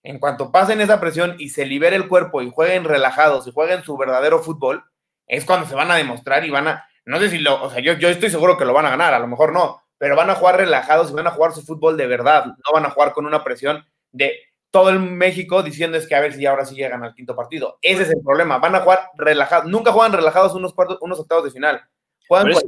En 0.02 0.18
cuanto 0.18 0.50
pasen 0.50 0.80
esa 0.80 1.00
presión 1.00 1.36
y 1.38 1.50
se 1.50 1.66
libere 1.66 1.96
el 1.96 2.08
cuerpo 2.08 2.40
y 2.40 2.50
jueguen 2.50 2.84
relajados 2.84 3.46
y 3.46 3.52
jueguen 3.52 3.82
su 3.82 3.96
verdadero 3.96 4.38
fútbol, 4.40 4.84
es 5.26 5.44
cuando 5.44 5.66
se 5.66 5.74
van 5.74 5.90
a 5.90 5.96
demostrar 5.96 6.44
y 6.44 6.50
van 6.50 6.68
a, 6.68 6.86
no 7.04 7.18
sé 7.18 7.28
si 7.30 7.38
lo, 7.38 7.62
o 7.62 7.70
sea, 7.70 7.80
yo, 7.80 7.94
yo 7.94 8.08
estoy 8.08 8.30
seguro 8.30 8.56
que 8.56 8.64
lo 8.64 8.72
van 8.72 8.86
a 8.86 8.90
ganar, 8.90 9.12
a 9.12 9.18
lo 9.18 9.26
mejor 9.26 9.52
no, 9.52 9.82
pero 9.98 10.16
van 10.16 10.30
a 10.30 10.34
jugar 10.34 10.56
relajados 10.56 11.10
y 11.10 11.14
van 11.14 11.26
a 11.26 11.32
jugar 11.32 11.52
su 11.52 11.62
fútbol 11.62 11.96
de 11.96 12.06
verdad, 12.06 12.46
no 12.46 12.72
van 12.72 12.86
a 12.86 12.90
jugar 12.90 13.12
con 13.12 13.26
una 13.26 13.44
presión 13.44 13.84
de 14.12 14.38
todo 14.70 14.90
el 14.90 15.00
México 15.00 15.62
diciendo 15.62 15.96
es 15.96 16.06
que 16.06 16.14
a 16.14 16.20
ver 16.20 16.34
si 16.34 16.46
ahora 16.46 16.64
sí 16.64 16.74
llegan 16.74 17.02
al 17.02 17.14
quinto 17.14 17.34
partido. 17.34 17.78
Ese 17.82 18.02
es 18.02 18.10
el 18.10 18.20
problema, 18.22 18.58
van 18.58 18.74
a 18.74 18.80
jugar 18.80 19.10
relajados, 19.16 19.70
nunca 19.70 19.92
juegan 19.92 20.12
relajados 20.12 20.54
unos 20.54 20.74
cuartos, 20.74 20.98
unos 21.00 21.18
octavos 21.18 21.44
de 21.44 21.50
final. 21.50 21.80
¿cómo, 22.28 22.60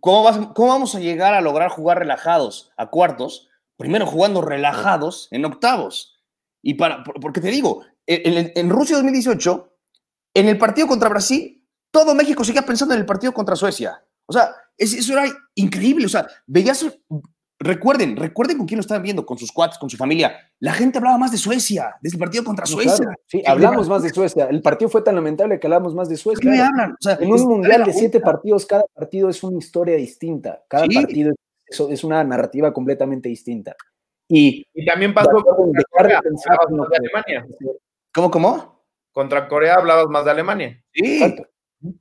¿cómo, 0.00 0.54
¿Cómo 0.54 0.68
vamos 0.68 0.94
a 0.94 1.00
llegar 1.00 1.34
a 1.34 1.40
lograr 1.40 1.70
jugar 1.70 1.98
relajados 1.98 2.72
a 2.76 2.86
cuartos? 2.86 3.48
Primero 3.76 4.06
jugando 4.06 4.42
relajados 4.42 5.28
en 5.32 5.44
octavos. 5.44 6.22
Y 6.62 6.74
para, 6.74 7.02
porque 7.02 7.40
te 7.40 7.48
digo, 7.48 7.84
en, 8.06 8.52
en 8.54 8.70
Rusia 8.70 8.96
2018, 8.96 9.76
en 10.34 10.48
el 10.48 10.58
partido 10.58 10.86
contra 10.86 11.08
Brasil, 11.08 11.66
todo 11.90 12.14
México 12.14 12.44
seguía 12.44 12.62
pensando 12.62 12.94
en 12.94 13.00
el 13.00 13.06
partido 13.06 13.32
contra 13.32 13.56
Suecia. 13.56 14.04
O 14.26 14.32
sea, 14.32 14.54
eso 14.78 15.12
era 15.12 15.24
increíble. 15.54 16.06
O 16.06 16.08
sea, 16.08 16.26
veías. 16.46 16.84
Recuerden, 17.62 18.16
recuerden 18.16 18.58
con 18.58 18.66
quién 18.66 18.78
lo 18.78 18.80
estaban 18.80 19.04
viendo, 19.04 19.24
con 19.24 19.38
sus 19.38 19.52
cuates, 19.52 19.78
con 19.78 19.88
su 19.88 19.96
familia. 19.96 20.36
La 20.58 20.72
gente 20.72 20.98
hablaba 20.98 21.16
más 21.16 21.30
de 21.30 21.38
Suecia, 21.38 21.94
desde 22.00 22.16
el 22.16 22.20
partido 22.20 22.42
contra 22.42 22.66
Suecia. 22.66 23.14
sí, 23.26 23.42
hablamos 23.46 23.88
más 23.88 24.02
de 24.02 24.10
Suecia. 24.10 24.46
El 24.46 24.62
partido 24.62 24.88
fue 24.88 25.02
tan 25.02 25.14
lamentable 25.14 25.60
que 25.60 25.66
hablamos 25.68 25.94
más 25.94 26.08
de 26.08 26.16
Suecia. 26.16 26.42
¿Qué 26.42 26.56
me 26.56 26.60
hablan? 26.60 26.92
O 26.92 26.96
sea, 27.00 27.18
en 27.20 27.32
un 27.32 27.40
mundial 27.42 27.84
de 27.84 27.92
siete 27.92 28.20
partidos, 28.20 28.66
cada 28.66 28.84
partido 28.92 29.28
es 29.28 29.42
una 29.44 29.58
historia 29.58 29.96
distinta. 29.96 30.62
Cada 30.66 30.86
partido 30.86 31.32
es, 31.64 31.80
es, 31.80 32.04
una 32.04 32.24
narrativa 32.24 32.72
completamente 32.72 33.28
distinta. 33.28 33.76
Y, 34.28 34.66
también 34.84 35.14
pasó 35.14 35.30
con 35.30 35.72
Corea, 35.90 36.20
de 36.20 36.96
Alemania. 36.96 37.46
¿Cómo, 38.12 38.30
cómo? 38.30 38.84
Contra 39.12 39.46
Corea 39.46 39.76
hablabas 39.76 40.08
más 40.08 40.24
de 40.24 40.30
Alemania. 40.32 40.84
Sí. 40.92 41.20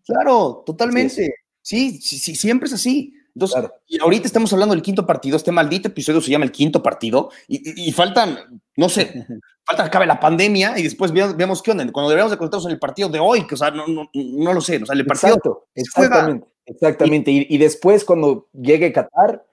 Claro, 0.06 0.64
totalmente. 0.66 1.36
Sí, 1.62 2.00
sí, 2.02 2.18
sí, 2.18 2.36
siempre 2.36 2.68
es 2.68 2.74
así. 2.74 3.14
Entonces, 3.34 3.72
y 3.88 4.00
ahorita 4.02 4.28
estamos 4.28 4.52
hablando 4.54 4.76
del 4.76 4.82
quinto 4.82 5.06
partido, 5.06 5.38
este 5.38 5.52
maldito 5.52 5.88
episodio 5.88 6.22
se 6.22 6.32
llama 6.32 6.46
el 6.46 6.52
quinto 6.52 6.84
partido, 6.84 7.30
y, 7.48 7.92
faltan, 7.92 8.62
no 8.76 8.90
sé, 8.90 9.26
falta 9.66 9.84
que 9.84 9.88
acabe 9.88 10.06
la 10.06 10.20
pandemia 10.20 10.78
y 10.78 10.84
después 10.84 11.12
vemos, 11.12 11.62
qué 11.62 11.72
onda, 11.72 11.90
cuando 11.92 12.10
deberíamos 12.10 12.32
de 12.32 12.38
conectarnos 12.38 12.66
en 12.66 12.72
el 12.72 12.80
partido 12.80 13.10
de 13.10 13.20
hoy, 13.20 13.48
que 13.48 13.56
o 13.56 13.58
sea, 13.58 13.72
no, 13.72 13.88
no, 13.88 14.10
no 14.14 14.54
lo 14.54 14.62
sé, 14.62 14.82
o 14.82 14.86
sea, 14.86 14.96
el 14.96 15.06
partido. 15.06 15.68
exactamente, 15.76 16.48
exactamente. 16.66 17.32
Y, 17.32 17.58
después 17.58 18.04
cuando 18.04 18.48
llegue 18.54 18.92
Qatar, 18.92 19.46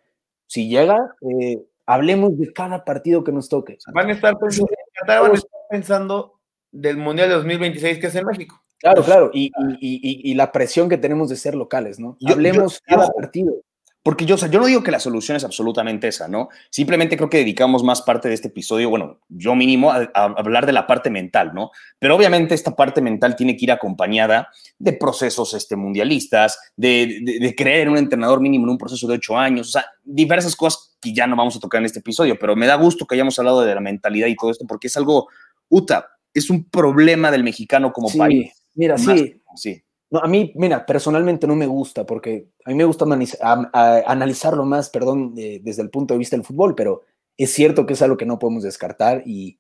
si 0.47 0.69
llega, 0.69 1.15
eh, 1.21 1.63
hablemos 1.87 2.39
de 2.39 2.53
cada 2.53 2.85
partido 2.85 3.23
que 3.23 3.33
nos 3.33 3.49
toque. 3.49 3.79
Van 3.93 4.09
a 4.09 4.13
estar 4.13 4.39
pensando, 4.39 4.73
Qatar 4.95 5.23
van 5.23 5.31
a 5.33 5.35
estar 5.35 5.61
pensando 5.71 6.41
del 6.71 6.97
Mundial 6.97 7.29
de 7.29 7.37
2026 7.37 7.99
que 7.99 8.07
es 8.09 8.15
en 8.15 8.27
México. 8.27 8.61
Claro, 8.79 9.03
claro, 9.03 9.31
y, 9.35 9.51
y, 9.81 10.31
y, 10.31 10.35
la 10.35 10.53
presión 10.53 10.89
que 10.89 10.99
tenemos 10.99 11.29
de 11.29 11.35
ser 11.35 11.57
locales, 11.57 11.99
¿no? 11.99 12.17
Hablemos 12.25 12.81
cada 12.85 13.09
partido. 13.09 13.55
Porque 14.03 14.25
yo, 14.25 14.37
o 14.37 14.39
sea, 14.39 14.49
yo 14.49 14.61
no 14.61 14.67
digo 14.67 14.83
que 14.83 14.91
la 14.91 15.01
solución 15.01 15.37
es 15.37 15.45
absolutamente 15.45 16.09
esa, 16.09 16.29
¿no? 16.29 16.49
Simplemente 16.71 17.17
creo 17.17 17.29
que 17.29 17.39
dedicamos 17.39 17.83
más 17.83 18.01
parte 18.01 18.29
de 18.29 18.35
este 18.35 18.49
episodio, 18.49 18.89
bueno, 18.89 19.21
yo 19.29 19.55
mínimo, 19.55 19.91
a, 19.91 20.09
hablar 20.15 20.67
de 20.67 20.73
la 20.73 20.87
parte 20.87 21.11
mental, 21.11 21.53
¿no? 21.53 21.71
Pero 21.99 22.17
obviamente 22.17 22.55
esta 22.55 22.75
parte 22.75 23.01
mental 23.03 23.37
tiene 23.37 23.57
que 23.57 23.65
ir 23.65 23.73
acompañada 23.73 24.49
de 24.79 24.93
procesos 24.93 25.53
este, 25.53 25.77
mundialistas, 25.77 26.59
de, 26.77 27.39
de, 27.41 27.55
creer 27.55 27.83
en 27.83 27.91
un 27.91 27.99
entrenador 27.99 28.41
mínimo 28.41 28.65
en 28.65 28.71
un 28.71 28.79
proceso 28.79 29.07
de 29.09 29.17
ocho 29.17 29.37
años, 29.37 29.69
o 29.69 29.73
sea, 29.73 29.87
diversas 30.05 30.57
cosas 30.57 30.97
que 31.01 31.13
ya 31.13 31.27
no 31.27 31.37
vamos 31.37 31.57
a 31.57 31.61
tocar 31.61 31.81
en 31.81 31.87
este 31.87 31.99
episodio, 31.99 32.39
pero 32.39 32.57
me 32.57 32.67
da 32.67 32.77
gusto 32.77 33.07
que 33.07 33.15
hayamos 33.15 33.39
hablado 33.39 33.63
de 33.63 33.75
la 33.75 33.81
mentalidad 33.81 34.29
y 34.29 34.37
todo 34.37 34.51
esto, 34.51 34.65
porque 34.67 34.87
es 34.87 34.97
algo, 34.97 35.29
Uta, 35.69 36.09
es 36.33 36.51
un 36.51 36.65
problema 36.65 37.31
del 37.31 37.45
mexicano 37.45 37.93
como 37.93 38.09
país 38.17 38.53
Mira, 38.79 38.97
sí. 38.97 39.43
Sí. 39.57 39.83
No, 40.11 40.21
a 40.21 40.29
mí, 40.29 40.53
mira, 40.55 40.87
personalmente 40.87 41.47
no 41.47 41.55
me 41.55 41.67
gusta 41.67 42.07
porque 42.07 42.49
a 42.65 42.71
mí 42.71 42.77
me 42.77 42.85
gusta 42.85 43.05
analizarlo 43.05 44.65
más, 44.65 44.89
perdón, 44.89 45.35
desde 45.35 45.83
el 45.83 45.91
punto 45.91 46.15
de 46.15 46.19
vista 46.19 46.37
del 46.37 46.47
fútbol, 46.47 46.75
pero 46.75 47.03
es 47.37 47.53
cierto 47.53 47.85
que 47.87 47.93
es 47.93 48.03
algo 48.03 48.17
que 48.17 48.27
no 48.27 48.39
podemos 48.39 48.63
descartar 48.63 49.23
y, 49.27 49.59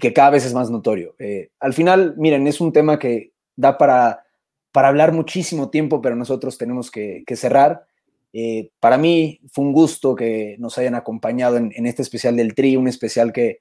que 0.00 0.12
cada 0.12 0.30
vez 0.30 0.46
es 0.46 0.54
más 0.54 0.70
notorio. 0.70 1.16
Eh, 1.18 1.50
al 1.58 1.74
final, 1.74 2.14
miren, 2.16 2.46
es 2.46 2.60
un 2.60 2.72
tema 2.72 2.98
que 2.98 3.32
da 3.56 3.76
para, 3.76 4.24
para 4.70 4.88
hablar 4.88 5.12
muchísimo 5.12 5.68
tiempo, 5.68 6.00
pero 6.00 6.14
nosotros 6.14 6.56
tenemos 6.56 6.90
que, 6.92 7.24
cerrar. 7.34 7.86
Eh, 8.32 8.70
para 8.78 8.98
mí 8.98 9.40
fue 9.52 9.64
un 9.64 9.72
gusto 9.72 10.14
que 10.14 10.54
nos 10.60 10.78
hayan 10.78 10.94
acompañado 10.94 11.56
en, 11.56 11.72
en 11.74 11.86
este 11.86 12.02
especial 12.02 12.36
del 12.36 12.54
Tri, 12.54 12.76
un 12.76 12.86
especial 12.86 13.32
que, 13.32 13.58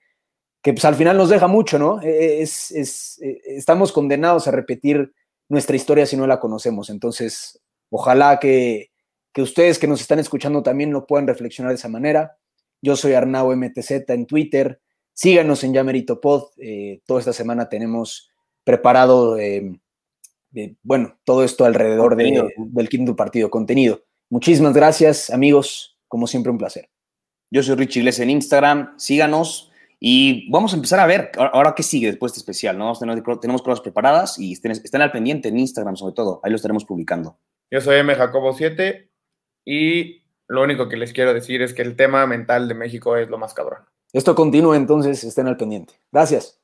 que 0.62 0.74
pues 0.74 0.86
al 0.86 0.96
final 0.96 1.18
nos 1.18 1.30
deja 1.30 1.48
mucho, 1.48 1.80
¿no? 1.80 2.02
Es, 2.02 2.72
e, 2.72 3.42
estamos 3.46 3.92
condenados 3.92 4.48
a 4.48 4.52
repetir 4.52 5.14
nuestra 5.50 5.76
historia 5.76 6.06
si 6.06 6.16
no 6.16 6.28
la 6.28 6.40
conocemos. 6.40 6.90
Entonces, 6.90 7.62
ojalá 7.90 8.40
que, 8.40 8.92
ustedes 9.38 9.80
que 9.80 9.88
nos 9.88 10.02
están 10.02 10.20
escuchando 10.20 10.64
también 10.64 10.92
lo 10.92 11.08
puedan 11.08 11.28
reflexionar 11.28 11.72
de 11.72 11.78
esa 11.78 11.90
manera. 11.90 12.38
Yo 12.82 12.96
soy 12.96 13.14
Arnau 13.14 13.56
MTZ 13.56 14.10
en 14.10 14.26
Twitter. 14.26 14.82
Síganos 15.14 15.64
en 15.64 15.74
Yamerito 15.74 16.22
Pod. 16.22 16.52
Eh, 16.58 17.02
toda 17.06 17.20
esta 17.20 17.34
semana 17.34 17.68
tenemos 17.68 18.32
preparado 18.64 19.38
em, 19.38 19.80
bueno, 20.84 21.18
todo 21.24 21.44
esto 21.44 21.66
alrededor 21.66 22.16
del 22.16 22.90
quinto 22.90 23.16
partido, 23.16 23.50
contenido. 23.50 24.04
Muchísimas 24.30 24.74
gracias, 24.74 25.30
amigos. 25.30 25.98
Como 26.08 26.28
siempre, 26.28 26.52
un 26.52 26.58
placer. 26.58 26.90
Yo 27.52 27.64
soy 27.64 27.76
Richie 27.76 28.00
Iglesias 28.00 28.24
en 28.24 28.32
Instagram. 28.32 28.98
Síganos 28.98 29.69
y 30.00 30.50
vamos 30.50 30.72
a 30.72 30.78
empezar 30.78 31.00
a 31.00 31.06
ver 31.06 31.32
ahora 31.38 31.74
qué 31.76 31.84
sigue 31.84 32.08
después 32.08 32.32
de 32.32 32.38
este 32.38 32.52
especial. 32.52 32.78
¿no? 32.78 32.94
Tenemos, 33.40 33.62
cosas 33.62 33.82
preparadas 33.82 34.40
y 34.40 34.54
estén, 34.54 34.72
estén, 34.72 35.02
al 35.02 35.12
pendiente 35.12 35.50
en 35.50 35.60
Instagram, 35.60 35.98
sobre 35.98 36.14
todo. 36.14 36.40
Ahí 36.44 36.52
lo 36.52 36.56
estaremos 36.56 36.86
publicando. 36.86 37.38
Yo 37.70 37.82
soy 37.82 37.98
M. 37.98 38.16
Jacobo 38.16 38.54
7 38.54 39.12
y 39.66 40.24
lo 40.48 40.64
único 40.64 40.88
que 40.88 40.98
les 40.98 41.14
quiero 41.14 41.34
decir 41.34 41.62
es 41.62 41.74
que 41.74 41.82
el 41.82 41.96
tema 41.96 42.26
mental 42.26 42.68
de 42.68 42.76
México 42.76 43.18
es 43.18 43.30
lo 43.30 43.38
más 43.38 43.54
cabrón. 43.54 43.80
Esto 44.14 44.34
continúa, 44.34 44.76
entonces 44.76 45.24
estén 45.24 45.48
al 45.48 45.58
pendiente. 45.58 45.94
Gracias. 46.12 46.59